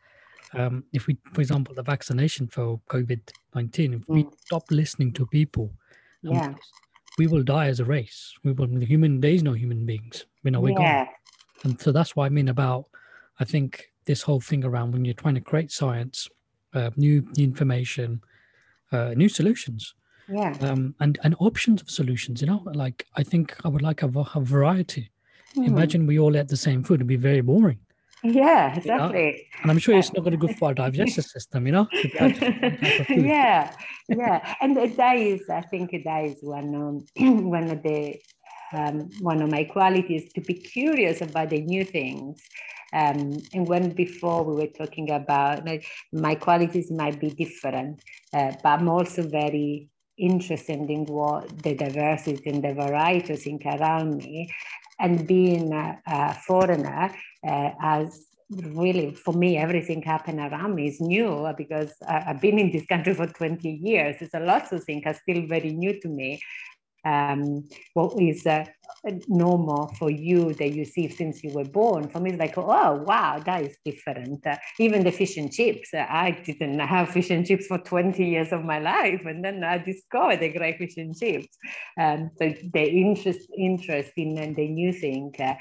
um, 0.54 0.82
if 0.92 1.06
we, 1.06 1.16
for 1.32 1.40
example, 1.40 1.74
the 1.74 1.82
vaccination 1.82 2.48
for 2.48 2.80
COVID 2.90 3.20
nineteen, 3.54 3.94
if 3.94 4.02
we 4.09 4.24
mm. 4.24 4.32
stop 4.38 4.64
listening 4.70 5.12
to 5.14 5.26
people, 5.26 5.72
yeah. 6.22 6.54
We 7.19 7.27
will 7.27 7.43
die 7.43 7.66
as 7.66 7.81
a 7.81 7.85
race. 7.85 8.35
We 8.45 8.53
will. 8.53 8.66
The 8.66 8.87
human. 8.87 9.21
There 9.21 9.31
is 9.31 9.43
no 9.43 9.53
human 9.53 9.85
beings. 9.85 10.27
You 10.45 10.53
know, 10.53 10.61
we're 10.61 10.79
yeah. 10.79 11.05
gone. 11.05 11.14
And 11.64 11.81
so 11.81 11.93
that's 11.93 12.16
what 12.16 12.27
I 12.27 12.29
mean 12.29 12.49
about. 12.49 12.87
I 13.41 13.45
think 13.45 13.91
this 14.07 14.23
whole 14.23 14.41
thing 14.41 14.64
around 14.64 14.93
when 14.93 15.05
you're 15.05 15.14
trying 15.14 15.35
to 15.35 15.41
create 15.41 15.71
science, 15.71 16.29
uh, 16.75 16.91
new, 16.97 17.27
new 17.37 17.45
information, 17.45 18.23
uh, 18.93 19.12
new 19.16 19.29
solutions 19.29 19.95
yeah 20.29 20.55
um, 20.61 20.95
and 21.01 21.19
and 21.23 21.35
options 21.41 21.81
of 21.81 21.91
solutions 21.91 22.41
you 22.41 22.47
know 22.47 22.62
like 22.75 23.07
i 23.16 23.23
think 23.23 23.57
i 23.64 23.69
would 23.69 23.83
like 23.83 24.03
a, 24.03 24.07
a 24.35 24.41
variety 24.41 25.11
mm. 25.57 25.66
imagine 25.66 26.07
we 26.07 26.19
all 26.19 26.37
ate 26.37 26.49
the 26.49 26.57
same 26.57 26.83
food 26.83 26.97
it'd 26.97 27.07
be 27.07 27.16
very 27.16 27.41
boring 27.41 27.79
yeah 28.23 28.77
exactly 28.77 29.27
you 29.27 29.33
know? 29.33 29.62
and 29.62 29.71
i'm 29.71 29.79
sure 29.79 29.97
it's 29.97 30.12
not 30.12 30.23
going 30.25 30.39
to 30.39 30.47
go 30.47 30.53
for 30.53 30.69
our 30.69 30.75
digestive 30.75 31.25
system 31.25 31.66
you 31.66 31.73
know 31.73 31.87
yeah 33.11 33.73
yeah 34.09 34.55
and 34.61 34.77
that 34.77 35.16
is 35.16 35.49
i 35.51 35.61
think 35.61 35.91
that 36.05 36.25
is 36.25 36.39
one 36.43 36.75
of 36.75 37.45
one 37.45 37.71
of 37.71 37.83
the 37.83 38.19
um, 38.71 39.09
one 39.21 39.41
of 39.41 39.51
my 39.51 39.64
qualities 39.64 40.31
to 40.35 40.43
be 40.43 40.53
curious 40.53 41.23
about 41.23 41.49
the 41.49 41.62
new 41.62 41.85
things 41.85 42.43
um, 42.93 43.39
and 43.53 43.69
when 43.69 43.91
before 43.91 44.45
we 44.45 44.55
were 44.55 44.73
talking 44.73 45.11
about 45.11 45.66
like, 45.66 45.87
my 46.12 46.35
qualities 46.35 46.91
might 46.91 47.21
be 47.21 47.31
different, 47.31 48.01
uh, 48.33 48.53
but 48.62 48.69
I'm 48.69 48.89
also 48.89 49.29
very 49.29 49.91
interested 50.16 50.79
in 50.91 51.05
what 51.05 51.62
the 51.62 51.75
diversity 51.75 52.51
and 52.51 52.64
the 52.64 52.75
variety 52.75 53.35
of 53.35 53.43
things 53.43 53.62
around 53.64 54.19
me. 54.19 54.53
And 55.01 55.26
being 55.26 55.72
a, 55.72 55.99
a 56.07 56.34
foreigner 56.34 57.14
uh, 57.46 57.70
as 57.80 58.28
really 58.51 59.14
for 59.14 59.34
me 59.34 59.59
everything 59.59 60.01
happened 60.03 60.38
around 60.38 60.74
me 60.74 60.88
is 60.88 61.01
new 61.01 61.28
uh, 61.28 61.53
because 61.53 61.92
uh, 62.09 62.22
i've 62.28 62.40
been 62.40 62.59
in 62.59 62.70
this 62.70 62.86
country 62.86 63.12
for 63.12 63.26
20 63.26 63.68
years. 63.68 64.16
It's 64.20 64.32
a 64.32 64.40
lot 64.40 64.72
of 64.72 64.82
things 64.84 65.03
are 65.05 65.11
uh, 65.11 65.12
still 65.12 65.46
very 65.46 65.72
new 65.72 66.01
to 66.01 66.09
me 66.09 66.40
um, 67.09 67.68
what 67.94 68.20
is 68.20 68.46
uh, 68.46 68.64
normal 69.28 69.88
for 69.98 70.11
you 70.11 70.54
that 70.54 70.72
you 70.72 70.84
see 70.84 71.09
since 71.09 71.42
you 71.42 71.50
were 71.52 71.64
born. 71.64 72.09
For 72.09 72.20
me, 72.20 72.30
it's 72.30 72.38
like, 72.38 72.59
oh, 72.59 73.04
wow, 73.06 73.40
that 73.44 73.62
is 73.62 73.76
different. 73.84 74.46
Uh, 74.46 74.56
even 74.78 75.04
the 75.04 75.12
fish 75.12 75.36
and 75.36 75.52
chips, 75.52 75.94
uh, 75.94 76.06
I 76.09 76.32
didn't 76.32 76.78
have 76.94 77.11
fish 77.11 77.30
and 77.30 77.46
chips 77.46 77.66
for 77.66 77.78
20 77.78 78.24
years 78.24 78.52
of 78.52 78.64
my 78.64 78.78
life. 78.78 79.22
And 79.24 79.44
then 79.44 79.64
I 79.64 79.78
discovered 79.78 80.40
the 80.40 80.50
great 80.50 80.78
fish 80.78 80.96
and 80.96 81.16
chips. 81.16 81.56
Um, 81.98 82.30
so 82.38 82.52
the 82.72 82.84
interest, 82.84 83.48
interest 83.56 84.12
in 84.16 84.34
the 84.54 84.68
new 84.68 84.92
thing 84.92 85.32
uh, 85.38 85.54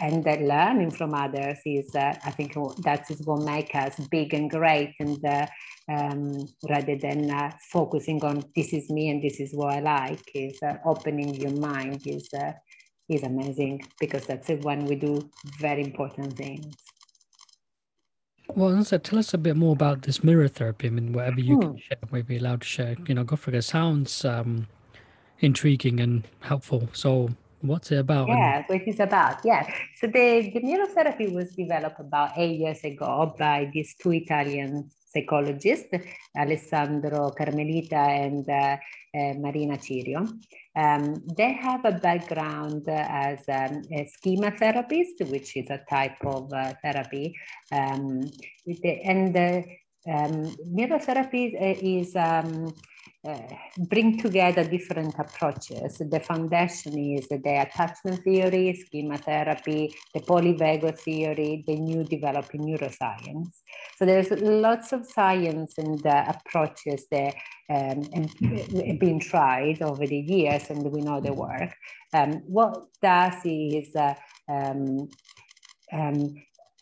and 0.00 0.24
that 0.24 0.40
learning 0.42 0.92
from 0.92 1.12
others 1.14 1.58
is, 1.66 1.94
uh, 1.94 2.14
I 2.24 2.30
think, 2.30 2.54
that 2.84 3.10
is 3.10 3.20
what 3.26 3.40
makes 3.40 3.74
us 3.74 3.96
big 4.10 4.32
and 4.32 4.48
great. 4.48 4.94
And 5.00 5.22
uh, 5.24 5.46
um, 5.88 6.46
rather 6.68 6.96
than 6.96 7.30
uh, 7.30 7.50
focusing 7.70 8.22
on 8.24 8.44
this 8.54 8.72
is 8.72 8.90
me 8.90 9.08
and 9.10 9.22
this 9.22 9.40
is 9.40 9.54
what 9.54 9.74
I 9.74 9.80
like, 9.80 10.22
is 10.34 10.58
uh, 10.62 10.74
opening 10.84 11.34
your 11.34 11.50
mind 11.52 12.06
is 12.06 12.28
uh, 12.34 12.52
is 13.08 13.22
amazing 13.22 13.82
because 13.98 14.26
that's 14.26 14.48
when 14.48 14.84
we 14.84 14.96
do 14.96 15.30
very 15.58 15.82
important 15.82 16.36
things. 16.36 16.74
Well, 18.54 18.82
so 18.84 18.98
tell 18.98 19.18
us 19.18 19.32
a 19.34 19.38
bit 19.38 19.56
more 19.56 19.72
about 19.72 20.02
this 20.02 20.24
mirror 20.24 20.48
therapy. 20.48 20.88
I 20.88 20.90
mean, 20.90 21.12
whatever 21.12 21.40
you 21.40 21.56
hmm. 21.56 21.60
can 21.60 21.78
share, 21.78 21.98
maybe 22.10 22.36
allowed 22.38 22.62
to 22.62 22.66
share. 22.66 22.96
You 23.06 23.14
know, 23.14 23.24
go 23.24 23.36
for 23.36 23.54
it. 23.54 23.62
Sounds 23.62 24.24
um, 24.24 24.66
intriguing 25.40 26.00
and 26.00 26.26
helpful. 26.40 26.88
So 26.92 27.30
What's 27.60 27.90
it 27.90 27.98
about? 27.98 28.28
Yeah, 28.28 28.62
what 28.66 28.82
it's 28.86 29.00
about. 29.00 29.40
Yeah. 29.44 29.68
So 29.96 30.06
the, 30.06 30.50
the 30.54 30.60
mirror 30.60 30.86
therapy 30.86 31.26
was 31.28 31.50
developed 31.56 31.98
about 31.98 32.32
eight 32.36 32.60
years 32.60 32.84
ago 32.84 33.34
by 33.36 33.68
these 33.72 33.94
two 34.00 34.12
Italian 34.12 34.90
psychologists, 35.12 35.94
Alessandro 36.36 37.30
Carmelita 37.30 37.96
and 37.96 38.48
uh, 38.48 38.76
uh, 39.14 39.34
Marina 39.34 39.78
Cirio. 39.78 40.28
Um, 40.76 41.22
they 41.36 41.52
have 41.52 41.84
a 41.84 41.92
background 41.92 42.88
as 42.88 43.40
um, 43.48 43.82
a 43.92 44.06
schema 44.06 44.50
therapist, 44.50 45.20
which 45.30 45.56
is 45.56 45.70
a 45.70 45.80
type 45.88 46.24
of 46.24 46.52
uh, 46.52 46.74
therapy. 46.82 47.34
Um, 47.72 48.30
and 49.04 49.36
uh, 49.36 49.62
um, 50.08 50.54
mirror 50.66 50.98
therapy 50.98 51.46
is 51.56 52.14
um, 52.16 52.66
uh, 52.66 52.70
bring 53.90 54.18
together 54.18 54.64
different 54.64 55.14
approaches. 55.18 55.98
The 55.98 56.20
foundation 56.20 56.96
is 57.16 57.28
the 57.28 57.66
attachment 57.66 58.22
theory, 58.22 58.74
schema 58.74 59.18
therapy, 59.18 59.94
the 60.14 60.20
polyvagal 60.20 60.98
theory, 61.00 61.64
the 61.66 61.76
new 61.76 62.04
developing 62.04 62.62
neuroscience. 62.62 63.48
So 63.96 64.06
there's 64.06 64.30
lots 64.30 64.92
of 64.92 65.04
science 65.04 65.74
and 65.78 66.04
uh, 66.06 66.32
approaches 66.34 67.06
that 67.10 67.34
um, 67.70 68.08
have 68.12 69.00
been 69.00 69.20
tried 69.20 69.82
over 69.82 70.06
the 70.06 70.18
years, 70.18 70.70
and 70.70 70.90
we 70.90 71.00
know 71.00 71.20
they 71.20 71.30
work. 71.30 71.74
Um, 72.14 72.42
what 72.46 72.86
does 73.02 73.34
is 73.44 73.94
uh, 73.96 74.14
um, 74.48 75.08
um, 75.92 76.34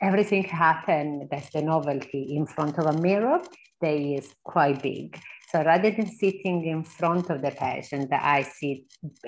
everything 0.02 0.44
happen, 0.44 1.28
that's 1.30 1.50
the 1.52 1.62
novelty, 1.62 2.36
in 2.36 2.46
front 2.46 2.78
of 2.78 2.86
a 2.86 3.00
mirror 3.00 3.40
that 3.80 3.94
is 3.94 4.32
quite 4.44 4.82
big. 4.82 5.18
So 5.48 5.62
rather 5.62 5.90
than 5.92 6.06
sitting 6.06 6.64
in 6.66 6.82
front 6.82 7.30
of 7.30 7.40
the 7.40 7.52
patient, 7.52 8.12
I 8.12 8.42
sit, 8.42 8.78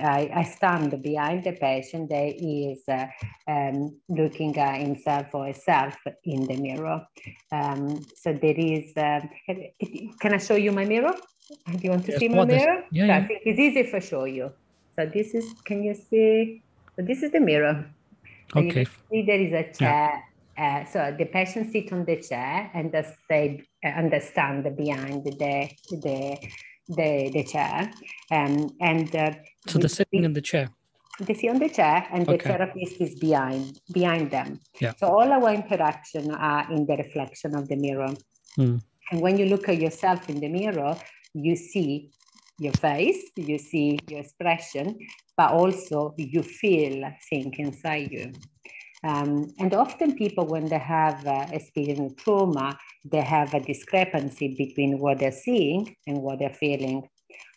I, 0.01 0.31
I 0.35 0.43
stand 0.45 1.01
behind 1.01 1.45
the 1.45 1.53
patient 1.53 2.11
that 2.11 2.35
is 2.37 2.83
uh, 2.89 3.07
um, 3.49 3.97
looking 4.09 4.57
at 4.59 4.81
himself 4.81 5.27
or 5.33 5.47
herself 5.47 5.97
in 6.25 6.47
the 6.47 6.57
mirror. 6.57 7.07
Um, 7.53 8.05
so 8.17 8.33
there 8.33 8.59
is, 8.59 8.97
uh, 8.97 9.21
can 10.21 10.35
I 10.35 10.39
show 10.39 10.57
you 10.57 10.73
my 10.73 10.85
mirror? 10.85 11.15
Do 11.71 11.79
you 11.81 11.91
want 11.91 12.05
to 12.07 12.13
yes, 12.13 12.21
see 12.21 12.29
my 12.29 12.45
mirror? 12.45 12.83
Yeah, 12.91 13.07
yeah. 13.07 13.17
I 13.19 13.27
think 13.27 13.41
it's 13.45 13.61
easy 13.61 13.85
for 13.85 14.01
show 14.01 14.25
you. 14.25 14.51
So 14.99 15.07
this 15.07 15.35
is, 15.35 15.55
can 15.65 15.85
you 15.85 15.95
see? 15.95 16.63
So 16.97 17.05
this 17.05 17.23
is 17.23 17.31
the 17.31 17.41
mirror. 17.41 17.95
Okay. 18.57 18.87
see 19.11 19.23
there 19.23 19.41
is 19.41 19.53
a 19.53 19.73
chair. 19.73 20.25
Uh, 20.59 20.85
so 20.85 21.15
the 21.17 21.27
patient 21.27 21.71
sit 21.71 21.93
on 21.93 22.05
the 22.05 22.21
chair 22.21 22.71
and 22.75 22.93
they 23.29 23.63
uh, 23.85 23.89
understand 23.89 24.65
behind 24.77 25.25
the 25.25 25.69
the 26.05 26.37
the, 26.89 27.31
the 27.35 27.45
chair, 27.45 27.93
um, 28.31 28.75
and 28.81 29.15
uh, 29.15 29.31
so 29.67 29.79
they're 29.79 29.89
sitting 29.89 30.25
in 30.25 30.33
the 30.33 30.41
chair. 30.41 30.71
They 31.21 31.35
sit 31.35 31.51
on 31.51 31.59
the 31.59 31.69
chair, 31.69 32.09
and 32.11 32.27
the 32.27 32.39
therapist 32.39 33.01
is 33.01 33.15
behind 33.17 33.79
behind 33.93 34.31
them. 34.31 34.61
Yeah. 34.81 34.95
So 34.97 35.07
all 35.09 35.31
our 35.31 35.53
interaction 35.53 36.35
are 36.35 36.73
in 36.73 36.87
the 36.87 36.97
reflection 36.97 37.55
of 37.55 37.69
the 37.69 37.77
mirror. 37.77 38.15
Mm. 38.59 38.81
And 39.11 39.21
when 39.21 39.39
you 39.39 39.47
look 39.47 39.69
at 39.69 39.79
yourself 39.79 40.29
in 40.29 40.41
the 40.41 40.49
mirror, 40.49 40.97
you 41.35 41.57
see 41.57 42.11
your 42.59 42.73
face, 42.73 43.31
you 43.37 43.59
see 43.59 43.99
your 44.09 44.21
expression, 44.21 44.99
but 45.37 45.53
also 45.53 46.15
you 46.19 46.43
feel 46.43 47.11
things 47.31 47.55
inside 47.59 48.11
you. 48.11 48.33
Um, 49.05 49.55
and 49.59 49.73
often 49.75 50.17
people, 50.17 50.47
when 50.47 50.67
they 50.67 50.79
have 50.79 51.27
uh, 51.27 51.47
experienced 51.53 52.19
trauma, 52.19 52.79
they 53.05 53.21
have 53.21 53.55
a 53.55 53.61
discrepancy 53.61 54.57
between 54.57 54.99
what 54.99 55.19
they're 55.19 55.31
seeing 55.33 55.95
and 56.07 56.23
what 56.23 56.41
they're 56.41 56.55
feeling. 56.55 57.09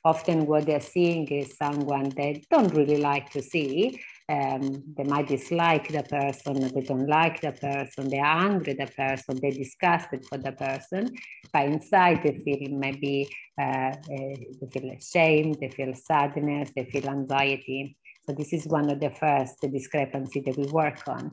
Often 0.04 0.48
what 0.48 0.66
they're 0.66 0.80
seeing 0.80 1.28
is 1.28 1.58
someone 1.58 2.10
they 2.16 2.44
don't 2.50 2.74
really 2.74 2.98
like 2.98 3.30
to 3.32 3.42
see. 3.42 4.02
Um, 4.30 4.84
they 4.98 5.04
might 5.04 5.28
dislike 5.28 5.90
the 5.90 6.04
person, 6.04 6.74
they 6.74 6.82
don't 6.82 7.08
like 7.08 7.42
the 7.42 7.52
person, 7.52 8.10
they're 8.10 8.24
angry 8.26 8.80
at 8.80 8.88
the 8.88 8.94
person, 8.96 9.40
they're 9.42 9.52
disgusted 9.52 10.26
for 10.30 10.38
the 10.38 10.54
person. 10.54 11.14
But 11.52 11.66
inside 11.66 12.24
they 12.24 12.42
feel 12.44 12.70
maybe 12.78 13.30
uh, 13.60 13.64
uh, 13.64 13.96
they 14.08 14.70
feel 14.72 14.96
shame, 15.02 15.58
they 15.60 15.70
feel 15.70 15.94
sadness, 15.94 16.72
they 16.76 16.86
feel 16.86 17.10
anxiety. 17.10 17.98
So 18.32 18.36
this 18.38 18.54
is 18.54 18.66
one 18.66 18.90
of 18.90 19.02
the 19.02 19.10
first 19.10 19.60
discrepancy 19.60 20.40
that 20.46 20.56
we 20.56 20.66
work 20.68 21.06
on. 21.06 21.32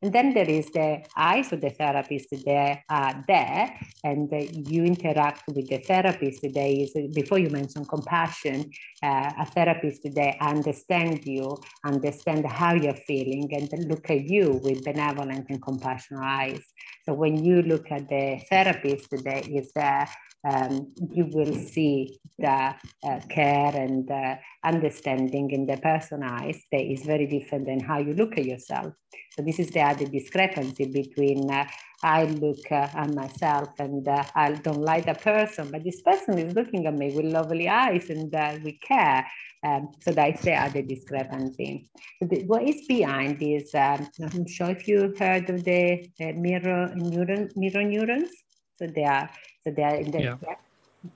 And 0.00 0.14
then 0.14 0.32
there 0.32 0.48
is 0.48 0.66
the 0.70 1.02
eyes 1.14 1.52
of 1.52 1.60
the 1.60 1.68
therapist. 1.68 2.28
They 2.30 2.82
are 2.88 3.24
there, 3.28 3.78
and 4.02 4.32
uh, 4.32 4.38
you 4.38 4.84
interact 4.84 5.42
with 5.48 5.68
the 5.68 5.76
therapist. 5.78 6.40
Is 6.42 6.96
before 7.12 7.38
you 7.38 7.50
mention 7.50 7.84
compassion, 7.84 8.70
uh, 9.02 9.30
a 9.40 9.44
therapist 9.44 10.08
they 10.14 10.38
understand 10.40 11.20
you, 11.26 11.58
understand 11.84 12.46
how 12.46 12.72
you're 12.72 13.02
feeling, 13.10 13.50
and 13.52 13.68
look 13.90 14.08
at 14.08 14.24
you 14.24 14.58
with 14.64 14.82
benevolent 14.84 15.46
and 15.50 15.60
compassionate 15.62 16.24
eyes. 16.24 16.64
So 17.04 17.12
when 17.12 17.44
you 17.44 17.60
look 17.60 17.92
at 17.92 18.08
the 18.08 18.40
therapist, 18.48 19.10
there 19.22 19.42
is 19.46 19.70
uh, 19.76 20.06
um, 20.44 20.92
you 21.12 21.26
will 21.26 21.54
see 21.54 22.18
the 22.38 22.74
uh, 23.04 23.20
care 23.28 23.74
and 23.74 24.10
uh, 24.10 24.36
understanding 24.64 25.50
in 25.50 25.66
the 25.66 25.76
person 25.76 26.22
eyes 26.22 26.60
that 26.72 26.80
is 26.80 27.04
very 27.04 27.26
different 27.26 27.66
than 27.66 27.80
how 27.80 27.98
you 27.98 28.14
look 28.14 28.36
at 28.38 28.44
yourself. 28.44 28.92
So 29.36 29.42
this 29.42 29.58
is 29.58 29.70
the 29.70 29.80
other 29.80 30.06
discrepancy 30.06 30.86
between 30.86 31.50
uh, 31.50 31.66
I 32.02 32.24
look 32.24 32.70
uh, 32.70 32.88
at 32.94 33.14
myself 33.14 33.78
and 33.78 34.06
uh, 34.08 34.24
I 34.34 34.52
don't 34.52 34.82
like 34.82 35.06
the 35.06 35.14
person, 35.14 35.70
but 35.70 35.84
this 35.84 36.02
person 36.02 36.38
is 36.38 36.54
looking 36.54 36.86
at 36.86 36.94
me 36.94 37.14
with 37.14 37.26
lovely 37.26 37.68
eyes 37.68 38.10
and 38.10 38.34
uh, 38.34 38.58
we 38.64 38.72
care. 38.78 39.26
Um, 39.64 39.92
so 40.00 40.10
that's 40.10 40.42
the 40.42 40.54
other 40.54 40.82
discrepancy. 40.82 41.88
What 42.20 42.64
is 42.64 42.84
behind 42.88 43.38
this? 43.38 43.72
Um, 43.74 44.08
I'm 44.20 44.46
sure 44.48 44.70
if 44.70 44.88
you 44.88 45.14
heard 45.16 45.48
of 45.50 45.62
the 45.62 46.10
mirror 46.18 46.92
neuron, 46.96 47.54
mirror 47.54 47.84
neurons. 47.84 48.41
So 48.82 48.88
they 48.88 49.04
are 49.04 49.30
so 49.62 49.70
they 49.70 49.82
are 49.84 49.94
in 49.94 50.10
the 50.10 50.20
yeah. 50.20 50.36
yeah. 50.42 50.54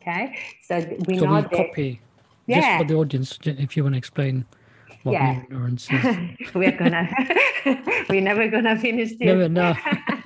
Okay. 0.00 0.38
So 0.62 0.76
we 1.08 1.18
so 1.18 1.24
know 1.24 1.34
we 1.34 1.40
that, 1.42 1.50
copy. 1.50 2.00
Yeah. 2.46 2.60
Just 2.60 2.78
for 2.78 2.84
the 2.86 2.94
audience, 2.94 3.38
if 3.42 3.76
you 3.76 3.82
want 3.82 3.94
to 3.94 3.98
explain 3.98 4.44
what 5.02 5.14
yeah. 5.14 5.42
neurons 5.50 5.88
is. 5.90 6.16
we're 6.54 6.70
gonna 6.70 7.10
we're 8.08 8.20
never 8.20 8.46
gonna 8.46 8.78
finish 8.78 9.10
this. 9.18 9.26
Never, 9.26 9.48
no. 9.48 9.74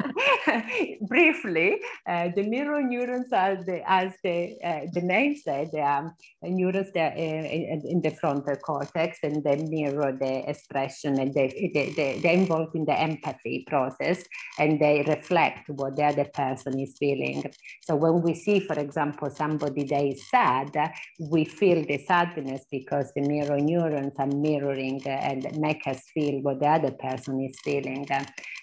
briefly, 1.03 1.81
uh, 2.07 2.29
the 2.35 2.43
mirror 2.43 2.83
neurons 2.83 3.33
are 3.33 3.57
the, 3.57 3.83
as 3.87 4.13
the, 4.23 4.57
uh, 4.65 4.81
the 4.93 5.01
name 5.01 5.35
said, 5.37 5.71
they 5.73 5.81
are 5.81 6.15
neurons 6.43 6.91
that 6.95 7.17
uh, 7.17 7.21
in, 7.21 7.83
in, 7.85 8.01
the 8.03 8.11
frontal 8.11 8.57
cortex 8.57 9.19
and 9.23 9.45
they 9.45 9.57
mirror 9.57 10.17
the 10.19 10.49
expression 10.49 11.19
and 11.19 11.35
they, 11.35 11.71
they, 11.75 11.93
they, 11.97 12.21
they're 12.21 12.33
involved 12.33 12.75
in 12.75 12.85
the 12.85 12.99
empathy 12.99 13.65
process 13.69 14.25
and 14.59 14.81
they 14.81 15.05
reflect 15.07 15.69
what 15.69 15.97
the 15.97 16.05
other 16.05 16.27
person 16.33 16.79
is 16.79 16.97
feeling. 16.99 17.45
So 17.83 17.97
when 17.97 18.23
we 18.23 18.35
see, 18.35 18.61
for 18.61 18.79
example, 18.79 19.31
somebody 19.31 19.85
that 19.85 20.05
is 20.05 20.29
sad, 20.29 20.93
we 21.19 21.45
feel 21.45 21.85
the 21.87 21.99
sadness 21.99 22.65
because 22.71 23.13
the 23.15 23.23
mirror 23.23 23.59
neurons 23.61 24.13
are 24.19 24.27
mirroring 24.27 25.07
and 25.07 25.47
make 25.59 25.87
us 25.87 26.03
feel 26.15 26.41
what 26.43 26.61
the 26.61 26.67
other 26.67 26.93
person 26.93 27.41
is 27.41 27.59
feeling. 27.65 28.07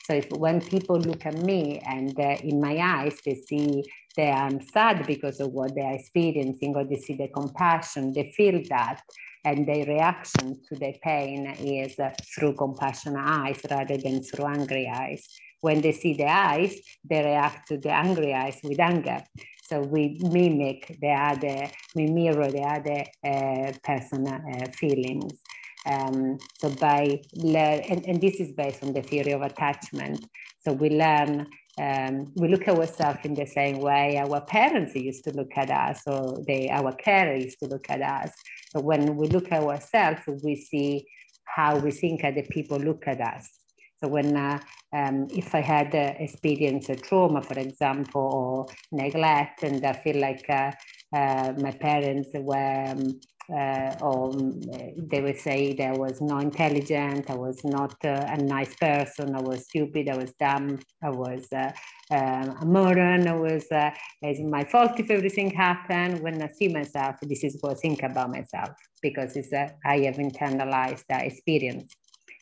So 0.07 0.13
if 0.13 0.31
when 0.31 0.61
people 0.61 0.97
look 1.01 1.25
at 1.25 1.35
me 1.35 1.83
and 1.85 2.17
uh, 2.17 2.37
in 2.41 2.61
my 2.61 2.77
eyes, 2.77 3.19
they 3.25 3.35
see 3.35 3.83
that 4.15 4.31
I'm 4.31 4.61
sad 4.61 5.05
because 5.05 5.41
of 5.41 5.51
what 5.51 5.75
they 5.75 5.81
are 5.81 5.95
experiencing, 5.95 6.73
or 6.77 6.85
they 6.85 6.95
see 6.95 7.17
the 7.17 7.27
compassion, 7.27 8.13
they 8.13 8.31
feel 8.31 8.63
that, 8.69 9.01
and 9.43 9.67
their 9.67 9.85
reaction 9.85 10.61
to 10.69 10.77
the 10.77 10.93
pain 11.03 11.45
is 11.59 11.99
uh, 11.99 12.11
through 12.33 12.55
compassionate 12.55 13.21
eyes 13.21 13.59
rather 13.69 13.97
than 13.97 14.23
through 14.23 14.45
angry 14.45 14.87
eyes. 14.87 15.27
When 15.59 15.81
they 15.81 15.91
see 15.91 16.13
the 16.13 16.29
eyes, 16.29 16.73
they 17.03 17.25
react 17.25 17.67
to 17.67 17.77
the 17.77 17.91
angry 17.91 18.33
eyes 18.33 18.61
with 18.63 18.79
anger. 18.79 19.25
So 19.61 19.81
we 19.81 20.19
mimic 20.21 20.95
the 21.01 21.09
other, 21.09 21.69
we 21.93 22.07
mirror 22.07 22.49
the 22.49 22.63
other 22.63 23.01
uh, 23.25 23.73
person 23.83 24.25
uh, 24.25 24.71
feelings. 24.71 25.41
Um, 25.87 26.37
so 26.59 26.69
by 26.69 27.21
and, 27.33 28.05
and, 28.05 28.21
this 28.21 28.41
is 28.41 28.51
based 28.51 28.83
on 28.83 28.91
the 28.93 29.01
theory 29.01 29.31
of 29.31 29.41
attachment. 29.41 30.25
So 30.59 30.73
we 30.73 30.89
learn, 30.89 31.47
um, 31.79 32.33
we 32.35 32.49
look 32.49 32.67
at 32.67 32.77
ourselves 32.77 33.19
in 33.23 33.35
the 33.35 33.45
same 33.45 33.79
way 33.79 34.17
our 34.17 34.41
parents 34.41 34.95
used 34.95 35.23
to 35.25 35.31
look 35.31 35.51
at 35.55 35.69
us, 35.69 36.01
or 36.05 36.43
they, 36.45 36.69
our 36.69 36.91
carer 36.93 37.35
used 37.35 37.59
to 37.63 37.69
look 37.69 37.89
at 37.89 38.01
us. 38.01 38.31
So 38.73 38.81
when 38.81 39.15
we 39.15 39.27
look 39.27 39.49
at 39.51 39.63
ourselves, 39.63 40.21
we 40.43 40.57
see 40.57 41.07
how 41.45 41.77
we 41.77 41.91
think 41.91 42.23
other 42.23 42.43
people 42.43 42.77
look 42.77 43.07
at 43.07 43.21
us. 43.21 43.47
So 44.03 44.09
when, 44.09 44.35
uh, 44.35 44.59
um, 44.93 45.27
if 45.31 45.55
I 45.55 45.61
had 45.61 45.95
uh, 45.95 46.13
experienced 46.19 46.89
a 46.89 46.97
trauma, 46.97 47.41
for 47.41 47.57
example, 47.57 48.21
or 48.21 48.67
neglect, 48.91 49.63
and 49.63 49.83
I 49.85 49.93
feel 49.93 50.17
like 50.17 50.45
uh, 50.49 50.71
uh 51.15 51.53
my 51.57 51.71
parents 51.71 52.29
were 52.33 52.85
um, 52.89 53.19
uh, 53.49 53.95
or 54.01 54.31
um, 54.31 54.59
they 54.97 55.21
would 55.21 55.39
say 55.39 55.73
that 55.73 55.93
I 55.93 55.97
was 55.97 56.21
not 56.21 56.43
intelligent, 56.43 57.29
I 57.29 57.35
was 57.35 57.63
not 57.63 57.95
uh, 58.03 58.25
a 58.27 58.37
nice 58.37 58.75
person, 58.75 59.35
I 59.35 59.41
was 59.41 59.65
stupid, 59.65 60.09
I 60.09 60.15
was 60.17 60.33
dumb, 60.39 60.79
I 61.01 61.09
was 61.09 61.47
uh, 61.53 61.71
um, 62.11 62.57
a 62.61 62.65
moron, 62.65 63.27
I 63.27 63.35
was, 63.35 63.65
uh, 63.71 63.91
it's 64.21 64.39
my 64.41 64.63
fault 64.65 64.99
if 64.99 65.09
everything 65.09 65.51
happened. 65.51 66.21
When 66.21 66.41
I 66.41 66.47
see 66.47 66.67
myself, 66.67 67.15
this 67.21 67.43
is 67.43 67.57
what 67.61 67.73
I 67.73 67.75
think 67.75 68.03
about 68.03 68.31
myself 68.31 68.69
because 69.01 69.35
it's, 69.35 69.53
uh, 69.53 69.69
I 69.85 69.99
have 69.99 70.15
internalized 70.15 71.03
that 71.09 71.25
experience. 71.25 71.93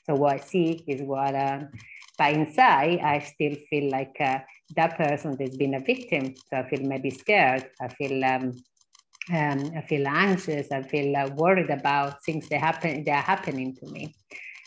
So 0.06 0.16
what 0.16 0.34
I 0.36 0.40
see 0.40 0.84
is 0.88 1.02
what, 1.02 1.36
um, 1.36 1.70
but 2.18 2.34
inside, 2.34 3.00
I 3.00 3.20
still 3.20 3.56
feel 3.70 3.92
like 3.92 4.16
uh, 4.20 4.40
that 4.76 4.98
person 4.98 5.38
has 5.40 5.56
been 5.58 5.76
a 5.76 5.80
victim. 5.80 6.34
So 6.50 6.58
I 6.58 6.70
feel 6.70 6.82
maybe 6.82 7.10
scared. 7.10 7.70
I 7.82 7.90
feel 7.90 8.24
um, 8.24 8.54
um, 9.34 9.72
I 9.76 9.82
feel 9.82 10.08
anxious. 10.08 10.72
I 10.72 10.84
feel 10.84 11.16
uh, 11.16 11.28
worried 11.30 11.70
about 11.72 12.24
things 12.24 12.48
that 12.50 12.60
happen 12.60 13.04
that 13.06 13.12
are 13.12 13.22
happening 13.22 13.76
to 13.76 13.88
me. 13.88 14.16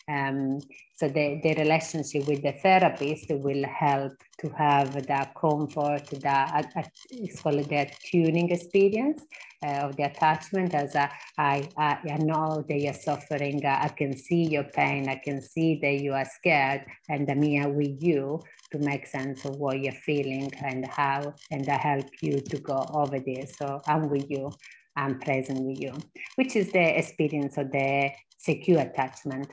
Um, 0.09 0.61
so 0.99 1.07
the, 1.07 1.41
the 1.45 1.55
relationship 1.55 2.27
with 2.27 2.43
the 2.43 2.55
therapist 2.61 3.27
will 3.31 3.65
help 3.67 4.15
to 4.41 4.49
have 4.49 5.07
that 5.07 5.33
comfort, 5.37 6.07
that 6.23 6.73
uh, 6.75 6.83
it's 7.11 7.41
called 7.41 7.69
the 7.69 7.89
tuning 8.11 8.51
experience 8.51 9.23
uh, 9.65 9.87
of 9.87 9.97
the 9.97 10.03
attachment. 10.03 10.75
As 10.75 10.97
a, 10.97 11.09
I, 11.39 11.69
I, 11.77 11.99
I 12.11 12.17
know 12.17 12.65
that 12.69 12.81
you're 12.81 12.93
suffering, 12.93 13.65
uh, 13.65 13.79
I 13.81 13.91
can 13.91 14.17
see 14.17 14.49
your 14.49 14.65
pain, 14.65 15.09
I 15.09 15.21
can 15.25 15.41
see 15.41 15.79
that 15.83 16.01
you 16.01 16.15
are 16.15 16.25
scared, 16.25 16.85
and 17.09 17.31
I'm 17.31 17.43
here 17.43 17.69
with 17.69 18.03
you 18.03 18.43
to 18.73 18.79
make 18.81 19.07
sense 19.07 19.45
of 19.45 19.55
what 19.57 19.79
you're 19.79 19.93
feeling 19.93 20.51
and 20.65 20.85
how, 20.85 21.33
and 21.53 21.69
I 21.69 21.77
help 21.77 22.07
you 22.21 22.41
to 22.41 22.59
go 22.59 22.85
over 22.93 23.21
this. 23.21 23.57
So 23.57 23.81
I'm 23.87 24.09
with 24.09 24.29
you, 24.29 24.51
I'm 24.97 25.21
present 25.21 25.61
with 25.65 25.81
you, 25.81 25.93
which 26.35 26.57
is 26.57 26.73
the 26.73 26.99
experience 26.99 27.57
of 27.57 27.71
the 27.71 28.11
secure 28.37 28.81
attachment. 28.81 29.53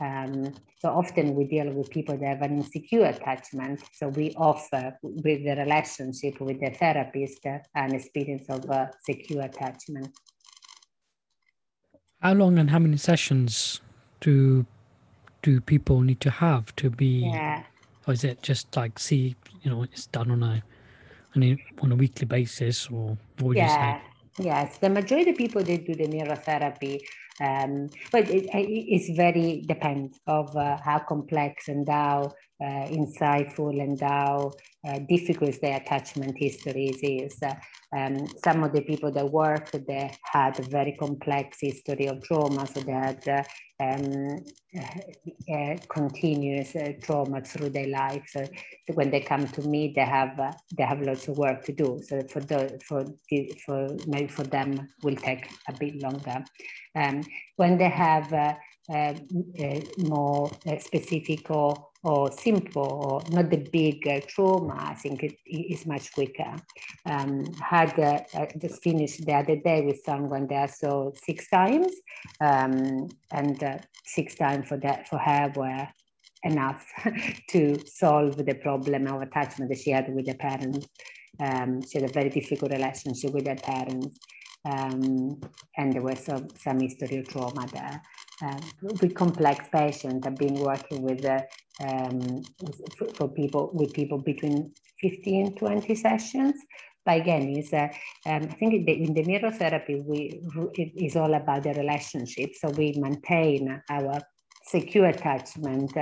Um, 0.00 0.54
so 0.78 0.88
often 0.88 1.34
we 1.34 1.44
deal 1.44 1.70
with 1.72 1.90
people 1.90 2.16
that 2.16 2.26
have 2.26 2.42
an 2.42 2.58
insecure 2.58 3.04
attachment. 3.04 3.80
So 3.92 4.08
we 4.08 4.32
offer 4.36 4.96
with 5.02 5.44
the 5.44 5.56
relationship 5.56 6.40
with 6.40 6.60
the 6.60 6.70
therapist 6.70 7.44
uh, 7.44 7.58
an 7.74 7.94
experience 7.94 8.48
of 8.48 8.64
a 8.70 8.90
secure 9.04 9.42
attachment. 9.42 10.08
How 12.20 12.32
long 12.32 12.58
and 12.58 12.70
how 12.70 12.78
many 12.78 12.96
sessions 12.96 13.80
do 14.20 14.66
do 15.42 15.60
people 15.60 16.00
need 16.02 16.20
to 16.20 16.30
have 16.30 16.74
to 16.76 16.90
be 16.90 17.30
yeah 17.32 17.62
or 18.06 18.12
is 18.12 18.24
it 18.24 18.42
just 18.42 18.76
like 18.76 18.98
see 18.98 19.36
you 19.62 19.70
know 19.70 19.82
it's 19.82 20.06
done 20.06 20.30
on 20.30 20.42
a 20.42 20.62
on 21.36 21.42
a, 21.42 21.64
on 21.80 21.92
a 21.92 21.94
weekly 21.94 22.26
basis 22.26 22.88
or 22.88 23.16
what 23.38 23.48
would 23.48 23.56
yeah. 23.56 23.66
you 23.66 24.00
say 24.38 24.48
yes 24.48 24.78
the 24.78 24.90
majority 24.90 25.30
of 25.30 25.36
people 25.36 25.62
they 25.62 25.76
do 25.76 25.94
the 25.94 26.08
mirror 26.08 26.36
therapy 26.36 27.00
um, 27.40 27.88
but 28.12 28.28
it, 28.28 28.48
it's 28.52 29.16
very 29.16 29.64
depends 29.66 30.20
of 30.26 30.54
uh, 30.56 30.76
how 30.84 30.98
complex 30.98 31.68
and 31.68 31.88
how 31.88 32.34
uh, 32.62 32.86
insightful 32.88 33.82
and 33.82 34.00
how 34.00 34.52
uh, 34.86 34.98
difficult 35.08 35.54
the 35.60 35.76
attachment 35.76 36.36
histories 36.38 36.98
is. 37.02 37.42
Uh, 37.94 38.00
um, 38.00 38.26
some 38.44 38.64
of 38.64 38.72
the 38.72 38.82
people 38.82 39.10
that 39.12 39.30
work, 39.30 39.70
they 39.72 40.12
had 40.22 40.58
a 40.58 40.62
very 40.62 40.92
complex 40.92 41.58
history 41.60 42.06
of 42.06 42.22
trauma, 42.22 42.66
so 42.66 42.80
they 42.80 42.92
had 42.92 43.28
uh, 43.28 43.42
um, 43.82 44.44
uh, 45.52 45.76
continuous 45.88 46.76
uh, 46.76 46.92
trauma 47.02 47.40
through 47.40 47.70
their 47.70 47.88
life. 47.88 48.22
So 48.28 48.46
when 48.94 49.10
they 49.10 49.20
come 49.20 49.46
to 49.48 49.62
me, 49.62 49.92
they 49.94 50.04
have 50.04 50.38
they 50.76 50.84
have 50.84 51.00
lots 51.00 51.28
of 51.28 51.38
work 51.38 51.64
to 51.64 51.72
do. 51.72 52.00
So 52.06 52.22
for 52.28 52.40
the 52.40 52.80
for 52.86 53.04
the, 53.30 53.52
for 53.64 53.96
maybe 54.06 54.28
for 54.28 54.44
them 54.44 54.88
will 55.02 55.16
take 55.16 55.48
a 55.68 55.72
bit 55.72 56.00
longer. 56.02 56.44
Um, 56.94 57.22
when 57.56 57.78
they 57.78 57.88
have 57.88 58.56
more 59.98 60.50
specific 60.78 61.50
or 61.50 61.89
or 62.02 62.30
simple 62.32 62.82
or 62.82 63.22
not 63.30 63.50
the 63.50 63.68
big 63.72 64.06
uh, 64.08 64.20
trauma, 64.26 64.74
I 64.78 64.94
think 64.94 65.22
it 65.22 65.36
is 65.46 65.86
much 65.86 66.12
quicker. 66.12 66.56
Um, 67.04 67.44
had 67.54 67.98
uh, 67.98 68.46
just 68.58 68.82
finished 68.82 69.24
the 69.26 69.34
other 69.34 69.56
day 69.56 69.84
with 69.84 70.00
someone 70.04 70.46
there, 70.46 70.68
so 70.68 71.12
six 71.24 71.48
times, 71.48 71.92
um, 72.40 73.08
and 73.30 73.62
uh, 73.62 73.78
six 74.06 74.34
times 74.34 74.68
for 74.68 74.78
that 74.78 75.08
for 75.08 75.18
her 75.18 75.52
were 75.54 75.88
enough 76.42 76.86
to 77.50 77.82
solve 77.84 78.36
the 78.46 78.54
problem 78.54 79.06
of 79.06 79.20
attachment 79.20 79.70
that 79.70 79.78
she 79.78 79.90
had 79.90 80.12
with 80.14 80.26
the 80.26 80.34
parents. 80.34 80.86
Um, 81.38 81.82
she 81.82 82.00
had 82.00 82.10
a 82.10 82.12
very 82.12 82.30
difficult 82.30 82.72
relationship 82.72 83.32
with 83.32 83.46
her 83.46 83.56
parents. 83.56 84.18
Um, 84.64 85.40
and 85.76 85.94
there 85.94 86.02
was 86.02 86.18
some, 86.20 86.50
some 86.56 86.80
history 86.80 87.18
of 87.18 87.28
trauma 87.28 87.68
there. 87.72 88.02
Uh, 88.42 88.58
with 88.80 89.14
complex 89.14 89.68
patients, 89.70 90.26
I've 90.26 90.38
been 90.38 90.54
working 90.54 91.02
with 91.02 91.24
uh, 91.24 91.42
um, 91.80 92.42
for, 93.16 93.28
people 93.28 93.70
with 93.74 93.92
people 93.92 94.18
between 94.18 94.72
15 95.00 95.56
20 95.56 95.94
sessions. 95.94 96.54
But 97.04 97.20
again 97.20 97.48
is 97.56 97.72
uh, 97.72 97.88
um, 98.26 98.42
i 98.50 98.54
think 98.54 98.74
in 98.74 98.84
the, 98.84 98.92
in 98.92 99.14
the 99.14 99.24
mirror 99.24 99.50
therapy 99.50 100.02
we 100.06 100.40
it 100.74 100.92
is 100.96 101.16
all 101.16 101.34
about 101.34 101.64
the 101.64 101.74
relationship. 101.74 102.50
So 102.54 102.70
we 102.70 102.94
maintain 102.96 103.82
our 103.90 104.22
secure 104.70 105.06
attachment 105.06 105.92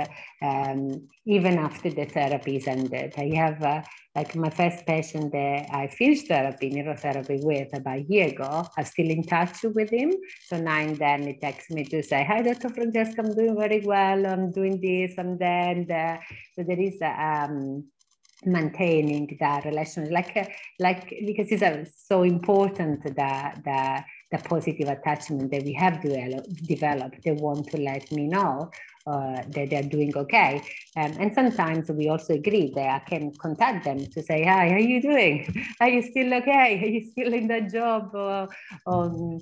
um, 0.41 1.07
even 1.25 1.57
after 1.57 1.89
the 1.89 2.05
therapy 2.05 2.57
is 2.57 2.67
ended. 2.67 3.13
I 3.17 3.31
have 3.35 3.61
uh, 3.63 3.81
like 4.15 4.35
my 4.35 4.49
first 4.49 4.85
patient 4.85 5.31
that 5.31 5.67
I 5.71 5.87
finished 5.87 6.27
therapy, 6.27 6.69
mirror 6.69 6.95
therapy 6.95 7.39
with 7.41 7.69
about 7.73 7.99
a 7.99 8.05
year 8.07 8.27
ago. 8.29 8.67
I'm 8.77 8.85
still 8.85 9.09
in 9.09 9.23
touch 9.23 9.63
with 9.63 9.89
him. 9.89 10.13
So 10.47 10.57
now 10.57 10.79
and 10.79 10.97
then 10.97 11.27
he 11.27 11.33
texts 11.33 11.71
me 11.71 11.83
to 11.85 12.03
say, 12.03 12.23
Hi, 12.23 12.41
Dr. 12.41 12.69
Francesca, 12.69 13.21
I'm 13.21 13.35
doing 13.35 13.55
very 13.57 13.81
well. 13.85 14.25
I'm 14.25 14.51
doing 14.51 14.79
this 14.81 15.17
and 15.17 15.39
then. 15.39 15.89
Uh, 15.91 16.17
so 16.53 16.63
there 16.63 16.79
is 16.79 16.97
um, 17.01 17.85
maintaining 18.45 19.37
that 19.39 19.65
relationship, 19.65 20.11
like, 20.11 20.35
uh, 20.35 20.45
like 20.79 21.09
because 21.25 21.51
it's 21.51 21.63
uh, 21.63 21.83
so 21.85 22.23
important 22.23 23.03
that, 23.15 23.61
that 23.65 24.05
the 24.31 24.37
positive 24.37 24.87
attachment 24.87 25.51
that 25.51 25.63
we 25.63 25.73
have 25.73 26.01
developed, 26.01 27.23
they 27.23 27.31
want 27.31 27.67
to 27.67 27.77
let 27.77 28.11
me 28.11 28.27
know 28.27 28.69
uh, 29.07 29.41
that 29.55 29.69
they're 29.69 29.83
doing 29.83 30.15
okay. 30.15 30.61
Um, 30.95 31.15
and 31.19 31.33
sometimes 31.33 31.89
we 31.89 32.09
also 32.09 32.35
agree 32.35 32.71
that 32.75 33.01
I 33.01 33.09
can 33.09 33.35
contact 33.37 33.85
them 33.85 34.05
to 34.11 34.21
say, 34.21 34.43
hi, 34.43 34.69
how 34.69 34.75
are 34.75 34.79
you 34.79 35.01
doing? 35.01 35.65
Are 35.81 35.89
you 35.89 36.03
still 36.03 36.33
okay? 36.35 36.79
Are 36.79 36.87
you 36.87 37.09
still 37.11 37.33
in 37.33 37.47
that 37.47 37.71
job? 37.71 38.13
Uh, 38.13 38.47
um, 38.85 39.39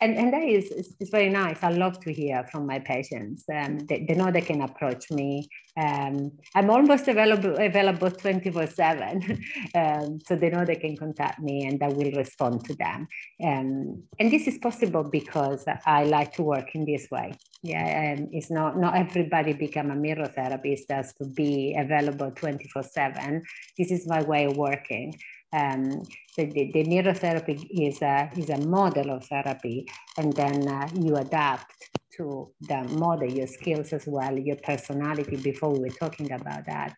and, 0.00 0.16
and 0.16 0.32
that 0.32 0.42
is, 0.42 0.70
is, 0.70 1.10
very 1.10 1.28
nice. 1.28 1.62
I 1.62 1.70
love 1.70 2.00
to 2.00 2.12
hear 2.12 2.46
from 2.50 2.66
my 2.66 2.78
patients. 2.78 3.44
Um, 3.52 3.80
they, 3.80 4.06
they, 4.08 4.14
know 4.14 4.30
they 4.30 4.40
can 4.40 4.62
approach 4.62 5.10
me. 5.10 5.48
Um, 5.78 6.32
I'm 6.54 6.70
almost 6.70 7.06
available 7.08 7.56
available 7.58 8.10
24 8.10 8.66
7. 8.66 9.44
Um, 9.74 10.20
so 10.26 10.34
they 10.36 10.50
know 10.50 10.64
they 10.64 10.76
can 10.76 10.96
contact 10.96 11.38
me 11.40 11.66
and 11.66 11.82
I 11.82 11.88
will 11.88 12.10
respond 12.12 12.64
to 12.64 12.74
them. 12.74 13.06
Um, 13.44 14.02
and 14.18 14.32
this 14.32 14.48
is 14.48 14.58
possible 14.58 15.04
because 15.04 15.64
I 15.86 16.04
like 16.04 16.32
to 16.34 16.42
work 16.42 16.74
in 16.74 16.84
this 16.84 17.06
way. 17.10 17.34
Yeah, 17.62 18.16
um, 18.16 18.28
it's 18.32 18.50
not, 18.50 18.78
not 18.78 18.96
everybody 18.96 19.52
become 19.52 19.90
a 19.90 19.94
mirror 19.94 20.26
therapist 20.26 20.90
has 20.90 21.12
to 21.14 21.26
be 21.26 21.76
available 21.78 22.30
24 22.30 22.82
7. 22.82 23.42
This 23.78 23.90
is 23.90 24.08
my 24.08 24.22
way 24.22 24.46
of 24.46 24.56
working. 24.56 25.18
Um, 25.52 26.02
so 26.40 26.46
the, 26.54 26.70
the 26.72 26.84
mirror 26.84 27.14
therapy 27.14 27.52
is 27.52 28.00
a, 28.02 28.30
is 28.36 28.48
a 28.48 28.58
model 28.58 29.10
of 29.10 29.26
therapy, 29.26 29.86
and 30.16 30.34
then 30.34 30.66
uh, 30.68 30.88
you 30.98 31.16
adapt 31.16 31.74
to 32.16 32.50
the 32.60 32.82
model, 32.84 33.28
your 33.28 33.46
skills 33.46 33.92
as 33.92 34.04
well, 34.06 34.36
your 34.38 34.56
personality. 34.56 35.36
Before 35.36 35.76
we 35.76 35.90
were 35.90 35.96
talking 35.96 36.32
about 36.32 36.66
that, 36.66 36.94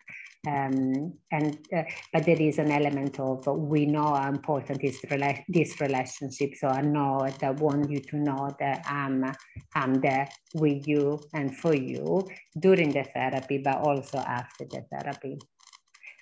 um, 0.47 1.15
and 1.31 1.59
uh, 1.77 1.83
but 2.13 2.25
there 2.27 2.41
is 2.41 2.59
an 2.59 2.71
element 2.71 3.19
of 3.21 3.47
we 3.47 3.87
know 3.87 4.15
how 4.15 4.29
important 4.29 4.83
is 4.85 5.01
rela- 5.11 5.45
this 5.49 5.81
relationship. 5.81 6.51
So 6.57 6.69
I 6.69 6.83
know 6.83 7.25
that 7.41 7.45
I 7.45 7.51
want 7.51 7.91
you 7.91 8.01
to 8.11 8.17
know 8.17 8.55
that 8.59 8.85
I'm 8.87 9.35
I'm 9.75 10.01
there 10.01 10.33
with 10.53 10.87
you 10.87 11.29
and 11.33 11.57
for 11.57 11.75
you 11.75 12.29
during 12.59 12.93
the 12.93 13.05
therapy, 13.13 13.59
but 13.59 13.79
also 13.79 14.19
after 14.19 14.65
the 14.71 14.85
therapy 14.91 15.39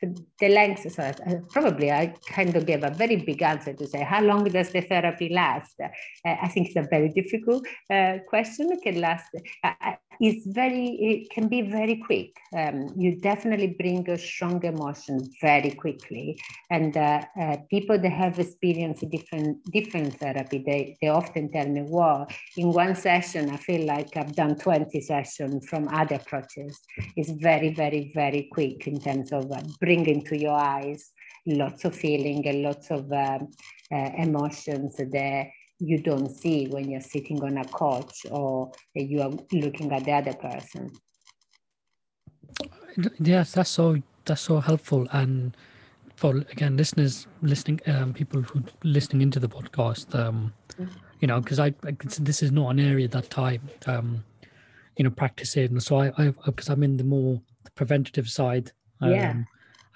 the 0.03 0.49
length, 0.49 0.91
so 0.93 1.13
probably 1.51 1.91
I 1.91 2.15
kind 2.29 2.55
of 2.57 2.67
gave 2.67 2.85
a 2.85 2.91
very 2.91 3.17
big 3.17 3.43
answer 3.43 3.73
to 3.75 3.87
say, 3.87 4.03
how 4.03 4.23
long 4.23 4.45
does 4.45 4.71
the 4.71 4.81
therapy 4.81 5.29
last? 5.29 5.77
Uh, 5.81 5.89
I 6.25 6.49
think 6.49 6.69
it's 6.69 6.77
a 6.77 6.89
very 6.89 7.11
difficult 7.11 7.67
uh, 7.91 8.19
question. 8.29 8.73
It 8.73 8.83
can 8.83 9.01
last, 9.01 9.27
uh, 9.63 9.73
it's 10.21 10.47
very, 10.47 10.89
it 11.01 11.31
can 11.31 11.49
be 11.49 11.63
very 11.63 11.97
quick. 11.97 12.37
Um, 12.55 12.93
you 12.95 13.17
definitely 13.17 13.75
bring 13.79 14.09
a 14.11 14.19
strong 14.19 14.63
emotion 14.65 15.31
very 15.41 15.71
quickly. 15.71 16.39
And 16.71 16.95
uh, 16.95 17.23
uh, 17.41 17.57
people 17.71 17.99
that 17.99 18.13
have 18.13 18.39
experienced 18.39 19.09
different, 19.11 19.59
different 19.73 20.19
therapy, 20.19 20.63
they, 20.65 20.99
they 21.01 21.09
often 21.09 21.51
tell 21.51 21.67
me, 21.67 21.83
wow, 21.83 22.27
in 22.59 22.71
one 22.71 22.95
session, 22.95 23.49
I 23.49 23.57
feel 23.57 23.87
like 23.87 24.15
I've 24.15 24.35
done 24.35 24.59
20 24.59 25.01
sessions 25.01 25.67
from 25.67 25.89
other 25.89 26.17
approaches. 26.17 26.79
It's 27.17 27.31
very, 27.31 27.73
very, 27.73 28.13
very 28.15 28.49
quick 28.53 28.87
in 28.87 29.01
terms 29.01 29.33
of 29.33 29.51
uh, 29.51 29.63
bringing 29.81 30.23
to 30.27 30.39
your 30.39 30.55
eyes 30.55 31.13
lots 31.47 31.87
of 31.87 31.97
feeling 31.97 32.47
and 32.47 32.63
lots 32.63 32.91
of 32.91 33.11
um, 33.11 33.49
uh, 33.91 34.11
emotions 34.19 34.97
that 34.97 35.47
you 35.81 35.99
don't 35.99 36.29
see 36.29 36.67
when 36.69 36.91
you're 36.91 37.01
sitting 37.01 37.43
on 37.43 37.59
a 37.59 37.65
couch 37.65 38.27
or 38.31 38.71
you 38.95 39.23
are 39.23 39.33
looking 39.53 39.93
at 39.93 40.05
the 40.05 40.13
other 40.13 40.35
person. 40.35 40.91
Yes, 43.19 43.53
that's 43.53 43.71
so 43.71 43.97
that's 44.25 44.43
so 44.43 44.61
helpful 44.61 45.09
and 45.13 45.57
for 46.17 46.37
again 46.53 46.77
listeners 46.77 47.27
listening 47.41 47.81
um, 47.87 48.13
people 48.13 48.43
who 48.43 48.63
listening 48.85 49.23
into 49.23 49.41
the 49.41 49.49
podcast 49.49 50.15
um, 50.15 50.53
you 51.21 51.27
know 51.27 51.41
because 51.41 51.59
I, 51.59 51.75
I, 51.87 51.97
this 52.19 52.43
is 52.43 52.53
not 52.53 52.69
an 52.71 52.81
area 52.81 53.09
that 53.09 53.39
I 53.39 53.59
um, 53.87 54.23
you 54.99 55.05
know 55.05 55.11
practice 55.11 55.57
in 55.57 55.81
so 55.81 56.01
I 56.01 56.35
because 56.45 56.69
I'm 56.69 56.83
in 56.83 56.99
the 56.99 57.05
more 57.05 57.41
preventative 57.75 58.29
side 58.29 58.71
um, 59.01 59.11
yeah 59.11 59.35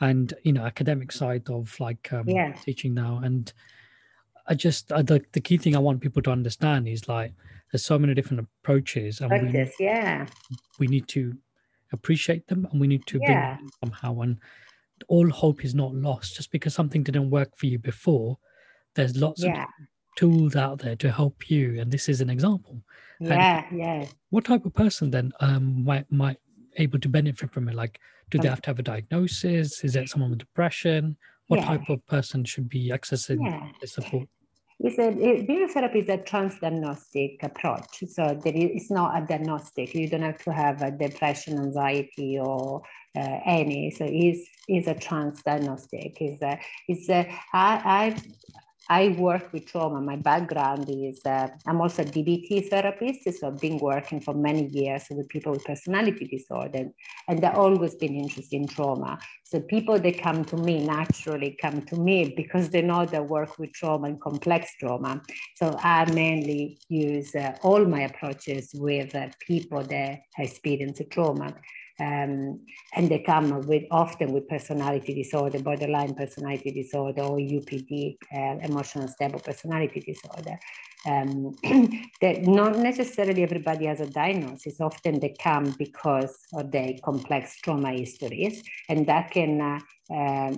and 0.00 0.32
you 0.42 0.52
know 0.52 0.64
academic 0.64 1.12
side 1.12 1.48
of 1.50 1.78
like 1.78 2.10
um, 2.12 2.28
yeah. 2.28 2.52
teaching 2.52 2.94
now 2.94 3.20
and 3.22 3.52
I 4.46 4.54
just 4.54 4.92
I, 4.92 5.02
the, 5.02 5.22
the 5.32 5.40
key 5.40 5.56
thing 5.56 5.74
I 5.74 5.80
want 5.80 6.00
people 6.00 6.22
to 6.22 6.30
understand 6.30 6.88
is 6.88 7.08
like 7.08 7.32
there's 7.72 7.84
so 7.84 7.98
many 7.98 8.14
different 8.14 8.46
approaches 8.62 9.20
and 9.20 9.30
Practice, 9.30 9.74
we, 9.78 9.86
yeah. 9.86 10.26
we 10.78 10.86
need 10.86 11.08
to 11.08 11.34
appreciate 11.92 12.46
them 12.46 12.68
and 12.70 12.80
we 12.80 12.86
need 12.86 13.06
to 13.06 13.18
yeah. 13.22 13.26
bring 13.26 13.66
them 13.66 13.70
somehow. 13.82 14.20
And 14.20 14.38
all 15.08 15.28
hope 15.30 15.64
is 15.64 15.74
not 15.74 15.94
lost. 15.94 16.36
Just 16.36 16.50
because 16.50 16.74
something 16.74 17.02
didn't 17.02 17.30
work 17.30 17.56
for 17.56 17.66
you 17.66 17.78
before 17.78 18.38
there's 18.94 19.16
lots 19.16 19.42
yeah. 19.42 19.64
of 19.64 19.68
tools 20.16 20.54
out 20.54 20.78
there 20.78 20.96
to 20.96 21.10
help 21.10 21.50
you. 21.50 21.80
And 21.80 21.90
this 21.90 22.08
is 22.08 22.20
an 22.20 22.30
example. 22.30 22.82
Yeah 23.20 23.64
and 23.70 23.78
yeah 23.78 24.06
what 24.30 24.44
type 24.44 24.66
of 24.66 24.74
person 24.74 25.10
then 25.10 25.32
um 25.40 25.84
might 25.84 26.10
might 26.10 26.38
able 26.76 26.98
to 26.98 27.08
benefit 27.08 27.52
from 27.52 27.68
it? 27.68 27.74
Like 27.74 27.98
do 28.30 28.38
they 28.38 28.48
have 28.48 28.62
to 28.62 28.70
have 28.70 28.78
a 28.78 28.82
diagnosis? 28.82 29.84
Is 29.84 29.96
it 29.96 30.08
someone 30.08 30.30
with 30.30 30.40
depression 30.40 31.16
what 31.48 31.60
yeah. 31.60 31.66
type 31.66 31.88
of 31.88 32.06
person 32.06 32.44
should 32.44 32.68
be 32.68 32.90
accessing 32.90 33.38
yeah. 33.44 33.68
the 33.80 33.86
support? 33.86 34.28
It's 34.80 34.98
a, 34.98 35.08
it, 35.08 35.72
therapy 35.72 36.00
is 36.00 36.08
a 36.08 36.18
transdiagnostic 36.18 37.42
approach. 37.42 38.02
So 38.08 38.38
there 38.42 38.54
is, 38.54 38.70
it's 38.74 38.90
not 38.90 39.16
a 39.16 39.24
diagnostic. 39.24 39.94
You 39.94 40.08
don't 40.08 40.22
have 40.22 40.42
to 40.44 40.52
have 40.52 40.82
a 40.82 40.90
depression, 40.90 41.58
anxiety, 41.58 42.38
or 42.40 42.82
uh, 43.16 43.38
any. 43.46 43.92
So 43.92 44.04
it's, 44.08 44.48
it's 44.66 44.88
a 44.88 44.94
transdiagnostic. 44.94 46.16
It's 46.20 46.42
a, 46.42 46.58
it's 46.88 47.08
a, 47.08 47.20
I, 47.52 47.82
I 47.84 48.16
I 48.88 49.08
work 49.18 49.52
with 49.52 49.66
trauma. 49.66 50.00
My 50.00 50.16
background 50.16 50.86
is 50.90 51.20
uh, 51.24 51.48
I'm 51.66 51.80
also 51.80 52.02
a 52.02 52.04
DBT 52.04 52.68
therapist, 52.68 53.40
so 53.40 53.48
I've 53.48 53.60
been 53.60 53.78
working 53.78 54.20
for 54.20 54.34
many 54.34 54.66
years 54.66 55.04
with 55.10 55.28
people 55.28 55.52
with 55.52 55.64
personality 55.64 56.26
disorder, 56.26 56.90
and 57.28 57.44
I've 57.44 57.56
always 57.56 57.94
been 57.94 58.14
interested 58.14 58.56
in 58.56 58.66
trauma. 58.66 59.18
So 59.44 59.60
people 59.60 59.98
that 59.98 60.20
come 60.20 60.44
to 60.46 60.56
me 60.56 60.84
naturally 60.84 61.56
come 61.60 61.82
to 61.82 61.96
me 61.96 62.34
because 62.36 62.68
they 62.70 62.82
know 62.82 63.06
they 63.06 63.20
work 63.20 63.58
with 63.58 63.72
trauma 63.72 64.08
and 64.08 64.20
complex 64.20 64.74
trauma. 64.78 65.22
So 65.56 65.78
I 65.82 66.10
mainly 66.12 66.78
use 66.88 67.34
uh, 67.34 67.56
all 67.62 67.84
my 67.84 68.02
approaches 68.02 68.70
with 68.74 69.14
uh, 69.14 69.28
people 69.46 69.82
that 69.84 70.20
experience 70.38 71.00
trauma. 71.10 71.54
Um, 72.00 72.60
and 72.94 73.08
they 73.08 73.20
come 73.20 73.66
with 73.66 73.84
often 73.90 74.32
with 74.32 74.48
personality 74.48 75.14
disorder, 75.14 75.60
borderline 75.60 76.14
personality 76.14 76.72
disorder, 76.72 77.22
or 77.22 77.38
UPD, 77.38 78.16
uh, 78.34 78.58
emotional 78.62 79.08
stable 79.08 79.40
personality 79.40 80.00
disorder. 80.00 80.58
Um, 81.06 81.56
that 82.20 82.42
not 82.42 82.78
necessarily 82.78 83.42
everybody 83.42 83.86
has 83.86 84.00
a 84.00 84.06
diagnosis. 84.06 84.80
Often 84.80 85.20
they 85.20 85.36
come 85.38 85.74
because 85.78 86.36
of 86.54 86.72
their 86.72 86.94
complex 87.04 87.60
trauma 87.60 87.92
histories, 87.92 88.62
and 88.88 89.06
that 89.06 89.30
can 89.30 89.60
uh, 89.60 90.14
uh, 90.14 90.52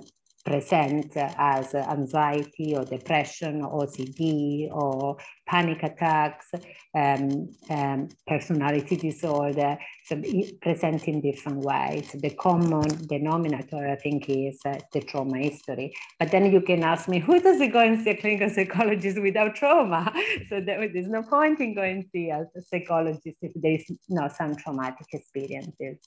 present 0.47 1.13
as 1.17 1.75
anxiety 1.75 2.77
or 2.77 2.85
depression 2.85 3.63
or 3.63 3.85
OCD 3.85 4.71
or 4.73 5.17
panic 5.47 5.83
attacks, 5.83 6.47
um, 6.95 7.49
um, 7.69 8.09
personality 8.27 8.97
disorder, 8.97 9.77
so 10.05 10.23
present 10.63 11.09
in 11.09 11.21
different 11.21 11.59
ways. 11.59 12.09
The 12.15 12.31
common 12.31 12.89
denominator, 13.07 13.89
I 13.89 13.97
think, 13.97 14.29
is 14.29 14.61
uh, 14.65 14.79
the 14.93 15.01
trauma 15.01 15.39
history. 15.39 15.93
But 16.21 16.31
then 16.31 16.53
you 16.53 16.61
can 16.61 16.85
ask 16.85 17.09
me, 17.09 17.19
who 17.27 17.41
does 17.41 17.61
it 17.61 17.73
go 17.73 17.81
and 17.81 18.01
see 18.03 18.11
a 18.11 18.17
clinical 18.17 18.49
psychologist 18.49 19.21
without 19.21 19.55
trauma? 19.57 20.13
So 20.49 20.61
there, 20.61 20.89
there's 20.93 21.09
no 21.09 21.23
point 21.23 21.61
in 21.61 21.75
going 21.75 22.03
to 22.03 22.09
see 22.11 22.31
a 22.31 22.47
psychologist 22.61 23.39
if 23.43 23.53
there 23.57 23.73
is 23.73 23.85
no 24.09 24.29
some 24.29 24.55
traumatic 24.55 25.07
experiences. 25.13 25.99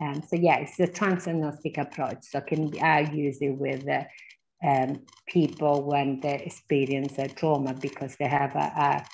Um, 0.00 0.22
so 0.22 0.36
yeah, 0.36 0.58
it's 0.58 0.78
a 0.78 0.86
transdiagnostic 0.86 1.78
approach. 1.78 2.18
So 2.22 2.40
can 2.40 2.72
I 2.82 3.10
use 3.12 3.38
it 3.40 3.50
with 3.50 3.88
uh, 3.88 4.04
um, 4.66 5.00
people 5.26 5.84
when 5.84 6.20
they 6.20 6.42
experience 6.44 7.18
a 7.18 7.28
trauma 7.28 7.74
because 7.74 8.16
they 8.16 8.28
have 8.28 8.54
a, 8.54 8.58
a 8.58 9.06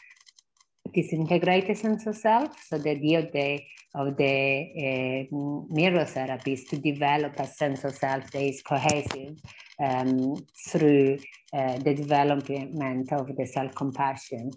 disintegrated 0.93 1.77
sense 1.77 2.07
of 2.07 2.17
self. 2.17 2.51
So 2.69 2.79
the 2.79 2.91
idea 2.91 3.21
of 3.21 3.33
the, 3.33 3.63
of 3.95 4.17
the 4.17 5.29
uh, 5.31 5.37
mirror 5.71 6.05
therapy 6.05 6.55
is 6.55 6.65
to 6.65 6.79
develop 6.79 7.39
a 7.39 7.47
sense 7.47 7.85
of 7.85 7.95
self 7.95 8.31
that 8.33 8.43
is 8.43 8.63
cohesive 8.63 9.37
um, 9.81 10.45
through 10.69 11.19
uh, 11.53 11.79
the 11.79 11.95
development 11.95 13.13
of 13.13 13.29
the 13.37 13.47
self-compassion. 13.47 14.51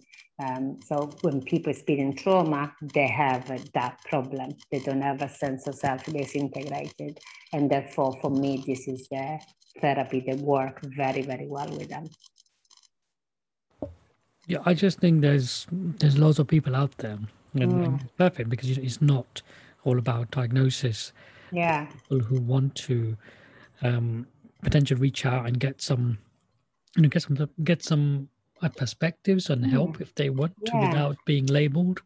Um, 0.43 0.79
so 0.85 1.09
when 1.21 1.41
people 1.41 1.71
experience 1.71 2.21
trauma, 2.21 2.73
they 2.81 3.07
have 3.07 3.47
that 3.73 3.99
problem. 4.05 4.53
They 4.71 4.79
don't 4.79 5.01
have 5.01 5.21
a 5.21 5.29
sense 5.29 5.67
of 5.67 5.75
self 5.75 6.03
disintegrated. 6.05 7.19
And 7.53 7.69
therefore, 7.69 8.17
for 8.21 8.29
me, 8.29 8.63
this 8.67 8.87
is 8.87 9.07
the 9.09 9.39
therapy 9.79 10.23
that 10.27 10.37
work 10.37 10.81
very, 10.81 11.21
very 11.21 11.47
well 11.47 11.69
with 11.69 11.89
them. 11.89 12.07
Yeah, 14.47 14.59
I 14.65 14.73
just 14.73 14.99
think 14.99 15.21
there's 15.21 15.67
there's 15.71 16.17
lots 16.17 16.37
of 16.37 16.47
people 16.47 16.75
out 16.75 16.95
there, 16.97 17.17
and, 17.53 17.71
mm. 17.71 17.85
and 17.85 18.01
it's 18.01 18.11
perfect 18.17 18.49
because 18.49 18.77
it's 18.77 19.01
not 19.01 19.41
all 19.83 19.97
about 19.97 20.31
diagnosis. 20.31 21.13
Yeah, 21.51 21.87
people 21.87 22.19
who 22.19 22.41
want 22.41 22.75
to 22.75 23.17
um, 23.81 24.27
potentially 24.65 24.99
reach 24.99 25.25
out 25.25 25.45
and 25.47 25.59
get 25.59 25.81
some, 25.81 26.17
you 26.95 27.03
know, 27.03 27.09
get 27.09 27.21
some 27.21 27.49
get 27.63 27.83
some 27.83 28.27
uh, 28.61 28.69
perspectives 28.69 29.49
and 29.49 29.63
mm. 29.63 29.69
help 29.69 30.01
if 30.01 30.13
they 30.15 30.29
want 30.29 30.53
yeah. 30.61 30.71
to 30.71 30.87
without 30.87 31.17
being 31.25 31.45
labeled. 31.45 32.01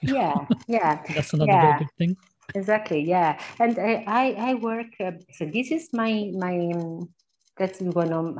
You 0.00 0.14
know? 0.14 0.18
Yeah, 0.20 0.56
yeah, 0.78 1.02
that's 1.14 1.34
another 1.34 1.52
yeah. 1.52 1.62
very 1.62 1.78
good 1.80 1.94
thing. 1.98 2.16
Exactly. 2.54 3.00
Yeah, 3.02 3.38
and 3.58 3.78
I 4.22 4.24
I 4.48 4.54
work. 4.54 4.92
Uh, 5.00 5.12
so 5.32 5.44
this 5.46 5.70
is 5.70 5.88
my 5.92 6.30
my 6.34 6.54
um, 6.76 7.08
that's 7.56 7.80
one 7.80 8.12
of 8.12 8.36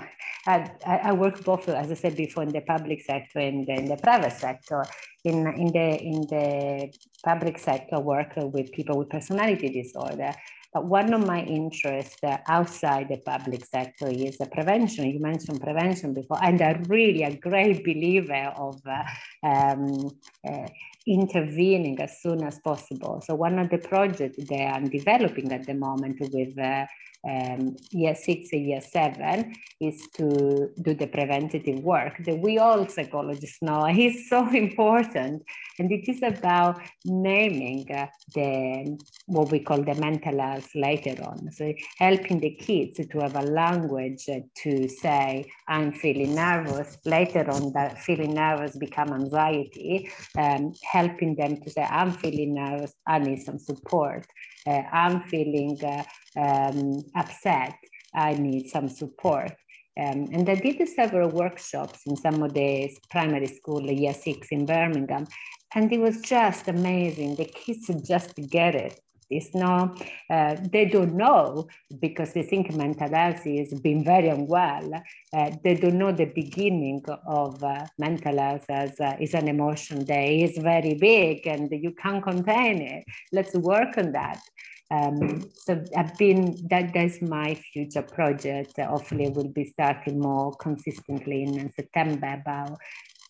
I, 0.46 0.70
I, 0.84 1.12
work 1.12 1.42
both 1.44 1.68
as 1.68 1.90
I 1.90 1.94
said 1.94 2.16
before 2.16 2.42
in 2.42 2.52
the 2.52 2.60
public 2.60 3.00
sector 3.00 3.38
and 3.38 3.68
in 3.68 3.86
the 3.86 3.96
private 3.96 4.32
sector. 4.32 4.84
In 5.24 5.46
in 5.62 5.68
the 5.72 5.88
in 6.12 6.20
the 6.34 6.92
public 7.24 7.58
sector, 7.58 7.98
work 7.98 8.32
with 8.36 8.72
people 8.72 8.98
with 8.98 9.08
personality 9.08 9.70
disorder. 9.70 10.32
But 10.74 10.86
one 10.86 11.14
of 11.14 11.24
my 11.24 11.40
interests 11.44 12.18
uh, 12.24 12.38
outside 12.48 13.08
the 13.08 13.18
public 13.18 13.64
sector 13.64 14.08
is 14.08 14.40
uh, 14.40 14.46
prevention. 14.46 15.08
You 15.08 15.20
mentioned 15.20 15.60
prevention 15.60 16.12
before, 16.12 16.38
and 16.42 16.60
I'm 16.60 16.82
really 16.84 17.22
a 17.22 17.36
great 17.36 17.84
believer 17.84 18.52
of 18.56 18.82
uh, 18.84 19.04
um, 19.46 20.10
uh, 20.46 20.66
intervening 21.07 22.00
as 22.00 22.20
soon 22.20 22.42
as 22.44 22.59
possible. 22.61 23.22
So 23.24 23.34
one 23.34 23.59
of 23.59 23.70
the 23.70 23.78
projects 23.78 24.38
that 24.48 24.74
I'm 24.74 24.88
developing 24.88 25.52
at 25.52 25.66
the 25.66 25.74
moment 25.74 26.20
with 26.20 26.59
uh, 26.59 26.86
um, 27.28 27.76
year 27.90 28.14
six 28.14 28.50
and 28.52 28.66
year 28.66 28.80
seven 28.80 29.55
is 29.80 30.02
to 30.16 30.70
do 30.80 30.94
the 30.94 31.07
preventative 31.07 31.78
work 31.82 32.22
that 32.24 32.38
we 32.38 32.59
all 32.59 32.86
psychologists 32.88 33.62
know 33.62 33.86
is 33.88 34.28
so 34.28 34.48
important. 34.50 35.42
And 35.78 35.90
it 35.90 36.09
is 36.09 36.22
about 36.22 36.80
naming 37.05 37.90
uh, 37.90 38.07
the 38.34 38.98
what 39.26 39.50
we 39.50 39.59
call 39.59 39.82
the 39.82 39.94
mental 39.94 40.38
health 40.38 40.68
later 40.74 41.16
on. 41.24 41.50
So 41.50 41.72
helping 41.98 42.40
the 42.40 42.50
kids 42.50 43.00
to 43.09 43.18
have 43.20 43.36
a 43.36 43.42
language 43.42 44.26
to 44.26 44.88
say, 44.88 45.50
I'm 45.66 45.92
feeling 45.92 46.34
nervous. 46.34 46.98
Later 47.07 47.50
on, 47.50 47.72
that 47.72 47.98
feeling 47.98 48.34
nervous 48.34 48.76
become 48.76 49.12
anxiety, 49.12 50.11
um, 50.36 50.74
helping 50.99 51.32
them 51.34 51.53
to 51.62 51.68
say, 51.74 51.82
I'm 51.99 52.12
feeling 52.22 52.55
nervous, 52.55 52.95
I 53.14 53.18
need 53.18 53.40
some 53.49 53.59
support. 53.59 54.24
Uh, 54.66 54.82
I'm 55.03 55.16
feeling 55.32 55.72
uh, 55.95 56.05
um, 56.45 57.05
upset, 57.22 57.76
I 58.14 58.30
need 58.34 58.64
some 58.74 58.88
support. 58.88 59.53
Um, 60.03 60.20
and 60.36 60.49
I 60.49 60.57
did 60.57 60.88
several 60.88 61.30
workshops 61.30 62.01
in 62.09 62.16
some 62.16 62.42
of 62.42 62.55
the 62.55 62.90
primary 63.11 63.51
school, 63.59 63.82
year 64.03 64.14
six 64.14 64.49
in 64.57 64.66
Birmingham, 64.66 65.26
and 65.74 65.92
it 65.92 66.01
was 66.07 66.16
just 66.20 66.68
amazing. 66.68 67.30
The 67.36 67.51
kids 67.61 67.84
just 68.12 68.30
get 68.59 68.74
it. 68.74 68.95
It's 69.35 69.55
no, 69.55 69.95
uh, 70.30 70.57
they 70.72 70.85
don't 70.87 71.14
know 71.14 71.66
because 72.01 72.32
they 72.32 72.43
think 72.43 72.74
mental 72.74 73.09
health 73.09 73.47
is 73.47 73.74
being 73.74 74.05
very 74.05 74.28
unwell. 74.28 75.03
Uh, 75.37 75.51
they 75.62 75.74
don't 75.74 75.99
know 75.99 76.12
the 76.12 76.26
beginning 76.26 77.03
of 77.26 77.62
uh, 77.62 77.87
mental 77.99 78.39
health 78.39 78.66
as 78.68 78.99
uh, 79.01 79.16
is 79.20 79.35
an 79.35 79.49
emotion 79.49 80.05
that 80.07 80.28
is 80.28 80.57
very 80.59 80.95
big 80.95 81.47
and 81.47 81.70
you 81.72 81.93
can't 81.93 82.22
contain 82.22 82.80
it. 82.82 83.05
Let's 83.32 83.55
work 83.55 83.99
on 83.99 84.12
that. 84.12 84.41
Um, 84.91 85.51
so 85.57 85.82
I've 85.97 86.16
been 86.18 86.66
that 86.70 86.93
that's 86.95 87.20
my 87.22 87.55
future 87.55 88.03
project. 88.03 88.78
Hopefully, 88.78 89.28
will 89.30 89.49
be 89.49 89.64
starting 89.64 90.20
more 90.20 90.57
consistently 90.57 91.43
in 91.43 91.72
September 91.72 92.41
about 92.41 92.78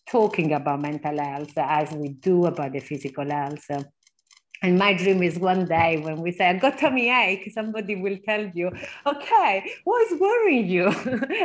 talking 0.07 0.53
about 0.53 0.81
mental 0.81 1.17
health 1.17 1.57
as 1.57 1.91
we 1.91 2.09
do 2.09 2.45
about 2.45 2.73
the 2.73 2.79
physical 2.79 3.29
health. 3.29 3.65
And 4.65 4.79
my 4.79 4.95
dream 4.95 5.21
is 5.21 5.37
one 5.37 5.67
day 5.67 5.99
when 5.99 6.21
we 6.21 6.31
say, 6.31 6.49
I 6.49 6.53
got 6.57 6.79
tummy 6.79 7.11
ache, 7.11 7.51
somebody 7.53 7.95
will 7.95 8.17
tell 8.25 8.47
you, 8.47 8.71
okay, 9.05 9.71
what 9.83 10.11
is 10.11 10.19
worrying 10.19 10.67
you? 10.67 10.85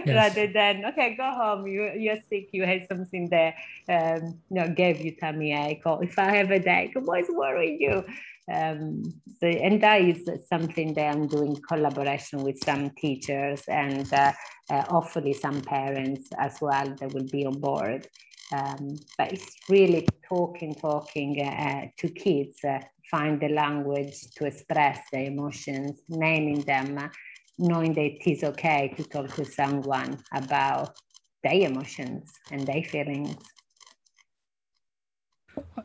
Yes. 0.07 0.35
Rather 0.37 0.47
than, 0.51 0.87
okay, 0.87 1.17
go 1.17 1.31
home, 1.31 1.67
you, 1.67 1.93
you're 1.99 2.23
sick, 2.31 2.49
you 2.53 2.65
had 2.65 2.89
something 2.89 3.29
that 3.29 3.57
um, 3.91 4.41
you 4.49 4.57
know, 4.57 4.69
gave 4.69 5.03
you 5.03 5.15
tummy 5.17 5.53
ache. 5.53 5.83
Or 5.85 6.03
if 6.03 6.19
I 6.19 6.35
have 6.37 6.51
a 6.51 6.59
day, 6.59 6.91
what 6.95 7.21
is 7.21 7.29
worrying 7.29 7.79
you? 7.79 8.05
Um, 8.51 9.13
so, 9.39 9.47
and 9.47 9.83
that 9.83 10.01
is 10.01 10.27
something 10.49 10.95
that 10.95 11.11
I'm 11.11 11.29
doing 11.29 11.61
collaboration 11.69 12.43
with 12.43 12.59
some 12.65 12.89
teachers 12.97 13.61
and 13.69 14.11
uh, 14.15 14.33
uh, 14.71 14.83
hopefully 14.85 15.35
some 15.35 15.61
parents 15.61 16.31
as 16.39 16.57
well 16.63 16.97
that 16.99 17.13
will 17.13 17.29
be 17.31 17.45
on 17.45 17.61
board. 17.61 18.09
Um, 18.53 19.01
but 19.17 19.33
it's 19.35 19.57
really 19.69 20.09
talking, 20.29 20.75
talking 20.75 21.41
uh, 21.47 21.87
to 21.99 22.09
kids, 22.09 22.65
uh, 22.65 22.81
find 23.11 23.41
the 23.41 23.49
language 23.49 24.31
to 24.37 24.47
express 24.47 25.01
their 25.13 25.25
emotions, 25.25 26.03
naming 26.09 26.61
them, 26.63 27.11
knowing 27.59 27.93
that 27.95 28.05
it 28.05 28.31
is 28.31 28.45
okay 28.45 28.93
to 28.97 29.05
talk 29.05 29.35
to 29.35 29.45
someone 29.45 30.19
about 30.35 30.97
their 31.43 31.69
emotions 31.69 32.31
and 32.51 32.67
their 32.67 32.83
feelings. 32.83 33.37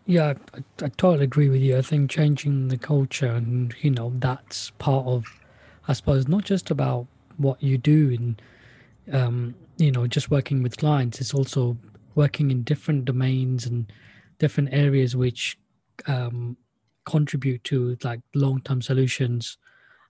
Yeah, 0.05 0.33
I, 0.53 0.85
I, 0.85 0.89
totally 0.89 1.23
agree 1.23 1.49
with 1.49 1.61
you. 1.61 1.77
I 1.77 1.81
think 1.81 2.11
changing 2.11 2.67
the 2.67 2.77
culture, 2.77 3.27
and 3.27 3.73
you 3.81 3.91
know, 3.91 4.13
that's 4.19 4.71
part 4.71 5.05
of, 5.07 5.25
I 5.87 5.93
suppose, 5.93 6.27
not 6.27 6.43
just 6.43 6.69
about 6.69 7.07
what 7.37 7.61
you 7.61 7.77
do 7.77 8.09
in, 8.09 8.37
um, 9.11 9.55
you 9.77 9.91
know, 9.91 10.05
just 10.05 10.29
working 10.29 10.61
with 10.61 10.77
clients. 10.77 11.19
It's 11.19 11.33
also 11.33 11.77
working 12.13 12.51
in 12.51 12.63
different 12.63 13.05
domains 13.05 13.65
and 13.65 13.91
different 14.37 14.69
areas 14.71 15.15
which 15.15 15.57
um, 16.07 16.57
contribute 17.05 17.63
to 17.65 17.97
like 18.03 18.21
long-term 18.33 18.81
solutions. 18.81 19.57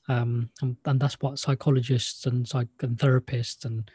Um, 0.07 0.49
and, 0.61 0.77
and, 0.85 0.99
that's 0.99 1.19
what 1.19 1.39
psychologists 1.39 2.27
and 2.27 2.47
psych 2.47 2.67
and 2.81 2.95
therapists 2.95 3.65
and 3.65 3.89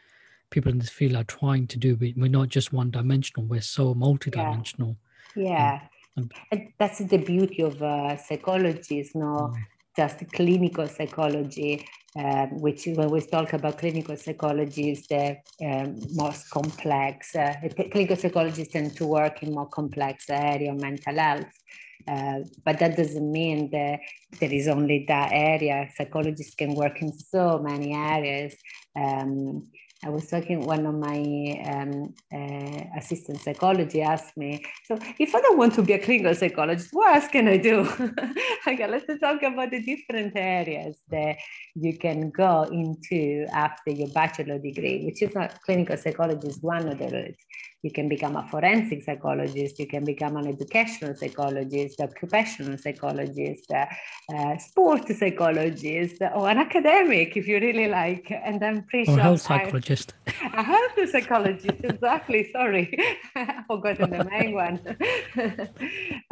people 0.49 0.69
in 0.69 0.79
this 0.79 0.89
field 0.89 1.15
are 1.15 1.23
trying 1.23 1.67
to 1.67 1.77
do. 1.77 1.95
We, 1.95 2.13
we're 2.17 2.27
not 2.27 2.49
just 2.49 2.73
one-dimensional; 2.73 3.47
we're 3.47 3.61
so 3.61 3.95
multidimensional. 3.95 4.97
Yeah 4.97 4.97
yeah 5.35 5.79
and, 6.17 6.31
that's 6.77 6.99
the 6.99 7.17
beauty 7.17 7.61
of 7.61 7.81
uh, 7.81 8.17
psychology 8.17 8.99
is 8.99 9.15
not 9.15 9.51
mm. 9.51 9.63
just 9.95 10.19
clinical 10.33 10.87
psychology 10.87 11.85
um, 12.17 12.59
which 12.59 12.87
when 12.87 13.09
we 13.09 13.21
talk 13.21 13.53
about 13.53 13.77
clinical 13.77 14.17
psychology 14.17 14.91
is 14.91 15.07
the 15.07 15.37
um, 15.65 15.97
most 16.13 16.49
complex 16.49 17.35
uh, 17.35 17.53
clinical 17.91 18.15
psychologists 18.15 18.73
tend 18.73 18.95
to 18.95 19.05
work 19.05 19.41
in 19.43 19.53
more 19.53 19.67
complex 19.67 20.29
area 20.29 20.71
of 20.71 20.81
mental 20.81 21.17
health 21.17 21.53
uh, 22.07 22.39
but 22.65 22.79
that 22.79 22.97
doesn't 22.97 23.31
mean 23.31 23.69
that 23.71 23.99
there 24.39 24.53
is 24.53 24.67
only 24.67 25.05
that 25.07 25.31
area. 25.31 25.89
Psychologists 25.95 26.55
can 26.55 26.75
work 26.75 27.01
in 27.01 27.11
so 27.13 27.59
many 27.59 27.93
areas. 27.93 28.55
Um, 28.95 29.67
I 30.03 30.09
was 30.09 30.27
talking, 30.27 30.65
one 30.65 30.83
of 30.87 30.95
my 30.95 31.19
um, 31.63 32.15
uh, 32.33 32.97
assistant 32.97 33.39
psychology 33.39 34.01
asked 34.01 34.35
me, 34.35 34.65
so 34.85 34.97
if 35.19 35.35
I 35.35 35.41
don't 35.41 35.59
want 35.59 35.75
to 35.75 35.83
be 35.83 35.93
a 35.93 35.99
clinical 35.99 36.33
psychologist, 36.33 36.89
what 36.91 37.15
else 37.15 37.27
can 37.27 37.47
I 37.47 37.57
do? 37.57 37.81
okay, 38.67 38.87
let's 38.87 39.05
talk 39.19 39.43
about 39.43 39.69
the 39.69 39.79
different 39.79 40.33
areas 40.35 40.97
that 41.11 41.37
you 41.75 41.99
can 41.99 42.31
go 42.31 42.63
into 42.63 43.45
after 43.53 43.91
your 43.91 44.07
bachelor 44.07 44.57
degree, 44.57 45.05
which 45.05 45.21
is 45.21 45.35
not 45.35 45.61
clinical 45.61 45.95
psychology 45.97 46.47
is 46.47 46.57
one 46.61 46.87
of 46.87 46.97
the 46.97 47.07
routes. 47.07 47.45
You 47.83 47.91
can 47.91 48.07
become 48.07 48.35
a 48.35 48.47
forensic 48.47 49.03
psychologist, 49.03 49.79
you 49.79 49.87
can 49.87 50.03
become 50.03 50.37
an 50.37 50.47
educational 50.47 51.15
psychologist, 51.15 51.99
occupational 51.99 52.77
psychologist, 52.77 53.71
uh, 53.71 53.85
uh, 54.35 54.57
sports 54.57 55.17
psychologist, 55.17 56.21
or 56.35 56.49
an 56.49 56.59
academic 56.59 57.35
if 57.35 57.47
you 57.47 57.59
really 57.59 57.87
like. 57.87 58.31
And 58.31 58.63
I'm 58.63 58.83
pretty 58.83 59.11
or 59.11 59.15
sure. 59.15 59.23
health 59.23 59.41
psychologist. 59.41 60.13
a 60.27 60.63
health 60.63 61.09
psychologist, 61.09 61.83
exactly. 61.83 62.51
Sorry, 62.51 62.95
I 63.35 63.63
forgot 63.67 63.97
the 63.97 64.27
main 64.29 64.53
one. 64.53 64.79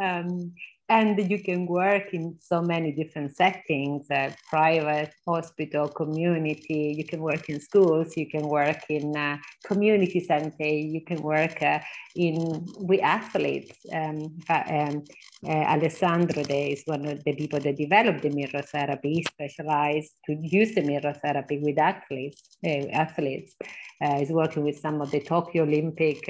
um, 0.00 0.52
and 0.90 1.30
you 1.30 1.38
can 1.38 1.66
work 1.66 2.12
in 2.12 2.34
so 2.40 2.60
many 2.60 2.90
different 2.90 3.34
settings 3.36 4.10
uh, 4.10 4.32
private 4.50 5.12
hospital 5.24 5.88
community. 5.88 6.96
You 6.98 7.04
can 7.06 7.20
work 7.20 7.48
in 7.48 7.60
schools 7.60 8.16
you 8.16 8.28
can 8.28 8.48
work 8.48 8.82
in 8.88 9.16
uh, 9.16 9.38
community 9.64 10.18
center 10.18 10.64
you 10.64 11.02
can 11.04 11.22
work 11.22 11.62
uh, 11.62 11.78
in 12.16 12.66
with 12.76 13.00
athletes. 13.02 13.76
Um, 13.92 14.36
um, 14.48 15.06
uh, 15.48 15.64
alessandro 15.74 16.42
is 16.50 16.82
one 16.84 17.06
of 17.06 17.24
the 17.24 17.34
people 17.34 17.60
that 17.60 17.76
developed 17.76 18.22
the 18.22 18.30
mirror 18.30 18.62
therapy. 18.62 19.14
He 19.14 19.22
specialized 19.22 20.12
to 20.26 20.36
use 20.42 20.74
the 20.74 20.82
mirror 20.82 21.14
therapy 21.22 21.58
with 21.62 21.78
athletes 21.78 22.42
uh, 22.64 22.88
athletes. 22.92 23.54
Uh, 24.02 24.18
he's 24.18 24.30
working 24.30 24.64
with 24.64 24.78
some 24.78 25.00
of 25.00 25.10
the 25.12 25.20
tokyo 25.20 25.62
olympic 25.62 26.28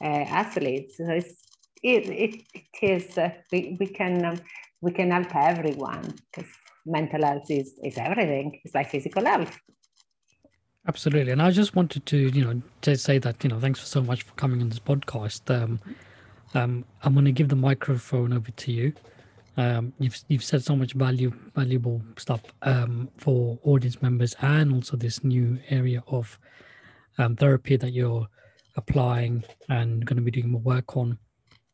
athletes. 0.00 0.96
So 0.96 1.10
it's 1.10 1.51
it, 1.82 2.06
it, 2.06 2.42
it 2.54 2.64
is 2.82 3.18
uh, 3.18 3.30
we, 3.50 3.76
we 3.78 3.86
can 3.86 4.24
um, 4.24 4.40
we 4.80 4.92
can 4.92 5.10
help 5.10 5.34
everyone 5.34 6.14
because 6.30 6.50
mental 6.86 7.24
health 7.24 7.50
is, 7.50 7.78
is 7.82 7.96
everything. 7.98 8.60
It's 8.64 8.74
like 8.74 8.90
physical 8.90 9.24
health. 9.24 9.58
Absolutely. 10.88 11.30
And 11.30 11.40
i 11.40 11.50
just 11.50 11.76
wanted 11.76 12.04
to 12.06 12.16
you 12.16 12.44
know 12.44 12.60
to 12.82 12.96
say 12.96 13.18
that 13.18 13.42
you 13.44 13.50
know 13.50 13.60
thanks 13.60 13.78
for 13.78 13.86
so 13.86 14.02
much 14.02 14.22
for 14.22 14.32
coming 14.34 14.60
on 14.60 14.68
this 14.68 14.80
podcast. 14.80 15.42
Um, 15.50 15.80
um, 16.54 16.84
i'm 17.02 17.14
going 17.14 17.24
to 17.24 17.32
give 17.32 17.48
the 17.48 17.56
microphone 17.56 18.32
over 18.32 18.50
to 18.50 18.72
you. 18.72 18.92
Um, 19.56 19.92
you've 19.98 20.18
you've 20.28 20.42
said 20.42 20.64
so 20.64 20.74
much 20.74 20.94
value 20.94 21.32
valuable 21.54 22.02
stuff 22.16 22.40
um, 22.62 23.08
for 23.16 23.58
audience 23.62 24.02
members 24.02 24.34
and 24.40 24.72
also 24.72 24.96
this 24.96 25.22
new 25.22 25.58
area 25.68 26.02
of 26.08 26.38
um, 27.18 27.36
therapy 27.36 27.76
that 27.76 27.92
you're 27.92 28.26
applying 28.76 29.44
and 29.68 30.04
going 30.04 30.16
to 30.16 30.22
be 30.22 30.30
doing 30.30 30.50
more 30.50 30.62
work 30.62 30.96
on 30.96 31.18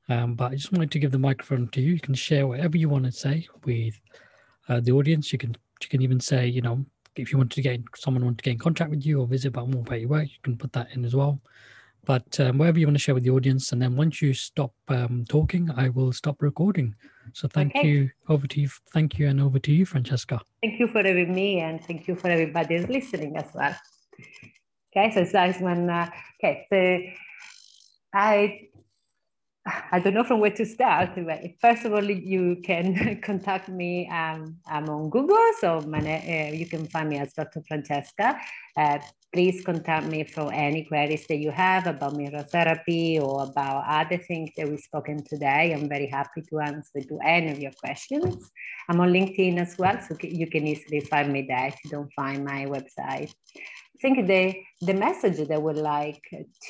um, 0.08 0.34
but 0.34 0.52
I 0.52 0.54
just 0.54 0.72
wanted 0.72 0.90
to 0.92 0.98
give 0.98 1.12
the 1.12 1.18
microphone 1.18 1.68
to 1.68 1.80
you. 1.80 1.92
You 1.92 2.00
can 2.00 2.14
share 2.14 2.46
whatever 2.46 2.76
you 2.76 2.88
want 2.88 3.04
to 3.04 3.12
say 3.12 3.46
with 3.64 4.00
uh, 4.68 4.80
the 4.80 4.92
audience. 4.92 5.32
You 5.32 5.38
can 5.38 5.56
you 5.82 5.88
can 5.88 6.02
even 6.02 6.20
say, 6.20 6.46
you 6.46 6.62
know, 6.62 6.84
if 7.16 7.32
you 7.32 7.38
want 7.38 7.52
to 7.52 7.62
get 7.62 7.80
someone 7.96 8.24
want 8.24 8.38
to 8.38 8.42
get 8.42 8.52
in 8.52 8.58
contact 8.58 8.90
with 8.90 9.04
you 9.04 9.20
or 9.20 9.26
visit 9.26 9.48
about 9.48 9.68
more 9.68 9.82
about 9.82 10.00
your 10.00 10.08
work, 10.08 10.24
you 10.24 10.38
can 10.42 10.56
put 10.56 10.72
that 10.72 10.88
in 10.92 11.04
as 11.04 11.14
well. 11.14 11.40
But 12.04 12.40
um, 12.40 12.56
whatever 12.56 12.78
you 12.78 12.86
want 12.86 12.96
to 12.96 13.02
share 13.02 13.14
with 13.14 13.24
the 13.24 13.30
audience, 13.30 13.72
and 13.72 13.82
then 13.82 13.94
once 13.94 14.22
you 14.22 14.32
stop 14.32 14.72
um, 14.88 15.26
talking, 15.28 15.70
I 15.76 15.90
will 15.90 16.12
stop 16.12 16.40
recording. 16.40 16.94
So 17.34 17.48
thank 17.48 17.76
okay. 17.76 17.86
you. 17.86 18.10
Over 18.28 18.46
to 18.46 18.60
you. 18.60 18.68
Thank 18.94 19.18
you, 19.18 19.28
and 19.28 19.40
over 19.42 19.58
to 19.58 19.72
you, 19.72 19.84
Francesca. 19.84 20.40
Thank 20.62 20.80
you 20.80 20.88
for 20.88 21.02
having 21.02 21.34
me, 21.34 21.60
and 21.60 21.84
thank 21.84 22.08
you 22.08 22.14
for 22.14 22.28
everybody 22.28 22.78
listening 22.78 23.36
as 23.36 23.50
well. 23.54 23.76
Okay, 24.90 25.12
so 25.12 25.20
it's 25.20 25.34
nice 25.34 25.60
when. 25.60 25.90
Uh, 25.90 26.08
okay, 26.42 26.66
so 26.72 26.98
I 28.14 28.67
I 29.92 29.98
don't 30.00 30.14
know 30.14 30.24
from 30.24 30.40
where 30.40 30.50
to 30.50 30.64
start. 30.64 31.10
But 31.16 31.40
first 31.60 31.84
of 31.84 31.92
all, 31.92 32.04
you 32.04 32.56
can 32.64 33.20
contact 33.22 33.68
me. 33.68 34.08
Um, 34.08 34.56
I'm 34.66 34.88
on 34.88 35.10
Google, 35.10 35.36
so 35.60 35.80
my, 35.82 35.98
uh, 35.98 36.52
you 36.52 36.66
can 36.66 36.86
find 36.88 37.08
me 37.08 37.18
as 37.18 37.32
Dr. 37.32 37.62
Francesca. 37.66 38.38
Uh, 38.76 38.98
please 39.32 39.62
contact 39.64 40.06
me 40.06 40.24
for 40.24 40.52
any 40.52 40.84
queries 40.84 41.26
that 41.28 41.36
you 41.36 41.50
have 41.50 41.86
about 41.86 42.16
mirror 42.16 42.44
therapy 42.50 43.18
or 43.18 43.42
about 43.42 43.84
other 43.86 44.16
things 44.16 44.50
that 44.56 44.68
we've 44.68 44.80
spoken 44.80 45.22
today. 45.22 45.74
I'm 45.74 45.88
very 45.88 46.06
happy 46.06 46.42
to 46.48 46.60
answer 46.60 47.00
to 47.00 47.18
any 47.24 47.50
of 47.50 47.58
your 47.58 47.72
questions. 47.78 48.50
I'm 48.88 49.00
on 49.00 49.12
LinkedIn 49.12 49.58
as 49.58 49.76
well, 49.78 50.00
so 50.00 50.16
you 50.22 50.46
can 50.46 50.66
easily 50.66 51.00
find 51.00 51.30
me 51.32 51.44
there 51.46 51.66
if 51.66 51.76
you 51.84 51.90
don't 51.90 52.12
find 52.14 52.44
my 52.44 52.64
website. 52.64 53.32
Think 54.00 54.26
the, 54.26 54.62
the 54.80 54.94
message 54.94 55.48
that 55.48 55.60
would 55.60 55.76
like 55.76 56.22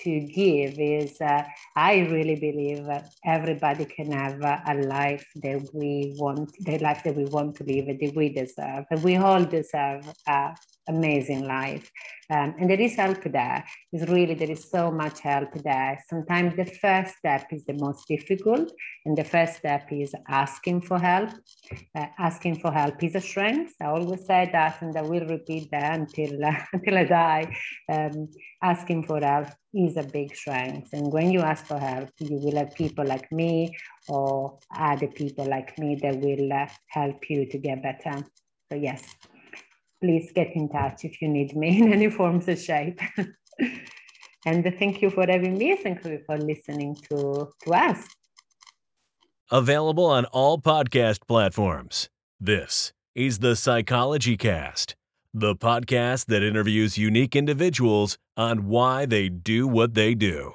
to 0.02 0.20
give 0.20 0.78
is 0.78 1.20
uh, 1.20 1.42
I 1.76 1.98
really 2.10 2.36
believe 2.36 2.88
everybody 3.24 3.84
can 3.84 4.12
have 4.12 4.40
a 4.42 4.74
life 4.86 5.26
that 5.42 5.68
we 5.74 6.14
want, 6.18 6.52
the 6.60 6.78
life 6.78 7.02
that 7.04 7.16
we 7.16 7.26
want 7.26 7.56
to 7.56 7.64
live, 7.64 7.86
that 7.86 8.16
we 8.16 8.30
deserve. 8.30 8.86
And 8.90 9.02
we 9.02 9.16
all 9.16 9.44
deserve 9.44 10.10
an 10.26 10.54
amazing 10.88 11.46
life. 11.46 11.90
Um, 12.30 12.54
and 12.58 12.68
there 12.68 12.80
is 12.80 12.96
help 12.96 13.22
there. 13.24 13.64
It's 13.92 14.10
really, 14.10 14.34
there 14.34 14.50
is 14.50 14.70
so 14.70 14.90
much 14.90 15.20
help 15.20 15.54
there. 15.62 15.98
Sometimes 16.08 16.56
the 16.56 16.66
first 16.66 17.16
step 17.16 17.46
is 17.52 17.64
the 17.64 17.74
most 17.74 18.06
difficult. 18.06 18.70
And 19.04 19.16
the 19.16 19.24
first 19.24 19.56
step 19.56 19.88
is 19.90 20.14
asking 20.28 20.82
for 20.82 20.98
help. 20.98 21.30
Uh, 21.94 22.06
asking 22.18 22.60
for 22.60 22.70
help 22.70 23.02
is 23.02 23.14
a 23.14 23.20
strength. 23.20 23.74
I 23.80 23.86
always 23.86 24.26
say 24.26 24.48
that, 24.52 24.82
and 24.82 24.96
I 24.96 25.02
will 25.02 25.26
repeat 25.26 25.70
that 25.70 25.98
until, 25.98 26.44
uh, 26.44 26.54
until 26.72 26.98
I 26.98 27.04
die. 27.04 27.56
Um, 27.90 28.28
asking 28.62 29.06
for 29.06 29.20
help 29.20 29.48
is 29.72 29.96
a 29.96 30.02
big 30.02 30.34
strength. 30.34 30.90
And 30.92 31.12
when 31.12 31.30
you 31.30 31.40
ask 31.40 31.66
for 31.66 31.78
help, 31.78 32.10
you 32.18 32.38
will 32.42 32.56
have 32.56 32.74
people 32.74 33.06
like 33.06 33.30
me 33.32 33.76
or 34.08 34.58
other 34.76 35.08
people 35.08 35.46
like 35.46 35.78
me 35.78 35.98
that 36.02 36.18
will 36.20 36.52
uh, 36.52 36.66
help 36.88 37.28
you 37.30 37.46
to 37.46 37.58
get 37.58 37.82
better. 37.82 38.24
So, 38.70 38.76
yes 38.76 39.02
please 40.00 40.30
get 40.34 40.54
in 40.54 40.68
touch 40.68 41.04
if 41.04 41.20
you 41.20 41.28
need 41.28 41.56
me 41.56 41.78
in 41.82 41.92
any 41.92 42.10
forms 42.10 42.48
or 42.48 42.56
shape. 42.56 43.00
and 44.46 44.74
thank 44.78 45.02
you 45.02 45.10
for 45.10 45.26
having 45.26 45.58
me. 45.58 45.76
Thank 45.76 46.04
you 46.04 46.20
for 46.26 46.38
listening 46.38 46.96
to, 47.10 47.48
to 47.64 47.74
us. 47.74 48.06
Available 49.50 50.04
on 50.04 50.26
all 50.26 50.60
podcast 50.60 51.20
platforms. 51.26 52.10
This 52.38 52.92
is 53.14 53.38
the 53.38 53.56
Psychology 53.56 54.36
Cast, 54.36 54.94
the 55.32 55.56
podcast 55.56 56.26
that 56.26 56.42
interviews 56.42 56.98
unique 56.98 57.34
individuals 57.34 58.18
on 58.36 58.66
why 58.66 59.06
they 59.06 59.28
do 59.28 59.66
what 59.66 59.94
they 59.94 60.14
do. 60.14 60.52